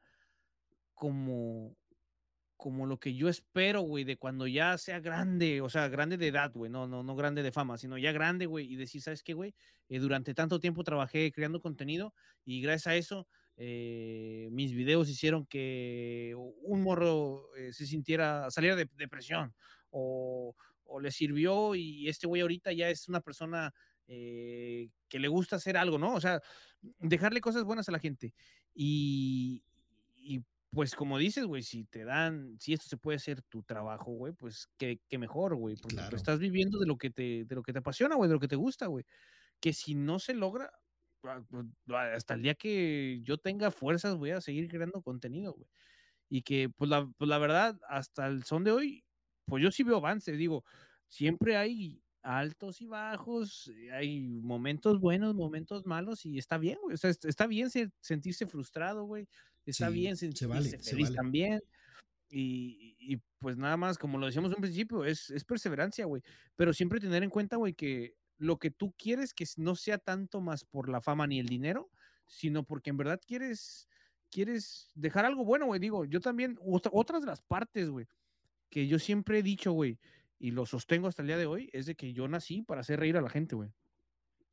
[0.94, 1.76] como,
[2.56, 6.28] como lo que yo espero, güey, de cuando ya sea grande, o sea, grande de
[6.28, 9.22] edad, güey, no, no, no grande de fama, sino ya grande, güey, y decir, ¿sabes
[9.22, 9.54] qué, güey?
[9.88, 12.14] Eh, durante tanto tiempo trabajé creando contenido
[12.44, 13.28] y gracias a eso
[13.62, 19.54] eh, mis videos hicieron que un morro eh, se sintiera, saliera de depresión
[19.90, 20.54] o,
[20.90, 23.72] o, le sirvió y este güey ahorita ya es una persona
[24.06, 26.14] que le gusta hacer algo, ¿no?
[26.14, 26.40] O sea,
[26.98, 28.34] dejarle cosas buenas a la gente.
[28.74, 29.62] Y,
[30.16, 30.40] y
[30.72, 34.32] pues como dices, güey, si te dan, si esto se puede ser tu trabajo, güey,
[34.32, 37.80] pues qué, mejor, güey, porque estás viviendo de lo que te, de lo que te
[37.80, 39.04] apasiona, güey, de lo que te gusta, güey.
[39.60, 40.70] Que si no se logra,
[41.24, 41.66] ah, pues,
[42.14, 45.68] hasta el día que yo tenga fuerzas, voy a seguir creando contenido, güey.
[46.28, 49.04] Y que, pues la, pues la verdad, hasta el son de hoy,
[49.50, 50.64] pues yo sí veo avances, digo,
[51.06, 56.94] siempre hay altos y bajos, eh, hay momentos buenos, momentos malos, y está bien, güey.
[56.94, 57.68] O sea, está bien
[58.00, 59.28] sentirse frustrado, güey.
[59.66, 61.60] Está bien sentirse vale, feliz también.
[62.28, 66.22] Y, y, pues nada más, como lo decíamos un principio, es, es perseverancia, güey.
[66.56, 70.40] Pero siempre tener en cuenta, güey, que lo que tú quieres que no sea tanto
[70.40, 71.90] más por la fama ni el dinero,
[72.26, 73.88] sino porque en verdad quieres,
[74.30, 75.80] quieres dejar algo bueno, güey.
[75.80, 78.06] Digo, yo también, otras de las partes, güey,
[78.70, 79.98] que yo siempre he dicho, güey,
[80.38, 83.00] y lo sostengo hasta el día de hoy, es de que yo nací para hacer
[83.00, 83.70] reír a la gente, güey.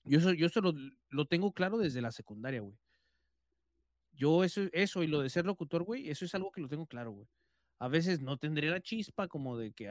[0.04, 0.62] Yo eso, yo eso
[1.10, 2.78] lo, tengo claro desde la secundaria, güey.
[4.12, 6.88] Yo eso, eso y lo de ser locutor, güey, eso es algo que lo tengo
[6.88, 7.28] claro, güey.
[7.80, 9.86] A veces no tendré la chispa como de que,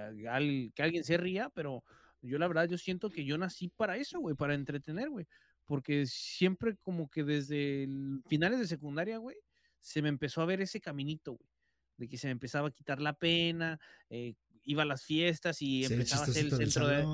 [0.75, 1.85] que alguien se ría, pero
[2.21, 5.27] yo la verdad, yo siento que yo nací para eso, güey, para entretener, güey.
[5.65, 7.89] Porque siempre como que desde
[8.29, 9.37] finales de secundaria, güey,
[9.79, 11.49] se me empezó a ver ese caminito, güey.
[11.97, 13.79] De que se me empezaba a quitar la pena,
[14.11, 14.35] eh,
[14.67, 17.05] iba a las fiestas y empezaba a ser el centro de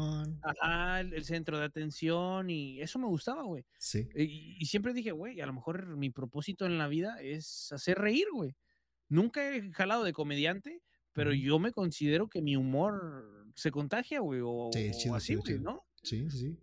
[0.42, 3.64] ajá, el, centro de atención y eso me gustaba, güey.
[3.78, 4.08] Sí.
[4.16, 8.26] Y, siempre dije, güey, a lo mejor mi propósito en la vida es hacer reír,
[8.32, 8.56] güey.
[9.08, 10.80] Nunca he jalado de comediante,
[11.12, 14.70] pero yo me considero que mi humor se contagia, güey, o,
[15.14, 15.84] así, güey, ¿no?
[16.02, 16.58] Sí, sí,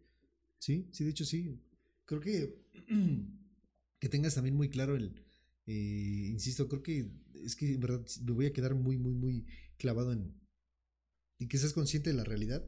[0.58, 0.86] sí.
[0.91, 1.62] Sí, de hecho sí.
[2.06, 2.56] Creo que
[4.00, 5.24] que tengas también muy claro el
[5.72, 7.12] eh, insisto, creo que
[7.46, 9.46] es que en verdad me voy a quedar muy, muy, muy
[9.78, 10.34] clavado en,
[11.38, 12.68] y que seas consciente de la realidad,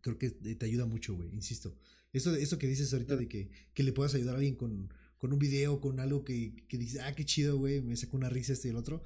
[0.00, 1.76] creo que te ayuda mucho, güey, insisto.
[2.12, 5.32] Eso, eso que dices ahorita de que, que le puedas ayudar a alguien con, con
[5.32, 8.52] un video, con algo que, que dice, ah, qué chido, güey, me sacó una risa
[8.52, 9.02] este y el otro.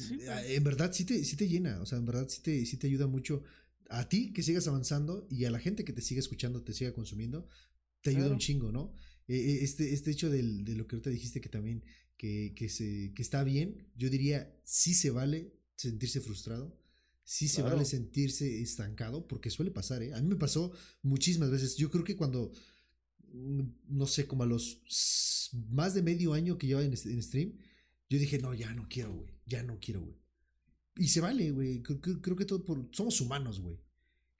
[0.00, 2.78] Eh, en verdad sí te, sí te llena, o sea, en verdad sí te, sí
[2.78, 3.42] te ayuda mucho
[3.90, 6.94] a ti que sigas avanzando y a la gente que te siga escuchando, te siga
[6.94, 7.48] consumiendo,
[8.00, 8.94] te ayuda un chingo, ¿no?
[9.28, 11.84] Eh, eh, este, este hecho del, de lo que ahorita dijiste que también,
[12.16, 16.76] que, que, se, que está bien, yo diría, sí se vale sentirse frustrado,
[17.26, 20.14] sí se vale sentirse estancado, porque suele pasar, ¿eh?
[20.14, 20.72] A mí me pasó
[21.02, 21.76] muchísimas veces.
[21.76, 22.52] Yo creo que cuando,
[23.32, 24.82] mm, no sé, como a los
[25.70, 27.58] más de medio año que llevaba en, stream,
[28.08, 30.16] yo dije, no, ya no quiero, güey, ya no quiero, güey.
[30.98, 31.82] Y se vale, güey.
[31.82, 33.76] Creo, que todo por, somos humanos, güey.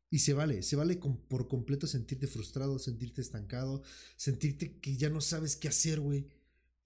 [0.09, 3.83] Y se vale, se vale por completo sentirte frustrado, sentirte estancado,
[4.17, 6.29] sentirte que ya no sabes qué hacer, güey.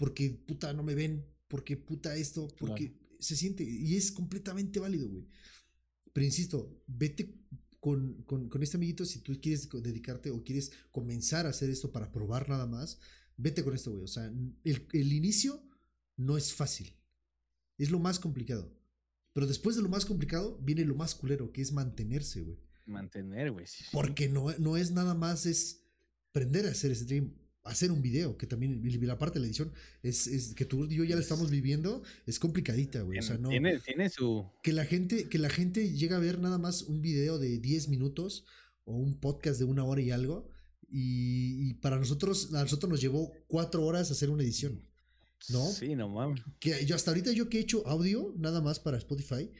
[0.01, 5.10] Porque puta no me ven, porque puta esto, porque se siente, y es completamente válido,
[5.10, 5.27] güey.
[6.14, 7.35] Pero insisto, vete
[7.81, 11.93] con, con, con este amiguito, si tú quieres dedicarte o quieres comenzar a hacer esto
[11.93, 12.98] para probar nada más,
[13.36, 14.05] vete con esto, güey.
[14.05, 14.24] O sea,
[14.64, 15.62] el, el inicio
[16.16, 16.97] no es fácil.
[17.77, 18.74] Es lo más complicado.
[19.35, 22.59] Pero después de lo más complicado viene lo más culero, que es mantenerse, güey.
[22.86, 23.66] Mantener, güey.
[23.93, 25.85] Porque no, no es nada más, es
[26.31, 27.35] aprender a hacer stream,
[27.65, 29.73] hacer un video, que también la parte de la edición
[30.03, 33.19] es, es que tú y yo ya la estamos viviendo, es complicadita, güey.
[33.19, 33.51] O sea, no.
[33.51, 34.47] Tiene, tiene su.
[34.62, 37.89] Que la gente, que la gente llega a ver nada más un video de 10
[37.89, 38.45] minutos
[38.85, 40.49] o un podcast de una hora y algo.
[40.89, 44.82] Y, y para nosotros, a nosotros nos llevó cuatro horas hacer una edición.
[45.49, 45.66] ¿No?
[45.70, 46.43] Sí, no mames.
[46.59, 49.51] Que yo hasta ahorita yo que he hecho audio, nada más para Spotify,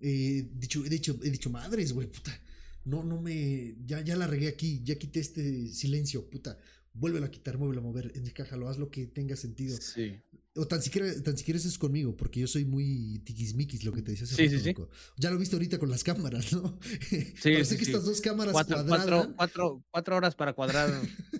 [0.00, 2.38] eh, dicho, he dicho, he dicho, madres, güey, puta.
[2.84, 3.76] No, no me.
[3.84, 6.58] Ya, ya la regué aquí, ya quité este silencio, puta
[6.98, 9.76] vuélvelo a quitar, muévelo a mover, encájalo, haz lo que tenga sentido.
[9.80, 10.20] Sí.
[10.54, 14.02] O tan siquiera, tan siquiera eso es conmigo, porque yo soy muy tiquismiquis, lo que
[14.02, 14.74] te decía hace sí, sí, sí.
[15.16, 16.78] Ya lo viste ahorita con las cámaras, ¿no?
[17.10, 19.28] Sí, Parece que estas dos cámaras cuatro, cuadradas.
[19.36, 20.90] Cuatro, cuatro, horas para cuadrar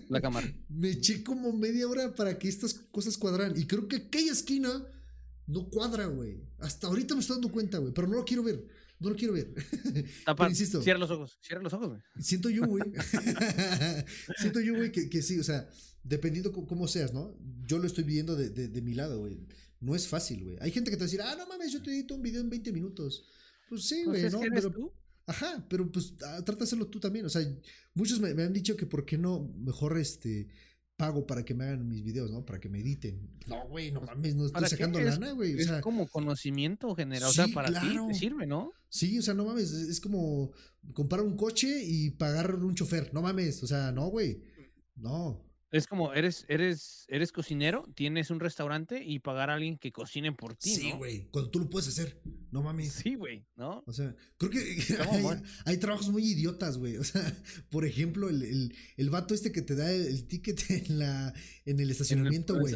[0.07, 0.47] la cámara.
[0.69, 3.57] Me eché como media hora para que estas cosas cuadran.
[3.57, 4.87] Y creo que aquella esquina
[5.47, 6.41] no cuadra, güey.
[6.59, 8.65] Hasta ahorita me estoy dando cuenta, güey, pero no lo quiero ver.
[8.99, 9.53] No lo quiero ver.
[10.25, 10.81] Pero insisto.
[10.81, 11.37] Cierra los ojos.
[11.41, 12.01] Cierra los ojos, güey.
[12.19, 12.83] Siento yo, güey.
[14.37, 15.69] siento yo, güey, que, que, sí, o sea,
[16.03, 17.37] dependiendo cómo seas, ¿no?
[17.65, 19.39] Yo lo estoy viendo de, de, de mi lado, güey.
[19.79, 20.57] No es fácil, güey.
[20.59, 22.41] Hay gente que te va a decir, ah, no mames, yo te edito un video
[22.41, 23.23] en 20 minutos.
[23.69, 24.55] Pues sí, pues güey, ¿no?
[24.55, 24.91] pero, tú?
[25.25, 27.25] Ajá, pero pues ah, trata de hacerlo tú también.
[27.25, 27.41] O sea,
[27.93, 30.49] muchos me, me, han dicho que por qué no mejor este
[30.99, 32.45] pago para que me hagan mis videos, ¿no?
[32.45, 33.31] Para que me editen.
[33.47, 35.55] No, güey, no mames, no estoy sacando lana, güey.
[35.55, 37.87] O sea, es como conocimiento general, sí, o sea, para claro.
[37.87, 38.73] ti te sirve, ¿no?
[38.89, 40.51] Sí, o sea, no mames, es como
[40.93, 44.43] comprar un coche y pagar un chofer, no mames, o sea, no, güey.
[44.97, 45.41] No.
[45.71, 50.33] Es como, eres, eres, eres cocinero, tienes un restaurante y pagar a alguien que cocine
[50.33, 52.21] por ti, Sí, güey, cuando tú lo puedes hacer,
[52.51, 52.93] no mames.
[52.93, 53.83] Sí, güey, ¿no?
[53.85, 54.59] O sea, creo que
[55.11, 56.97] hay, hay, trabajos muy idiotas, güey.
[56.97, 57.21] O sea,
[57.69, 61.33] por ejemplo, el, el, el, vato este que te da el, ticket en la
[61.65, 62.73] en el estacionamiento, güey.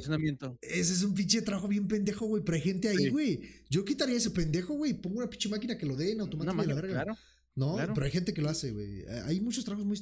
[0.61, 3.37] Ese es un pinche trabajo bien pendejo, güey, pero hay gente ahí, güey.
[3.37, 3.65] Sí.
[3.69, 6.67] Yo quitaría ese pendejo, güey, pongo una pinche máquina que lo dé en automático de
[6.67, 6.93] la verga.
[7.03, 7.17] Claro.
[7.55, 7.93] No, claro.
[7.93, 9.05] pero hay gente que lo hace, güey.
[9.25, 9.97] Hay muchos trabajos muy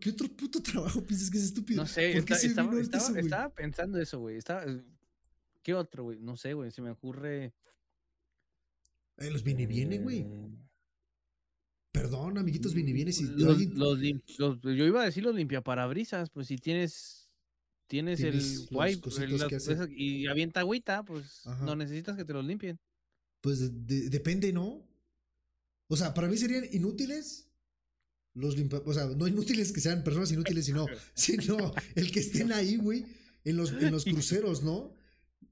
[0.00, 1.82] ¿Qué otro puto trabajo piensas que es estúpido?
[1.82, 4.38] No sé, está, estaba, estaba, eso, estaba, pensando eso, güey.
[5.62, 6.18] ¿Qué otro, güey?
[6.20, 6.70] No sé, güey.
[6.70, 7.52] Se me ocurre.
[9.18, 10.20] Eh, los viene viene, güey.
[10.20, 10.48] Eh...
[11.92, 13.12] Perdón, amiguitos viene viene.
[13.12, 13.72] Si los, alguien...
[13.76, 13.98] los,
[14.38, 17.16] los, yo iba a decir los limpiaparabrisas, pues si tienes.
[17.86, 21.64] Tienes, ¿Tienes el wipe el, y avienta agüita, pues Ajá.
[21.64, 22.78] no necesitas que te los limpien.
[23.40, 24.86] Pues de, de, depende, ¿no?
[25.88, 27.48] O sea, para mí serían inútiles
[28.38, 32.52] los limpa, o sea, no inútiles que sean personas inútiles, sino, sino el que estén
[32.52, 33.04] ahí, güey,
[33.44, 34.94] en los, en los cruceros, ¿no?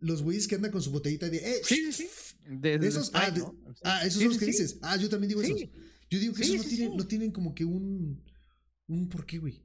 [0.00, 2.08] Los güeyes que andan con su botellita de, eh, sí, sí,
[2.46, 3.42] de, de esos, ah, de,
[3.82, 5.60] ah, esos son los que dices, ah, yo también digo esos.
[6.08, 8.22] Yo digo que esos no tienen, no tienen como que un,
[8.86, 9.62] un por qué, güey.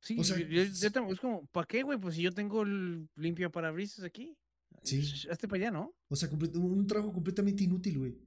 [0.00, 1.98] Sí, o sea, yo, yo, yo, es como, ¿para qué, güey?
[1.98, 4.36] Pues si yo tengo el limpio parabrisas aquí.
[4.82, 5.00] Sí.
[5.30, 5.94] Hazte para allá, ¿no?
[6.08, 8.18] O sea, un trabajo completamente inútil, güey.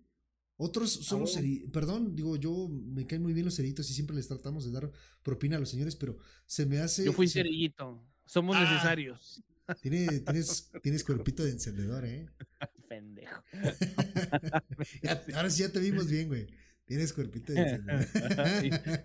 [0.60, 1.70] Otros son los ceritos.
[1.72, 4.92] Perdón, digo, yo me caen muy bien los ceritos y siempre les tratamos de dar
[5.22, 6.18] propina a los señores, pero
[6.48, 7.06] se me hace.
[7.06, 8.04] Yo fui cerillito.
[8.26, 9.44] Somos ah, necesarios.
[9.82, 12.30] Tiene, tienes, tienes cuerpito de encendedor, ¿eh?
[12.90, 13.44] Pendejo.
[15.36, 16.48] Ahora sí ya te vimos bien, güey.
[16.86, 18.08] Tienes cuerpito de encendedor.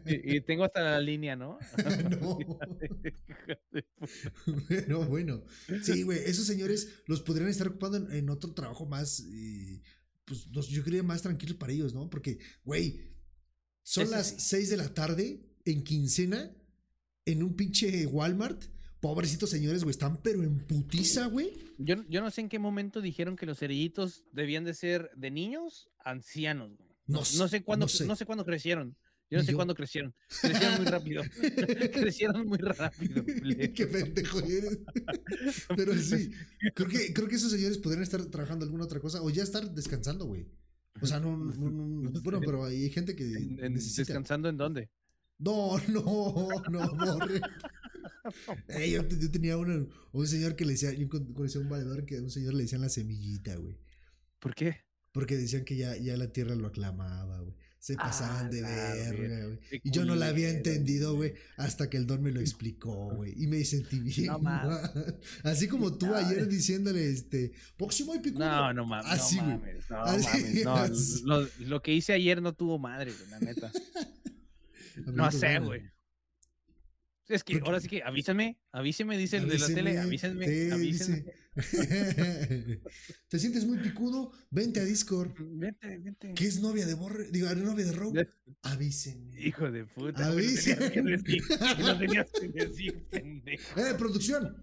[0.07, 1.59] y, y, tengo hasta la línea, ¿no?
[2.21, 2.39] no.
[4.69, 5.45] bueno, bueno.
[5.83, 9.27] Sí, güey, esos señores los podrían estar ocupando en, en otro trabajo más.
[9.33, 9.83] Eh,
[10.25, 12.09] pues yo creía más tranquilo para ellos, ¿no?
[12.09, 13.17] Porque, güey,
[13.83, 14.37] son Eso las sí.
[14.39, 16.55] 6 de la tarde en quincena
[17.25, 18.65] en un pinche Walmart.
[19.03, 21.53] Pobrecitos señores, güey, están pero en putiza, güey.
[21.77, 25.33] Yo, yo no sé en qué momento dijeron que los cerillitos debían de ser de
[25.33, 26.89] niños ancianos, güey.
[27.09, 28.07] No, no, sé cuándo, no sé.
[28.07, 28.97] no sé cuándo crecieron.
[29.29, 29.59] Yo no sé yo?
[29.59, 30.15] cuándo crecieron.
[30.41, 31.23] Crecieron muy rápido.
[31.93, 33.25] crecieron muy rápido.
[33.75, 34.79] Qué pendejo eres.
[35.77, 36.31] Pero sí,
[36.73, 39.69] creo que, creo que esos señores podrían estar trabajando alguna otra cosa o ya estar
[39.69, 40.47] descansando, güey.
[41.01, 43.25] O sea, no, no, no, no bueno, pero hay gente que.
[43.25, 44.91] ¿En, en, ¿Descansando en dónde?
[45.39, 47.41] No, no, no, morre.
[48.69, 52.21] Yo, yo, tenía una, un señor que le decía, yo conocí un valedor que a
[52.21, 53.77] un señor le decían la semillita, güey.
[54.39, 54.77] ¿Por qué?
[55.11, 59.47] Porque decían que ya, ya la tierra lo aclamaba, güey se pasaban ah, de verga,
[59.47, 59.59] güey.
[59.83, 63.35] Y yo no la había entendido, güey, hasta que el don me lo explicó, güey.
[63.37, 64.29] Y me sentí bien.
[64.41, 64.71] No,
[65.43, 68.21] Así como tú no, ayer diciéndole, este, próximo y.
[68.31, 69.11] No, no mames.
[69.11, 73.11] Así, no mames, no, Así, mames, no, lo, lo, que hice ayer no tuvo madre,
[73.11, 73.73] güey, la neta.
[75.07, 75.83] no sé, güey.
[77.29, 81.25] Es que ahora sí que avísenme, avísenme, dice el de la tele, avísenme, sí, avísenme.
[83.29, 84.33] ¿Te sientes muy picudo?
[84.51, 85.35] Vente a Discord.
[85.39, 86.33] Vente, vente.
[86.35, 87.31] ¿Qué es novia de Borre?
[87.31, 88.29] Digo, novia de Rogue.
[88.63, 89.39] Avísenme.
[89.41, 90.27] Hijo de puta.
[90.27, 91.19] Avísenme.
[91.79, 93.81] No tenías que decir, pendejo.
[93.81, 94.57] Eh, producción.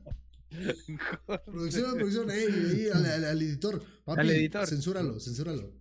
[1.45, 3.83] producción, producción, eh, al, al, al, editor.
[4.03, 4.67] Papi, al editor.
[4.67, 5.75] Censúralo, censúralo.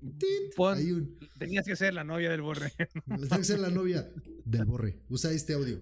[0.57, 1.19] Pon, un...
[1.39, 2.73] Tenías que ser la novia del borre.
[3.07, 4.11] Tenías que ser la novia
[4.45, 5.01] del borre.
[5.09, 5.81] Usa este audio.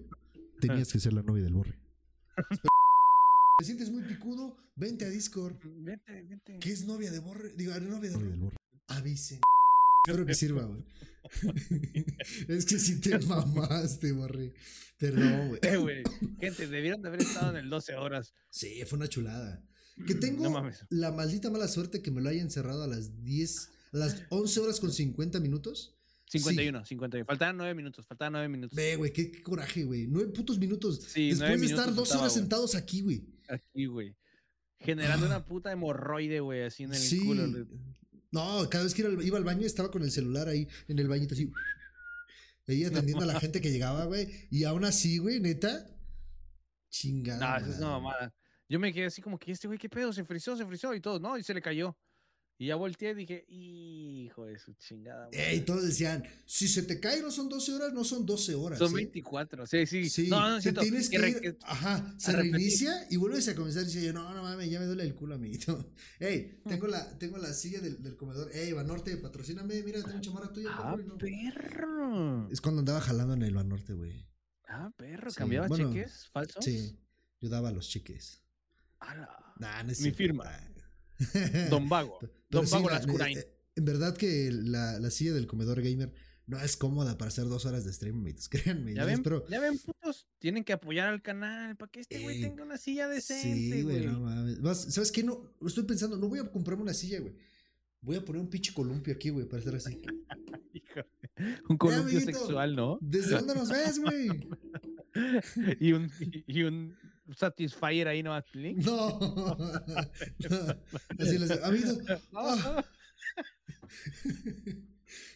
[0.59, 1.77] Tenías que ser la novia del borre.
[3.57, 4.57] ¿Te sientes muy picudo?
[4.75, 5.57] Vente a Discord.
[5.63, 6.59] Vente, vente.
[6.59, 7.53] ¿Qué es novia de borre?
[7.55, 8.57] Digo, novia de del borre.
[8.89, 9.39] Avisen.
[10.05, 10.83] Espero que sirva, güey.
[12.47, 14.53] es que si te mamaste, borre.
[14.99, 15.59] Perdón, güey.
[15.63, 16.03] Eh, güey.
[16.39, 18.33] Gente, debieron de haber estado en el 12 horas.
[18.51, 19.67] Sí, fue una chulada.
[20.05, 23.69] Que tengo No la maldita mala suerte que me lo haya encerrado a las 10,
[23.93, 25.96] a las 11 horas con 50 minutos.
[26.29, 27.25] 51, 51.
[27.25, 28.75] Faltaban 9 minutos, faltaban 9 minutos.
[28.75, 30.07] Ve, güey, qué, qué, coraje, güey.
[30.07, 31.01] 9 putos minutos.
[31.03, 33.23] Sí, Después nueve de estar dos horas sentados aquí, güey.
[33.47, 34.15] Aquí, güey.
[34.79, 35.29] Generando Ah.
[35.29, 37.19] una puta hemorroide, güey, así en el Sí.
[37.25, 37.49] culo.
[37.49, 37.65] güey.
[38.31, 40.99] No, cada vez que iba al, iba al baño estaba con el celular ahí en
[40.99, 41.49] el bañito así.
[42.67, 42.83] Ahí
[43.17, 44.27] atendiendo a la gente que llegaba, güey.
[44.51, 45.87] Y aún así, güey, neta.
[46.89, 47.59] Chingada.
[47.59, 48.33] No, esa es una mamada.
[48.69, 50.11] Yo me quedé así como que este güey, ¿qué pedo?
[50.11, 51.37] Se frizó, se frizó y todo, ¿no?
[51.37, 51.97] Y se le cayó.
[52.59, 55.25] Y ya volteé y dije, hijo de su chingada.
[55.25, 55.51] madre".
[55.51, 58.79] Ey, todos decían, si se te cae no son 12 horas, no son 12 horas.
[58.79, 58.95] Son ¿eh?
[58.95, 59.67] 24.
[59.67, 60.09] Sí, sí.
[60.09, 60.81] Sí, no, no, te siento.
[60.81, 64.33] tienes que ir, que- ajá, se reinicia y vuelves a comenzar y dice yo, no,
[64.33, 65.93] no mames, ya me duele el culo, amiguito.
[66.19, 68.49] Ey, tengo la, tengo la silla del, del comedor.
[68.51, 70.69] Ey, Banorte, patrocíname, mira, tengo chamarra tuya.
[70.71, 71.17] Ah, perro, y no.
[71.17, 72.49] perro.
[72.49, 74.27] Es cuando andaba jalando en el Banorte, güey.
[74.67, 75.29] Ah, perro.
[75.29, 76.65] Sí, ¿Cambiabas bueno, cheques falsos?
[76.65, 76.97] Sí,
[77.39, 78.41] yo daba los cheques.
[78.99, 79.53] Ala.
[79.59, 80.51] Nah, no Mi firma.
[81.69, 82.19] Don Vago.
[82.49, 83.37] Pero Don sí, la- Lascurain.
[83.75, 86.11] En verdad que la, la silla del comedor gamer
[86.47, 88.49] no es cómoda para hacer dos horas de stream, amigos.
[88.49, 88.93] Créanme.
[88.95, 90.27] ¿Ya ven, ya ven, putos.
[90.39, 93.81] Tienen que apoyar al canal para que este güey Ey, tenga una silla decente, Sí,
[93.83, 94.07] güey, güey.
[94.07, 94.61] no mames.
[94.61, 95.23] Vas- ¿Sabes qué?
[95.23, 97.35] No, estoy pensando, no voy a comprarme una silla, güey.
[98.01, 99.99] Voy a poner un pinche columpio aquí, güey, para estar así.
[100.73, 101.07] Híjole.
[101.69, 102.39] Un columpio amiguito.
[102.39, 102.97] sexual, ¿no?
[103.01, 104.29] ¿Desde dónde nos ves, güey?
[105.79, 106.11] y un,
[106.47, 106.95] y un
[107.35, 108.45] Satisfyer ahí nomás.
[108.53, 108.85] Link.
[108.85, 109.19] No.
[109.19, 109.57] no.
[111.19, 111.91] Así les amigo.
[112.33, 112.83] ah,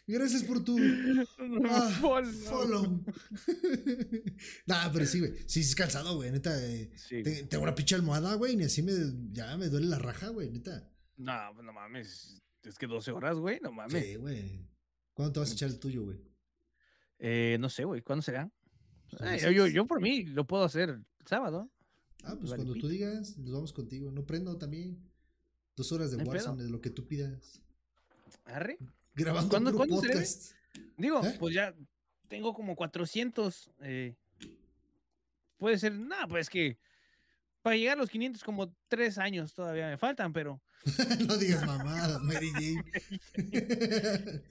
[0.07, 0.77] Gracias por tu
[1.69, 3.03] ah, Follow.
[4.65, 5.33] nah, pero sí, güey.
[5.47, 6.51] Sí, es cansado, güey, neta.
[6.65, 7.23] eh, Sí.
[7.23, 8.91] te- Tengo una pinche almohada, güey, ni así me,
[9.31, 10.89] ya me duele la raja, güey, neta.
[11.17, 12.41] No, pues no mames.
[12.63, 14.03] Es que 12 horas, güey, no mames.
[14.05, 14.67] Sí, güey.
[15.13, 16.19] ¿Cuándo te vas a echar el tuyo, güey?
[17.19, 18.01] Eh, no sé, güey.
[18.01, 18.51] ¿Cuándo será?
[19.09, 19.53] Pues, Ay, avisas.
[19.53, 21.69] yo, yo por mí lo puedo hacer el sábado.
[22.23, 24.11] Ah, pues Vale, cuando tú digas, nos vamos contigo.
[24.11, 24.97] No prendo también.
[25.75, 26.37] Dos horas de ¿No hay pedo?
[26.37, 27.61] Warzone, de lo que tú pidas.
[28.45, 28.77] Arre.
[29.13, 30.53] Grabando ¿Cuándo- puro cuándo podcast.
[30.97, 31.35] Digo, ¿Eh?
[31.39, 31.75] pues ya
[32.27, 33.71] tengo como 400.
[33.81, 34.15] eh,
[35.57, 36.79] puede ser, no, pues que
[37.61, 40.59] para llegar a los 500 como tres años todavía me faltan, pero
[41.27, 42.83] no digas mamadas, Mary Jane.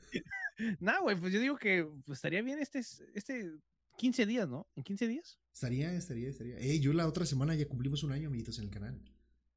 [0.81, 2.81] nada, güey, pues yo digo que pues, estaría bien este,
[3.15, 3.51] este
[3.97, 4.69] 15 días, ¿no?
[4.77, 5.40] En 15 días.
[5.53, 6.59] Estaría, estaría, estaría.
[6.59, 9.01] Ey, yo la otra semana ya cumplimos un año, amiguitos, en el canal.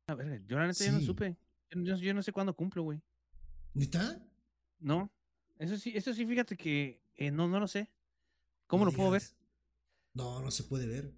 [0.07, 1.05] A ver, yo la neta ya no Sí.
[1.05, 1.37] supe.
[1.71, 3.01] Yo, no sé cuándo cumplo, güey.
[3.73, 4.21] ¿Neta?
[4.79, 5.11] No.
[5.57, 7.89] Eso sí, eso sí, fíjate que eh, no, no lo sé.
[8.67, 9.23] ¿Cómo No lo puedo ver?
[10.13, 11.13] No, no se puede ver.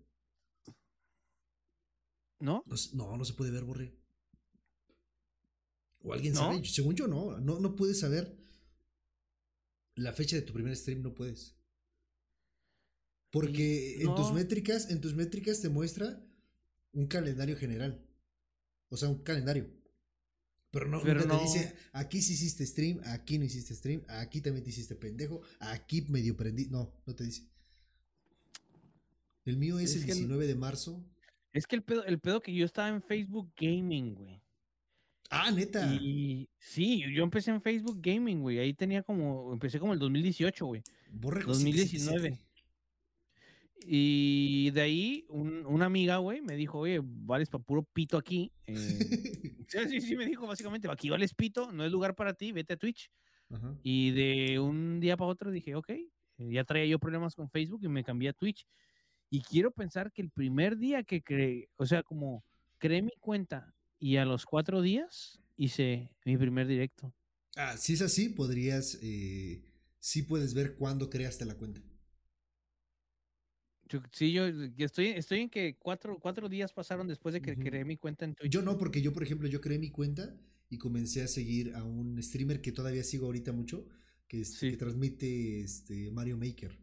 [2.39, 2.63] ¿No?
[2.65, 3.93] No, no, no se puede ver, Borre.
[6.03, 6.39] O alguien ¿No?
[6.41, 6.65] sabe.
[6.65, 7.39] Según yo, no.
[7.39, 8.37] No, no puedes saber
[9.95, 11.55] la fecha de tu primer stream, no puedes.
[13.41, 16.23] Porque en tus métricas, en tus métricas te muestra
[16.93, 18.01] un calendario general.
[18.89, 19.69] O sea, un calendario.
[20.71, 21.39] Pero no, Pero nunca no.
[21.39, 25.41] te dice, aquí sí hiciste stream, aquí no hiciste stream, aquí también te hiciste pendejo,
[25.59, 26.67] aquí medio prendí.
[26.67, 27.47] No, no te dice.
[29.45, 31.03] El mío es, Es el que no- 19 de marzo.
[31.53, 34.41] Es que el pedo, el pedo que yo estaba en Facebook Gaming, güey.
[35.29, 35.93] Ah, neta.
[36.01, 38.59] Y sí, yo empecé en Facebook Gaming, güey.
[38.59, 40.83] Ahí tenía como, empecé como el 2018, güey.
[41.11, 42.39] Borrego 2019.
[43.87, 48.51] Y de ahí un- una amiga, güey, me dijo, oye, vales para puro pito aquí.
[48.67, 48.75] eh,
[49.67, 52.73] sí, sí, sí, me dijo básicamente, aquí vales pito, no es lugar para ti, vete
[52.73, 53.09] a Twitch.
[53.49, 53.77] Ajá.
[53.83, 57.81] Y de un día para otro dije, ok, eh, ya traía yo problemas con Facebook
[57.83, 58.65] y me cambié a Twitch.
[59.29, 62.43] Y quiero pensar que el primer día que creé, o sea, como
[62.77, 67.13] creé mi cuenta y a los cuatro días hice mi primer directo.
[67.55, 68.99] Ah, si es así, podrías.
[69.01, 69.63] Eh,
[69.99, 71.81] sí puedes ver cuándo creaste la cuenta.
[73.87, 77.55] Yo- sí, yo yo estoy, estoy en que cuatro, cuatro días pasaron después de que
[77.55, 78.51] creé mi cuenta en Twitch.
[78.51, 80.35] Yo no, porque yo, por ejemplo, yo creé mi cuenta
[80.69, 83.87] y comencé a seguir a un streamer que todavía sigo ahorita mucho,
[84.27, 84.71] que, es- Sí.
[84.71, 86.75] que transmite este, Mario Maker.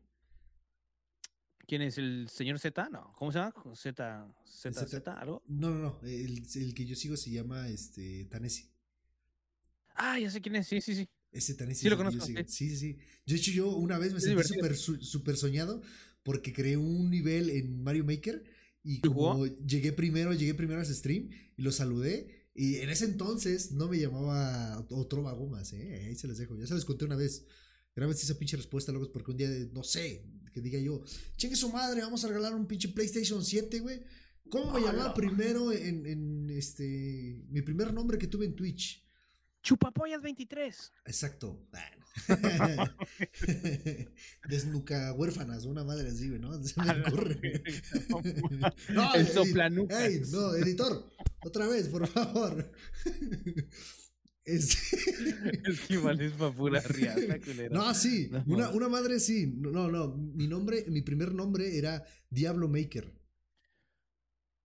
[1.66, 1.98] ¿Quién es?
[1.98, 2.88] ¿El señor Z?
[2.90, 3.12] No.
[3.16, 3.52] ¿Cómo se llama?
[3.74, 5.42] Z, Z, Z- Z, algo.
[5.46, 6.00] No, no, no.
[6.02, 8.68] El, el que yo sigo se llama este Tanesi.
[9.94, 10.66] Ah, ya sé quién es.
[10.68, 11.08] Sí, sí, sí.
[11.30, 12.24] Ese Tanesi Sí, lo yo conozco.
[12.26, 12.98] Sí, sí, sí.
[13.26, 14.74] De hecho, yo una vez me Es sentí
[15.04, 15.82] súper soñado
[16.22, 18.44] porque creé un nivel en Mario Maker
[18.84, 22.48] y ¿Y como llegué primero, llegué primero a ese stream y lo saludé.
[22.54, 26.04] Y en ese entonces no me llamaba otro Gomas, ¿eh?
[26.06, 26.56] Ahí se les dejo.
[26.58, 27.46] Ya se les conté una vez.
[27.94, 31.02] Grábense esa pinche respuesta, luego, porque un día, no sé, que diga yo,
[31.36, 34.02] chingue su madre, vamos a regalar un pinche PlayStation 7, güey.
[34.50, 37.42] ¿Cómo me Ah, llamaba la- primero en, en este.
[37.50, 39.02] Mi primer nombre que tuve en Twitch?
[39.62, 40.92] Chupapollas 23.
[41.06, 41.68] Exacto.
[44.48, 46.52] Desnuca huérfanas, una madre así, güey, ¿no?
[46.62, 47.34] Se me A la ocurre.
[47.40, 48.74] verga.
[48.90, 49.26] No, El
[49.90, 51.10] ey, no, editor,
[51.44, 52.70] otra vez, por favor.
[54.44, 54.76] Es
[55.86, 57.74] que igual es pura riata, culero.
[57.74, 58.42] No, sí, No.
[58.46, 59.46] una, una madre sí.
[59.56, 63.12] No, no, mi nombre, mi primer nombre era Diablo Maker.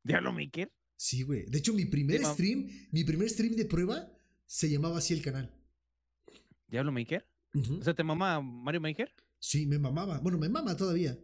[0.03, 0.71] ¿Diablo Maker?
[0.95, 1.45] Sí, güey.
[1.45, 4.11] De hecho, mi primer stream, mi primer stream de prueba
[4.47, 5.53] se llamaba así el canal.
[6.67, 7.25] ¿Diablo Maker?
[7.79, 9.13] O sea, ¿te mama Mario Maker?
[9.39, 10.19] Sí, me mamaba.
[10.19, 11.17] Bueno, me mama todavía.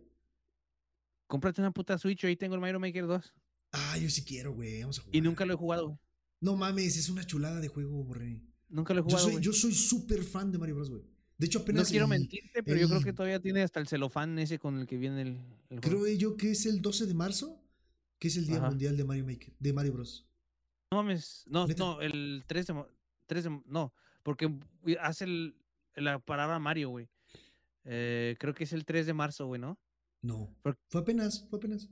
[1.28, 3.34] Cómprate una puta Switch, ahí tengo el Mario Maker 2.
[3.72, 4.82] Ah, yo sí quiero, güey.
[4.82, 5.16] Vamos a jugar.
[5.16, 6.00] Y nunca lo he jugado, güey.
[6.42, 8.42] No mames, es una chulada de juego, borré.
[8.70, 9.44] Nunca lo he jugado, güey.
[9.44, 11.04] yo soy súper fan de Mario Bros, güey.
[11.38, 11.90] De hecho, No apenas.
[11.90, 14.86] quiero el- mentirte, pero yo creo que todavía tiene hasta el celofán ese con el
[14.86, 15.28] que viene el,
[15.70, 16.04] el juego.
[16.04, 17.60] Creo yo que es el 12 de marzo,
[18.20, 18.70] que es el Día Ajá.
[18.70, 20.28] Mundial de Mario Maker, de Mario Bros.
[20.92, 21.44] No mames.
[21.48, 21.84] No, ¿Neta?
[21.84, 22.88] no, el 3 de, ma-
[23.26, 24.46] 3 de- No, porque
[24.84, 25.56] güey, hace el,
[25.96, 27.08] la palabra Mario, güey.
[27.86, 29.78] Eh, creo que es el 3 de marzo, güey, ¿no?
[30.22, 30.50] No.
[30.90, 31.90] Fue apenas, fue apenas.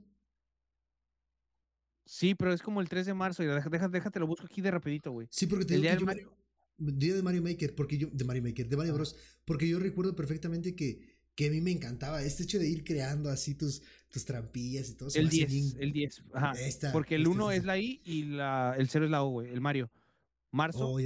[2.04, 3.42] Sí, pero es como el 3 de marzo.
[3.42, 5.28] Y deja- déjate, lo busco aquí de rapidito, güey.
[5.30, 6.36] Sí, porque te El digo día que yo
[6.78, 8.08] Día de Mario Maker, porque yo.
[8.12, 8.94] De Mario Maker, de Mario.
[8.94, 9.14] Bros.
[9.44, 13.30] Porque yo recuerdo perfectamente que, que a mí me encantaba este hecho de ir creando
[13.30, 15.08] así tus, tus trampillas y todo.
[15.14, 16.22] El hace 10, bien- el 10.
[16.32, 16.52] Ajá.
[16.60, 17.60] Esta, Porque el esta, 1 esta.
[17.60, 19.50] es la I y la, el 0 es la O, güey.
[19.52, 19.90] El Mario.
[20.52, 20.86] Marzo.
[20.86, 20.98] Oh,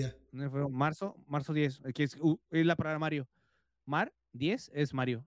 [0.51, 1.83] fue marzo, marzo 10.
[1.87, 3.29] Aquí es, uh, es la palabra Mario.
[3.85, 5.25] Mar 10 es Mario.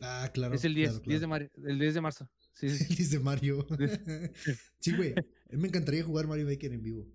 [0.00, 0.54] Ah, claro.
[0.54, 1.26] es el 10, claro, 10 de.
[1.28, 2.28] Mario, el 10 de marzo.
[2.52, 2.84] Sí, sí.
[2.90, 3.66] El 10 de Mario.
[4.80, 5.14] sí, güey.
[5.50, 7.06] Me encantaría jugar Mario Maker en vivo.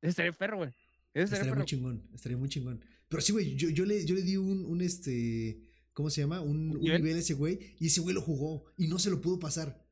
[0.00, 0.70] Estaría perro, güey.
[1.14, 2.84] Estaría Estaría muy chingón, estaría muy chingón.
[3.08, 5.60] Pero sí, güey, yo, yo, le, yo le di un, un este,
[5.92, 6.40] ¿cómo se llama?
[6.40, 9.20] Un, un nivel a ese güey y ese güey lo jugó y no se lo
[9.20, 9.84] pudo pasar.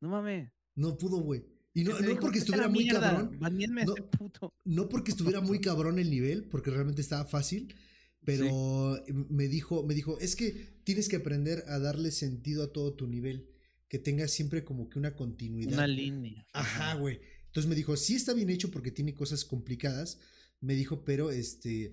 [0.00, 0.50] No mames.
[0.74, 1.44] No pudo, güey.
[1.72, 3.38] Y no, no porque "Vete a la estuviera muy cabrón,
[3.86, 3.94] No.
[4.18, 4.52] puto.
[4.64, 7.74] no porque estuviera muy cabrón el nivel, porque realmente estaba fácil,
[8.24, 12.94] pero me dijo, me dijo, es que tienes que aprender a darle sentido a todo
[12.94, 13.48] tu nivel,
[13.88, 15.74] que tengas siempre como que una continuidad.
[15.74, 16.46] Una línea.
[16.52, 17.20] Ajá, güey.
[17.46, 20.18] Entonces me dijo, sí está bien hecho porque tiene cosas complicadas.
[20.60, 21.92] Me dijo, pero este.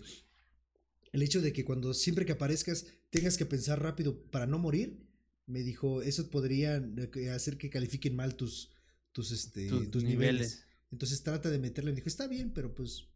[1.14, 5.08] El hecho de que cuando siempre que aparezcas tengas que pensar rápido para no morir,
[5.48, 6.76] me dijo, eso podría
[7.16, 8.70] eh, hacer que califiquen mal tus,
[9.18, 10.32] tus, este, Tus tus, niveles.
[10.34, 10.66] niveles.
[10.92, 11.90] Entonces trata de meterle.
[11.90, 13.08] Me dijo, está bien, pero pues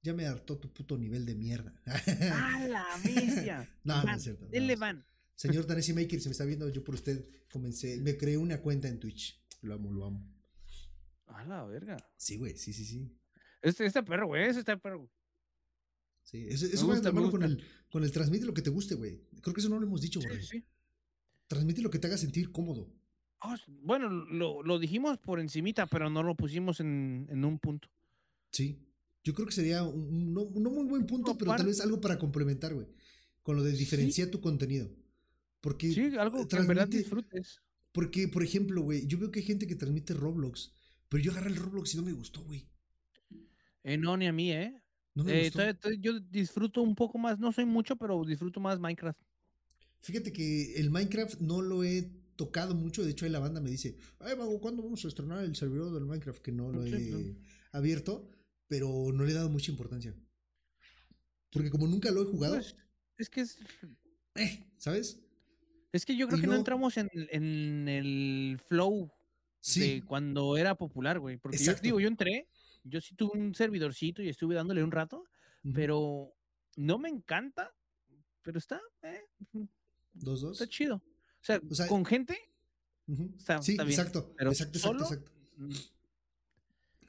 [0.00, 1.74] ya me hartó tu puto nivel de mierda.
[1.86, 3.68] ¡A la bestia!
[3.84, 5.04] No, no Van, es cierto, no, denle es- van.
[5.34, 8.86] Señor Tanesi Maker, si me está viendo, yo por usted comencé, me creé una cuenta
[8.86, 9.42] en Twitch.
[9.62, 10.24] Lo amo, lo amo.
[11.26, 11.96] A la verga.
[12.16, 13.18] Sí, güey, sí, sí, sí.
[13.60, 14.44] Este, este perro, güey.
[14.48, 15.10] Ese está perro.
[16.22, 18.70] Sí, eso, eso va gusta, me mano con el, con el transmite lo que te
[18.70, 19.26] guste, güey.
[19.42, 20.40] Creo que eso no lo hemos dicho, güey.
[20.42, 20.64] Sí, sí.
[21.48, 22.88] Transmite lo que te haga sentir cómodo.
[23.42, 27.88] Ah, bueno, lo, lo dijimos por encimita, pero no lo pusimos en, en un punto.
[28.52, 28.78] Sí.
[29.24, 32.18] Yo creo que sería un, no, no muy buen punto, pero tal vez algo para
[32.18, 32.86] complementar, güey.
[33.42, 33.78] Con lo de Sí.
[33.78, 34.90] diferenciar tu contenido.
[35.60, 37.60] Porque, Sí, algo que en verdad disfrutes.
[37.92, 40.72] porque, por ejemplo, güey, yo veo que hay gente que transmite Roblox,
[41.08, 42.66] pero yo agarré el Roblox y no me gustó, güey.
[43.84, 44.82] Eh, no, ni a mí, ¿eh?
[45.14, 45.52] No me Eh, gustó.
[45.58, 49.18] todavía- todavía yo disfruto un poco más, no soy mucho, pero disfruto más Minecraft.
[50.00, 52.10] Fíjate que el Minecraft no lo he
[52.44, 53.04] tocado mucho.
[53.04, 55.92] De hecho, ahí la banda me dice, ay, Mago, ¿cuándo vamos a estrenar el servidor
[55.92, 56.40] del Minecraft?
[56.40, 57.36] Que no lo Sí, he no.
[57.72, 58.30] abierto,
[58.66, 60.14] pero no le he dado mucha importancia.
[61.52, 62.76] Porque como nunca lo he jugado, Pues,
[63.18, 63.58] es que es,
[64.36, 65.20] eh, ¿sabes?
[65.92, 69.10] es que yo creo Y que no, no- entramos en, en el flow
[69.60, 71.36] Sí, de cuando era popular, güey.
[71.36, 72.48] Porque yo digo, yo entré,
[72.84, 75.24] yo sí tuve un servidorcito y estuve dándole un rato,
[75.74, 76.32] pero
[76.76, 77.74] no me encanta,
[78.42, 79.20] pero está, eh,
[80.14, 80.52] dos, dos.
[80.58, 81.02] está chido.
[81.40, 82.36] O sea, O sea, con gente,
[83.38, 85.32] está- sí, está bien, exacto, pero exacto, exacto, solo, exacto.
[85.56, 85.72] mm,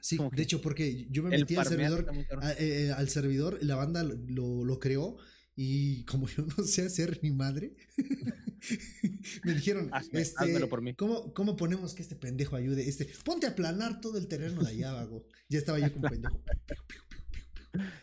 [0.00, 2.06] Sí, como de hecho, porque yo me metí al servidor,
[2.40, 5.16] a- eh, eh, al servidor, la banda lo, lo creó
[5.54, 7.76] y como yo no sé hacer ni madre,
[9.44, 10.94] me dijeron, Hazme- este, por mí.
[10.94, 12.88] ¿cómo, ¿cómo ponemos que este pendejo ayude?
[12.88, 15.24] Este, ponte a aplanar todo el terreno de allá, vago.
[15.48, 16.42] Ya estaba yo con pendejo.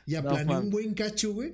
[0.05, 1.53] Y aplané un buen cacho, güey.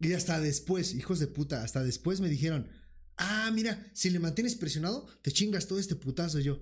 [0.00, 2.68] Y hasta después, hijos de puta, hasta después me dijeron,
[3.16, 6.60] Ah, mira, si le mantienes presionado, te chingas todo este putazo yo.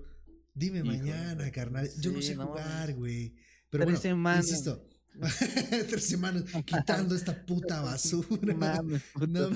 [0.53, 1.89] Dime mañana, carnal.
[1.99, 3.35] Yo no sé jugar, güey.
[3.69, 4.47] Pero Tres bueno, semanas.
[4.49, 4.87] insisto.
[5.89, 8.79] Tres semanas quitando esta puta basura.
[9.27, 9.49] no,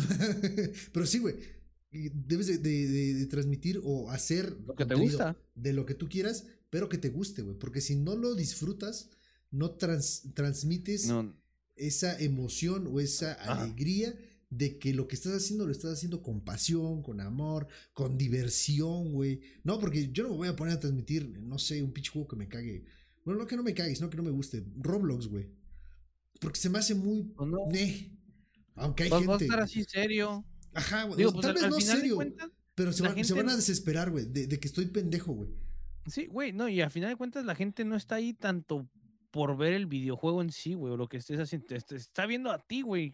[0.91, 1.35] pero sí, güey.
[1.91, 5.37] Debes de, transmitir o hacer lo que te gusta.
[5.55, 7.57] De lo que tú quieras, pero que te guste, güey.
[7.57, 9.09] Porque si no lo disfrutas,
[9.51, 11.11] no transmites
[11.75, 14.15] esa emoción o esa alegría
[14.49, 19.11] de que lo que estás haciendo lo estás haciendo con pasión, con amor, con diversión,
[19.13, 19.41] güey.
[19.63, 22.27] No, porque yo no me voy a poner a transmitir, no sé, un pinche juego
[22.27, 22.85] que me cague.
[23.25, 24.65] Bueno, no que no me cague, sino que no me guste.
[24.77, 25.49] Roblox, güey.
[26.39, 27.23] Porque se me hace muy...
[27.23, 27.57] Pues no.
[28.75, 29.27] Aunque hay gente...
[29.27, 30.45] Va a estar así serio.
[30.73, 31.23] Ajá, güey.
[31.23, 32.19] Pues tal vez no serio.
[32.75, 35.49] pero se, van a desesperar, güey, de, de que estoy pendejo, güey.
[36.05, 38.89] Sí, güey, no, y al final de cuentas la gente no está ahí tanto
[39.31, 41.75] por ver el videojuego en sí, güey, o lo que estés haciendo.
[41.75, 43.13] Está viendo a ti, güey.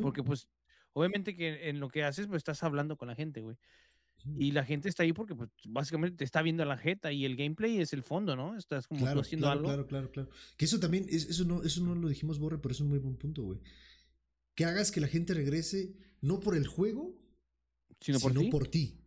[0.00, 0.48] Porque, pues,
[0.92, 3.56] obviamente que en lo que haces, pues estás hablando con la gente, güey.
[4.38, 7.36] Y la gente está ahí porque, pues, básicamente te está viendo la jeta y el
[7.36, 8.56] gameplay es el fondo, ¿no?
[8.56, 9.64] Estás como haciendo claro, algo.
[9.64, 10.30] Claro, claro, claro.
[10.56, 13.16] Que eso también, eso, no, eso no lo dijimos, Borre, pero es un muy buen
[13.16, 13.60] punto, güey.
[14.54, 17.18] Que hagas que la gente regrese no por el juego,
[18.00, 18.50] sino por, ti?
[18.50, 19.00] por ti.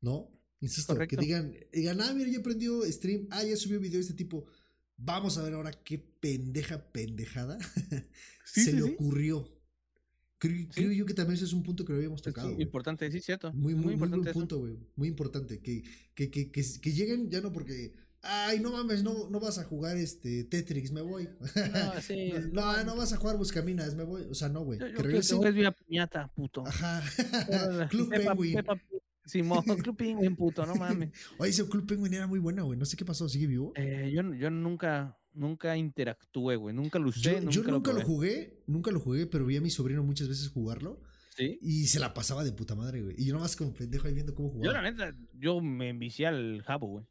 [0.00, 0.30] ¿No?
[0.60, 4.14] Insisto, que digan, digan, ah, mira, ya aprendió stream, ah, ya subió video de este
[4.14, 4.46] tipo.
[4.96, 7.58] Vamos a ver ahora qué pendeja pendejada
[8.44, 9.57] se le ocurrió.
[10.38, 12.50] Creo, yo que también ese es un punto que lo habíamos tocado.
[12.50, 13.52] Es importante, sí, cierto.
[13.52, 14.78] Muy, muy, muy, importante buen punto, güey.
[14.94, 15.60] Muy importante.
[15.60, 15.82] Que,
[16.14, 17.92] que, que, que, lleguen ya no porque.
[18.20, 21.28] Ay, no mames, no, no vas a jugar este Tetris, me voy.
[21.72, 24.22] No, sí, no, no, vas a jugar Buscaminas, me voy.
[24.30, 24.78] O sea, no, güey.
[24.78, 25.40] Que regresen.
[25.40, 26.64] Que te piñata, puto.
[26.66, 27.02] Ajá.
[27.90, 28.58] Club Penguin.
[29.24, 31.10] Simón, Club Penguin, puto, no mames.
[31.38, 32.78] Oye, ese Club Penguin era muy buena, güey.
[32.78, 33.72] No sé qué pasó, ¿sigue vivo?
[33.76, 36.74] Eh, yo, yo nunca, nunca interactué, güey.
[36.74, 37.20] Nunca lo usé.
[37.20, 40.28] Yo nunca, yo nunca lo, jugué, nunca lo jugué, pero vi a mi sobrino muchas
[40.28, 41.00] veces jugarlo.
[41.36, 41.58] ¿Sí?
[41.62, 43.14] Y se la pasaba de puta madre, güey.
[43.16, 44.66] Y yo nomás como pendejo ahí viendo cómo jugaba.
[44.66, 47.06] Yo, la neta, yo me envicié al Jabo, güey.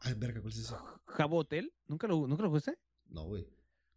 [0.00, 0.74] Ay, verga, ¿cuál es ese?
[1.06, 1.72] ¿Jabo Hotel?
[1.86, 2.76] ¿Nunca lo, ¿nunca lo jugaste?
[3.08, 3.46] No, güey.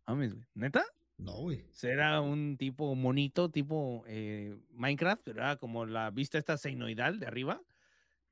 [0.05, 0.45] Mames, güey.
[0.53, 0.85] ¿Neta?
[1.17, 1.65] No, güey.
[1.81, 7.61] Era un tipo monito, tipo eh, Minecraft, era como la vista esta seinoidal de arriba.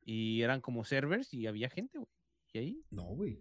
[0.02, 2.10] Y eran como servers y había gente, güey.
[2.53, 2.85] ¿Y ahí?
[2.91, 3.39] No, güey.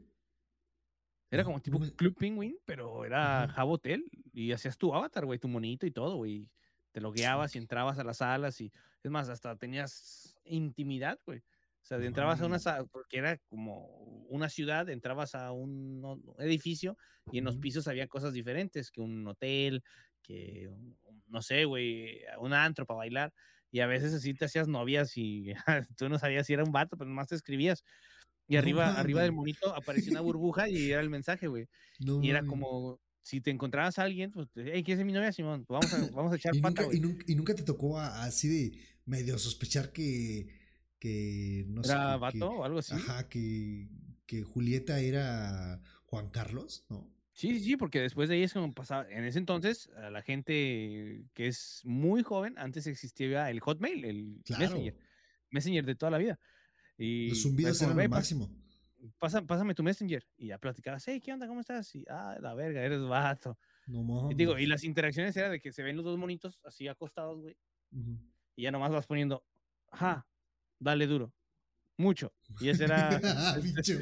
[1.35, 5.85] Era como tipo Club Penguin, pero era Jabotel y hacías tu avatar, güey, tu monito
[5.85, 6.49] y todo, güey.
[6.93, 8.71] Te logueabas y entrabas a las salas y
[9.03, 11.41] es más, hasta tenías intimidad, güey.
[11.41, 13.85] O sea, entrabas a una sala, porque era como
[14.29, 16.97] una ciudad, entrabas a un edificio
[17.33, 19.83] y en los pisos había cosas diferentes, que un hotel,
[20.23, 20.71] que,
[21.27, 23.35] no sé, güey, un antro para bailar.
[23.73, 25.53] Y a veces así te hacías novias y
[25.99, 27.83] tú no sabías si era un vato, pero nomás te escribías.
[28.47, 31.69] Y arriba, arriba del monito aparecía una burbuja y era el mensaje, güey.
[31.99, 35.65] y era como, si te encontrabas a alguien, pues, hey, ¿quién es mi novia, Simón?
[35.65, 38.79] Pues vamos a, vamos a echar ¿Y pata, nunca, y, nunca, te tocó así de
[39.07, 40.49] medio sospechar que,
[40.99, 42.95] que no ¿Era vato o algo así?
[42.95, 43.89] Ajá, que,
[44.27, 47.11] que Julieta era Juan Carlos, ¿no?
[47.33, 49.11] Sí, sí, porque después de ahí es como pasaba.
[49.11, 54.41] En ese entonces, a la gente que es muy joven, antes existía el Hotmail, el
[54.57, 54.97] Messenger.
[55.51, 56.39] Messenger de toda la vida.
[56.97, 58.51] Y Los zumbidos eran lo máximo.
[59.19, 60.25] pásame tu Messenger.
[60.37, 61.47] Y ya platicabas, hey, ¿qué onda?
[61.47, 61.95] ¿Cómo estás?
[61.95, 63.59] Y, ah, la verga, eres vato.
[63.87, 64.33] No mames.
[64.33, 67.41] Y digo, y las interacciones eran de que se ven los dos monitos así acostados,
[67.41, 67.57] güey.
[68.57, 69.45] Y ya nomás vas poniendo,
[69.91, 70.27] ajá,
[70.79, 71.33] dale duro.
[71.97, 72.33] Mucho.
[72.61, 73.21] Y ese era.
[73.63, 73.99] Pinche.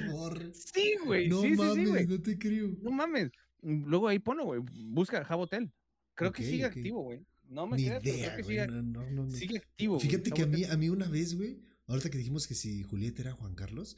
[0.54, 1.28] Sí, güey.
[1.28, 2.70] No sí, mames, sí, no te creo.
[2.80, 3.30] No mames.
[3.60, 4.60] Luego ahí ponlo, güey.
[4.86, 5.70] Busca Jabotel.
[6.14, 7.24] Creo que sigue activo, güey.
[7.48, 10.00] No me creas, creo que sigue, no, no, sigue activo.
[10.00, 13.22] Fíjate que a mí, a mí una vez, güey, ahorita que dijimos que si Julieta
[13.22, 13.96] era Juan Carlos,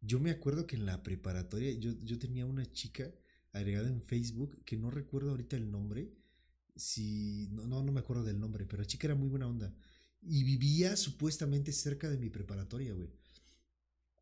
[0.00, 3.12] yo me acuerdo que en la preparatoria yo, yo tenía una chica
[3.52, 6.12] agregada en Facebook que no recuerdo ahorita el nombre.
[6.76, 7.48] Si.
[7.52, 9.74] No, no, no me acuerdo del nombre, pero la chica era muy buena onda.
[10.22, 13.10] Y vivía supuestamente cerca de mi preparatoria, güey.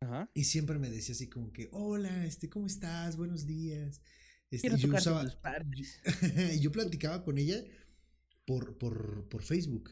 [0.01, 0.29] Ajá.
[0.33, 3.17] Y siempre me decía así como que, hola, este, ¿cómo estás?
[3.17, 4.01] Buenos días.
[4.49, 5.25] Este, yo, usaba,
[6.59, 7.63] yo platicaba con ella
[8.45, 9.91] por, por, por Facebook.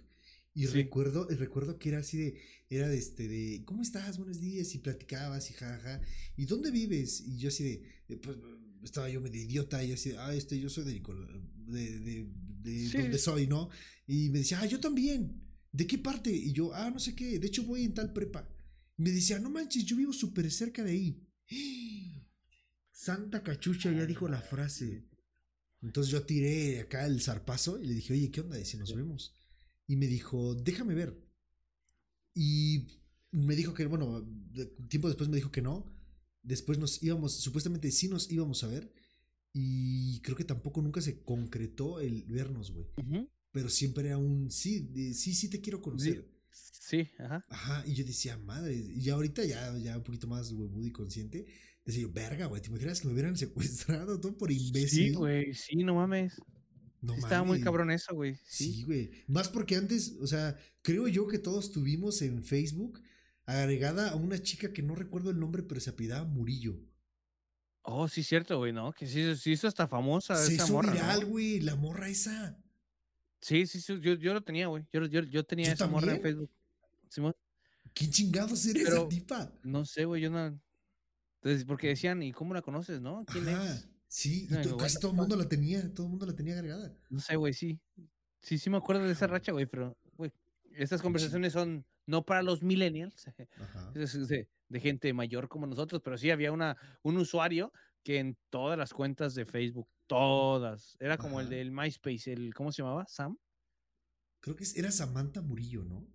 [0.57, 4.17] Y recuerdo, recuerdo que era así de, era de este, de, ¿cómo estás?
[4.17, 6.01] Buenos días, y platicabas, y jaja,
[6.35, 7.21] ¿y dónde vives?
[7.27, 8.37] Y yo así de, pues,
[8.81, 12.27] estaba yo medio idiota, y así de, ah, este, yo soy de, de, de,
[12.63, 13.69] de donde soy, ¿no?
[14.07, 16.31] Y me decía, ah, yo también, ¿de qué parte?
[16.31, 18.49] Y yo, ah, no sé qué, de hecho voy en tal prepa.
[18.97, 21.23] Y me decía, no manches, yo vivo súper cerca de ahí.
[22.91, 25.07] Santa cachucha ya dijo la frase.
[25.83, 28.59] Entonces yo tiré acá el zarpazo y le dije, oye, ¿qué onda?
[28.59, 29.35] Y si nos vemos.
[29.87, 31.17] Y me dijo, déjame ver.
[32.33, 32.87] Y
[33.31, 34.25] me dijo que, bueno,
[34.89, 35.85] tiempo después me dijo que no.
[36.43, 38.91] Después nos íbamos, supuestamente sí nos íbamos a ver.
[39.53, 42.87] Y creo que tampoco nunca se concretó el vernos, güey.
[43.51, 46.29] Pero siempre era un sí, sí, sí te quiero conocer.
[46.51, 47.45] Sí, ajá.
[47.49, 50.91] Ajá, y yo decía, madre, y ya ahorita ya, ya un poquito más huevudo y
[50.91, 51.45] consciente,
[51.83, 55.09] decía yo, verga, güey, ¿te imaginas que me hubieran secuestrado todo por imbécil?
[55.09, 56.33] Sí, güey, sí, no mames.
[57.01, 58.35] No estaba muy cabrón eso, güey.
[58.45, 58.83] Sí, Sí.
[58.83, 59.11] güey.
[59.27, 63.01] Más porque antes, o sea, creo yo que todos tuvimos en Facebook
[63.45, 66.79] agregada a una chica que no recuerdo el nombre, pero se apellidaba Murillo.
[67.83, 68.91] Oh, sí, cierto, güey, ¿no?
[68.91, 71.27] Que sí, sí hizo hasta famosa Se esa hizo morra, viral, ¿no?
[71.27, 72.61] güey, la morra esa.
[73.39, 74.83] Sí, sí, sí, yo, yo lo tenía, güey.
[74.91, 76.21] Yo, yo, yo tenía ¿Yo esa morra en?
[76.21, 76.51] Facebook.
[77.09, 77.33] Simón,
[77.93, 79.53] ¿Quién chingados era esa tipa?
[79.63, 80.59] no sé, güey, yo no...
[81.41, 83.23] Entonces, porque decían, ¿y cómo la conoces, no?
[83.31, 83.87] ¿Quién Ajá, es?
[84.17, 86.97] Sí, y casi todo el mundo la tenía, todo el mundo la tenía agregada.
[87.09, 87.79] No sé, güey, sí.
[88.41, 90.31] Sí, sí me acuerdo de esa racha, güey, pero, güey,
[90.71, 93.25] estas conversaciones son no para los millennials,
[93.93, 97.71] de, de gente mayor como nosotros, pero sí había una, un usuario
[98.03, 102.71] que en todas las cuentas de Facebook, todas, era como el del MySpace, el, ¿cómo
[102.71, 103.05] se llamaba?
[103.07, 103.37] ¿Sam?
[104.39, 106.07] Creo que es- era Samantha Murillo, ¿no?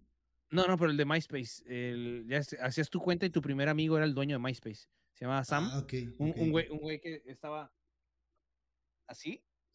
[0.50, 3.96] No, no, pero el de MySpace, el, ya hacías tu cuenta y tu primer amigo
[3.96, 5.84] era el dueño de MySpace, se llamaba Sam, Ah,
[6.18, 7.72] un güey, un güey que estaba
[9.12, 9.42] así,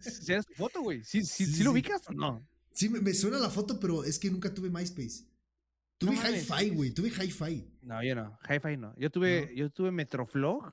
[0.00, 1.04] ¿sí era su foto, güey?
[1.04, 2.46] ¿Sí, sí, Sí, sí lo ubicas o no?
[2.72, 5.26] Sí, me, me suena la foto, pero es que nunca tuve MySpace.
[5.98, 6.48] Tuve mames.
[6.50, 7.64] Hi-Fi, güey, tuve Hi-Fi.
[7.82, 10.72] No, yo no, Hi-Fi no, yo tuve, yo tuve Metroflog,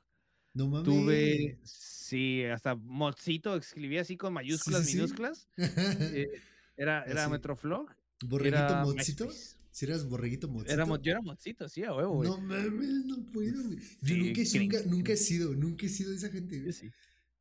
[0.54, 0.86] No mames.
[0.86, 5.48] Tuve, sí, hasta Modzito escribía así con mayúsculas, minúsculas.
[5.58, 6.30] eh,
[6.76, 7.30] era era.
[7.30, 7.92] Metroflog.
[8.26, 8.96] ¿Borreguito?
[8.96, 9.59] MySpace.
[9.72, 10.74] Si eras borreguito Motzito.
[10.74, 12.30] Era, yo era Modzito, sí, a huevo, güey.
[12.30, 13.78] No mames, no puedo, güey.
[13.80, 16.56] Yo Sí, nunca, he sido- nunca, he sido, nunca he sido de esa gente.
[16.58, 16.74] Yo güey.
[16.74, 16.90] sí.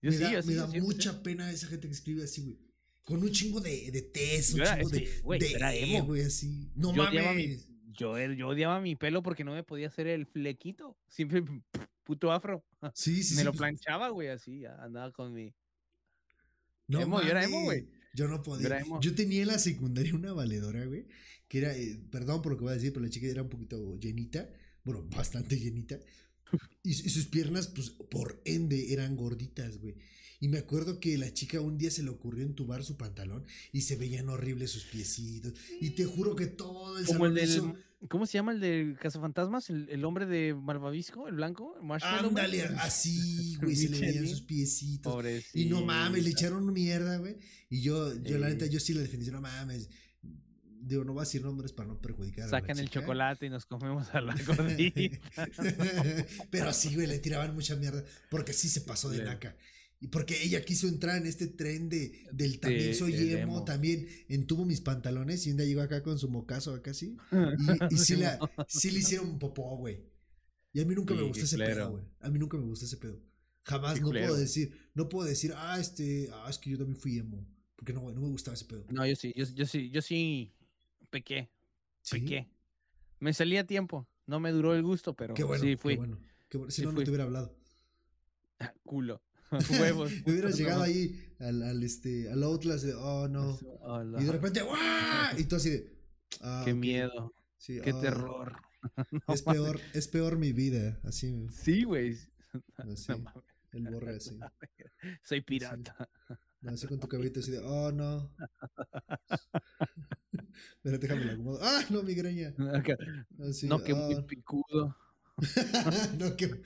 [0.03, 2.43] Yo me sí, da, yo me yo da mucha pena esa gente que escribe así,
[2.43, 2.59] güey.
[3.05, 6.05] Con un chingo de, de test, un Yo chingo de, güey, de era emo.
[6.05, 6.71] güey, así.
[6.75, 7.69] No Yo odiaba mi- mames.
[7.97, 10.97] Yo, yo odiaba mi pelo porque no me podía hacer el flequito.
[11.09, 11.43] Siempre
[12.05, 12.65] puto afro.
[12.95, 14.65] Sí, sí, me sí, lo pues, planchaba, güey, así.
[14.67, 15.53] Andaba con mi.
[16.87, 17.83] No emo, yo era emo, güey.
[17.83, 18.79] mames, Yo no podía.
[18.81, 19.01] emo.
[19.01, 21.07] Yo tenía en la secundaria una valedora, güey,
[21.49, 23.49] que era, eh, perdón por lo que voy a decir, pero la chica era un
[23.49, 24.49] poquito llenita,
[24.85, 25.99] bueno, bastante llenita,
[26.83, 29.97] y, y sus piernas, pues, por ende, eran gorditas, güey.
[30.41, 33.83] Y me acuerdo que la chica un día se le ocurrió entubar su pantalón y
[33.83, 35.53] se veían horribles sus piecitos.
[35.81, 37.51] Y te juro que todo el Como el salón del.
[37.51, 37.77] hizo,
[38.09, 39.71] ¿Cómo se llama el de Cazafantasmas?
[39.71, 41.27] ¿El, el hombre de Malvavisco?
[41.27, 41.75] ¿El blanco?
[41.81, 42.29] ¿El Marshmallow?
[42.29, 45.13] Ándale, así, güey, se le veían sus piecitos.
[45.13, 45.59] Pobrecito.
[45.59, 47.37] Y no mames, le echaron mierda, güey.
[47.69, 49.89] Y yo, yo la neta, yo sí la defendí, no mames.
[50.81, 53.67] Digo, no voy a decir nombres para no perjudicar a Sacan el chocolate y nos
[53.67, 55.19] comemos a la gordita.
[56.51, 58.05] Pero sí, güey, le tiraban mucha mierda.
[58.31, 59.57] Porque sí se pasó de naca.
[60.01, 63.65] Y porque ella quiso entrar en este tren de, del también De- soy emo, emo.
[63.65, 67.17] también entuvo mis pantalones y un día llegó acá con su mocazo acá así.
[67.91, 68.39] Y, y sí, la,
[68.69, 70.05] sí le hicieron popó, güey.
[70.73, 72.05] Y a mí nunca me Sí, gustó ese pedo, güey.
[72.21, 73.21] A mí nunca me gustó ese pedo.
[73.65, 77.19] Jamás no puedo decir, no puedo decir, ah, este, ah, es que yo también fui
[77.19, 77.45] emo.
[77.75, 78.87] Porque no, güey, no me gustaba ese pedo.
[78.91, 80.55] No, yo sí, yo, yo sí, yo sí
[81.11, 81.51] pequé,
[82.03, 82.21] ¿Sí?
[82.21, 82.49] pequé.
[83.21, 84.09] Me salí a tiempo.
[84.27, 85.97] No me duró el gusto, pero Qué bueno, sí qué fui.
[85.97, 86.19] bueno.
[86.49, 86.71] Qué bueno.
[86.71, 87.57] Si Sí no, no te hubiera hablado.
[88.85, 89.23] Culo.
[89.81, 90.13] Huevos.
[90.27, 93.59] Me hubieras llegado ahí al, al, este, al Outlast de, oh, no.
[93.81, 94.21] Hola.
[94.21, 95.39] Y de repente, ¡guau!
[95.39, 95.97] Y tú así de,
[96.43, 98.57] ah, Qué miedo, sí, qué ah, terror.
[99.27, 101.01] No Es peor, es peor mi vida.
[101.03, 102.17] Así, Sí, güey.
[102.77, 103.11] así.
[103.11, 103.45] No mames.
[103.73, 104.39] el borre así.
[105.23, 106.09] Soy pirata.
[106.29, 106.35] Así
[106.89, 108.31] con tu cabello así de, oh, no.
[110.83, 111.59] Pero déjame la acomodo.
[111.63, 112.55] ¡Ah, no, migraña!
[112.75, 112.97] Acá,
[113.49, 114.27] Así, no, que muy ah.
[114.27, 114.97] picudo.
[116.19, 116.63] no, que...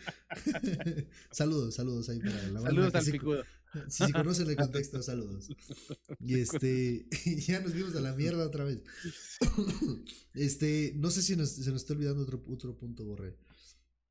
[1.30, 3.44] saludos, saludos ahí para la Saludos al sí- picudo.
[3.88, 5.48] Si sí, conocen el contexto, saludos.
[6.20, 7.06] Y este,
[7.46, 8.82] ya nos vimos a la mierda otra vez.
[10.34, 13.36] Este, no sé si nos, se nos está olvidando otro, otro punto, Borre.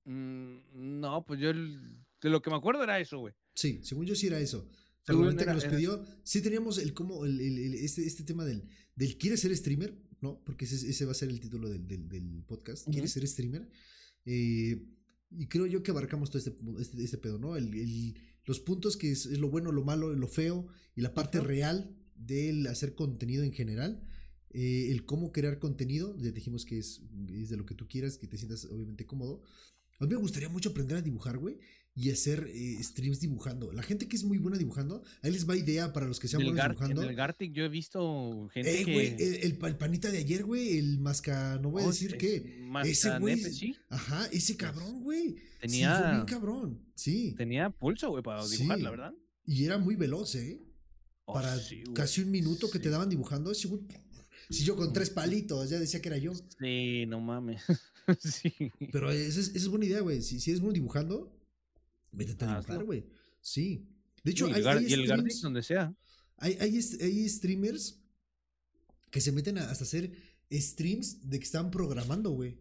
[0.05, 3.33] Mm, No, pues yo el- de lo que me acuerdo era eso, güey.
[3.55, 4.67] Sí, según yo sí era eso.
[5.05, 8.63] Seguramente que nos pidió, sí teníamos el cómo, el, el- el- este, este tema del,
[8.95, 9.97] del ¿quieres ser streamer?
[10.21, 10.43] ¿No?
[10.45, 12.85] Porque ese, ese va a ser el título del, del, del podcast.
[12.89, 13.19] ¿Quieres Ujú.
[13.21, 13.67] ser streamer?
[14.25, 14.85] Eh,
[15.31, 17.55] y creo yo que abarcamos todo este, este, este pedo, ¿no?
[17.55, 18.15] El, el-
[18.45, 21.47] los puntos que es, es lo bueno, lo malo, lo feo y la parte Ujú.
[21.47, 24.07] real del hacer contenido en general.
[24.53, 27.01] Eh, el cómo crear contenido, ya dijimos que es,
[27.33, 29.41] es de lo que tú quieras, que te sientas obviamente cómodo.
[29.99, 31.57] A mí me gustaría mucho aprender a dibujar, güey,
[31.93, 33.71] y hacer eh, streams dibujando.
[33.73, 36.41] La gente que es muy buena dibujando, ahí les va idea para los que sean
[36.43, 37.01] buenos Gar- en dibujando.
[37.03, 39.07] el Gartic yo he visto gente Eh, que.
[39.15, 39.21] el,
[39.53, 42.65] el el panita de ayer, güey, el masca, no voy a Oh, decir es qué.
[42.85, 43.75] ese güey- sí.
[43.89, 45.29] Ajá, ese cabrón, güey.
[45.31, 46.81] Sí, fue Tenía, bien cabrón.
[46.95, 47.35] Sí.
[47.37, 48.83] tenía pulso, güey, para dibujar, Sí.
[48.83, 49.13] la verdad.
[49.45, 50.61] Y era muy veloz, ¿eh?
[51.25, 53.81] Oh, Para sí, casi un minuto que te daban dibujando, ese güey.
[54.49, 56.33] Si yo con tres palitos, ya decía que era yo.
[56.59, 57.61] Sí, no mames.
[58.19, 58.51] sí.
[58.91, 60.21] Pero esa es, esa es buena idea, güey.
[60.21, 61.31] Si, si eres bueno dibujando,
[62.11, 63.05] métete a dibujar, güey.
[63.41, 63.87] Sí.
[64.23, 65.95] De hecho, y hay, el, Gar- hay y el streams- donde sea.
[66.37, 67.99] Hay, hay, hay streamers
[69.09, 70.11] que se meten a hasta hacer
[70.51, 72.57] streams de que están programando, güey.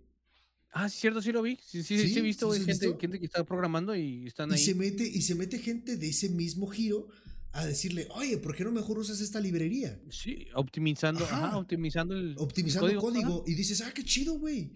[0.72, 1.56] Ah, sí, cierto, sí lo vi.
[1.64, 4.58] Sí, sí, sí, he visto, güey, gente, gente, que está programando y están y ahí.
[4.64, 7.08] Se mete, y se mete gente de ese mismo giro
[7.52, 10.00] a decirle, oye, ¿por qué no mejor usas esta librería?
[10.10, 13.42] Sí, optimizando, ajá, optimizando el, optimizando el código.
[13.48, 14.72] y dices, ah, qué chido, güey.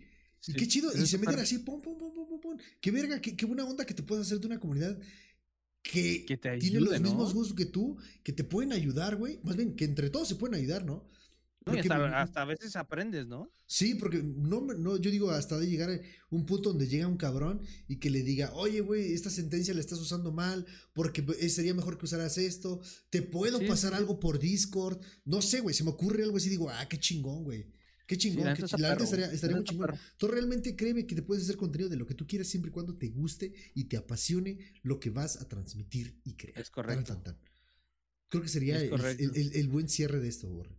[0.46, 0.90] Y qué chido.
[0.96, 3.84] Y se meten así, pum, pum, pum, pum, pum, Qué verga, qué, qué buena onda
[3.84, 4.98] que te puedes hacer de una comunidad
[5.82, 6.24] que,
[6.60, 9.38] tiene los mismos gustos que tú, que te pueden ayudar, güey.
[9.42, 11.08] Más bien, que entre todos se pueden ayudar, ¿no?
[11.66, 13.50] hasta, a veces aprendes, ¿no?
[13.66, 16.00] Sí, porque no, no, yo digo, hasta de llegar a
[16.30, 19.80] un punto donde llega un cabrón y que le diga, oye, güey, esta sentencia la
[19.80, 25.00] estás usando mal, porque sería mejor que usaras esto, te puedo pasar algo por Discord,
[25.24, 27.66] no sé, güey, se me ocurre algo así, digo, ah, qué chingón, güey.
[28.06, 29.90] Qué chingón, la, estaría, muy chingón.
[30.18, 32.72] Tú realmente créeme que te puedes hacer contenido de lo que tú quieras siempre y
[32.72, 36.60] cuando te guste y te apasione lo que vas a transmitir y crear.
[36.60, 37.22] Es correcto.
[38.28, 40.76] Creo que sería el, buen cierre de esto, Borre.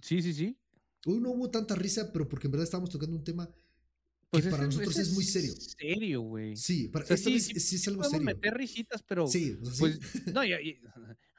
[0.00, 0.58] sí, sí, sí.
[1.06, 4.46] Hoy no hubo tanta risa, pero porque en verdad estábamos tocando un tema que pues
[4.46, 5.54] para nosotros es, muy serio.
[5.54, 6.56] Serio, güey.
[6.56, 8.24] Sí, para esta sí, sí, es algo serio.
[8.24, 9.26] meter risitas, pero.
[9.26, 10.00] Sí, pues.
[10.32, 10.80] no, y,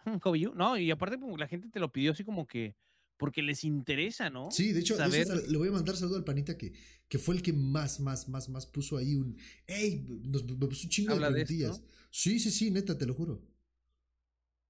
[0.56, 2.76] no, y aparte, como la gente te lo pidió así como que
[3.18, 4.52] porque les interesa, ¿no?
[4.52, 6.74] Sí, de hecho, le voy a mandar saludo al panita que,
[7.08, 9.38] que fue el que más, más, más, más puso ahí un,
[9.68, 10.06] ¡Ey!
[10.26, 11.82] Nos, puso un chingo de preguntillas.
[12.12, 13.42] Sí, sí, sí, neta, te lo juro.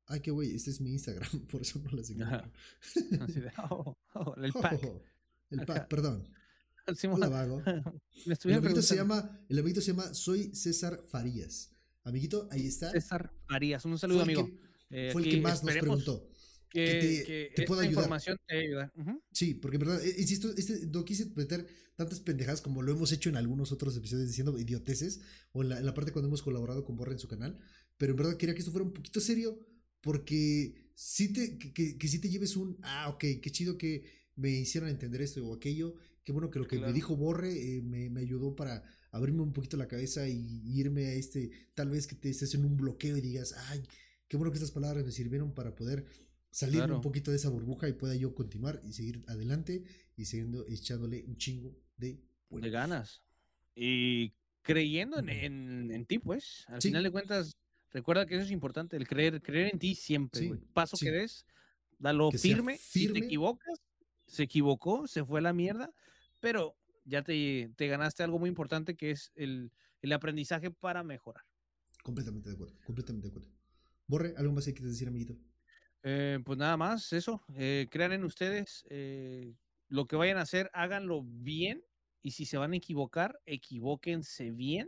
[0.08, 2.22] Ay, qué güey, este es mi Instagram, por eso no la seguí.
[3.70, 4.82] oh, oh, el pack.
[5.50, 6.28] el pack, perdón.
[7.12, 7.64] Hola, vago.
[7.66, 11.72] el, amiguito se llama, el amiguito se llama Soy César Farías.
[12.04, 12.92] Amiguito, ahí está.
[12.92, 14.48] César Farías, un saludo, amigo.
[14.92, 16.30] Eh, fue el que más nos preguntó
[16.76, 18.04] que, te, pueda ayudar.
[18.04, 18.92] información te ayuda.
[19.32, 21.66] Sí, porque en verdad, eh, insisto, este, no quise meter
[21.96, 25.22] tantas pendejadas como lo hemos hecho en algunos otros episodios diciendo idioteces,
[25.54, 27.58] o en la, parte cuando hemos colaborado con Borra en su canal,
[27.98, 29.60] pero en verdad quería que esto fuera un poquito serio,
[30.02, 34.52] porque si te, que, que, si te lleves un, ah, ok, qué chido que me
[34.52, 38.10] hicieron entender esto o aquello, qué bueno que lo que me dijo Borre eh, me,
[38.10, 42.16] me, ayudó para abrirme un poquito la cabeza y irme a este, tal vez que
[42.16, 43.84] te estés en un bloqueo y digas, ay,
[44.28, 46.06] qué bueno que estas palabras me sirvieron para poder
[46.56, 49.84] salir un poquito de esa burbuja y pueda yo continuar y seguir adelante
[50.16, 53.22] y siguiendo echándole un chingo de, de ganas.
[53.76, 57.58] Y creyendo en, en, ti, pues, al final de cuentas,
[57.92, 61.46] recuerda que eso es importante, el creer, creer en ti siempre, Paso que des,
[62.00, 63.82] dalo firme, si te equivocas,
[64.26, 65.92] se equivocó, se fue a la mierda,
[66.40, 71.44] pero ya te, te ganaste algo muy importante que es el, el aprendizaje para mejorar.
[72.02, 73.52] Completamente de acuerdo, completamente de acuerdo.
[74.08, 75.38] Borre, ¿algo más que decir, amiguito?
[76.08, 77.42] Eh, pues nada más, eso.
[77.56, 78.86] Eh, crean en ustedes.
[78.92, 79.56] Eh,
[79.90, 81.84] lo que vayan a hacer, háganlo bien.
[82.22, 84.88] Y si se van a equivocar, equivóquense bien.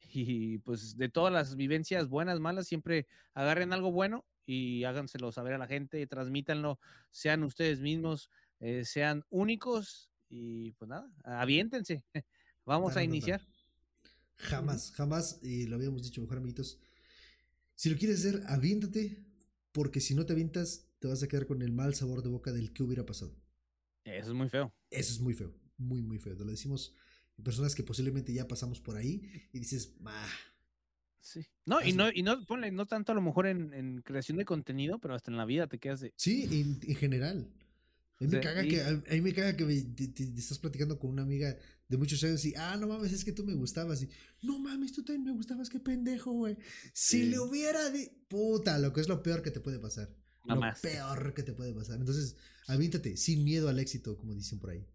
[0.00, 5.52] Y pues de todas las vivencias buenas, malas, siempre agarren algo bueno y háganselo saber
[5.52, 6.78] a la gente, transmítanlo,
[7.10, 8.30] sean ustedes mismos,
[8.82, 12.04] sean únicos y pues nada, aviéntense.
[12.66, 13.40] Vamos a iniciar.
[14.36, 16.78] Jamás, jamás, y lo habíamos dicho mejor, amiguitos.
[17.74, 19.24] Si lo quieres hacer, aviéntate,
[19.74, 22.52] porque si no te avientas, te vas a quedar con el mal sabor de boca
[22.52, 23.34] del que hubiera pasado.
[24.04, 24.72] Eso es muy feo.
[24.88, 26.36] Eso es muy feo, muy, muy feo.
[26.36, 26.94] Te lo decimos
[27.42, 30.28] personas que posiblemente ya pasamos por ahí y dices, bah.
[31.18, 31.44] Sí.
[31.66, 35.00] No, y no, y no, ponle, no tanto a lo mejor en, creación de contenido,
[35.00, 36.12] pero hasta en la vida te quedas de.
[36.16, 37.50] Sí, en, general.
[38.20, 41.22] A mí, me caga que, a, mí me caga que te, estás platicando con una
[41.22, 41.56] amiga
[41.88, 44.02] de muchos años y, ah, no mames, es que tú me gustabas.
[44.02, 44.08] Y,
[44.42, 46.56] no mames, tú también me gustabas, qué pendejo, güey.
[46.92, 48.16] Si le hubiera de.
[48.28, 50.14] Puta, lo que es lo peor que te puede pasar.
[50.44, 51.98] Lo peor que te puede pasar.
[51.98, 52.36] Entonces,
[52.66, 54.86] avíntate, sin miedo al éxito, como dicen por ahí.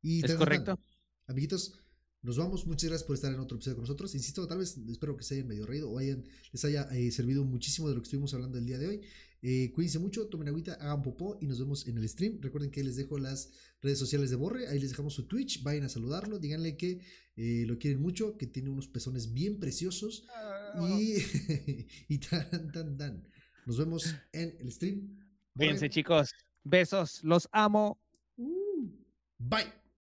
[0.00, 0.78] Y es correcto.
[1.26, 1.74] amiguitos,
[2.22, 2.66] nos vamos.
[2.66, 4.14] Muchas gracias por estar en otro episodio con nosotros.
[4.14, 7.44] Insisto, tal vez espero que se hayan medio reído o hayan, les haya eh, servido
[7.44, 9.00] muchísimo de lo que estuvimos hablando el día de hoy.
[9.44, 12.38] Eh, cuídense mucho, tomen agüita, hagan popó y nos vemos en el stream.
[12.40, 13.50] Recuerden que les dejo las
[13.80, 17.00] redes sociales de Borre, ahí les dejamos su Twitch, vayan a saludarlo, díganle que
[17.34, 21.16] eh, lo quieren mucho, que tiene unos pezones bien preciosos ah, y,
[22.08, 23.28] y tan, tan, tan.
[23.66, 25.18] Nos vemos en el stream.
[25.56, 26.32] Cuídense chicos,
[26.62, 28.00] besos, los amo.
[28.36, 28.88] Uh,
[29.38, 29.81] bye.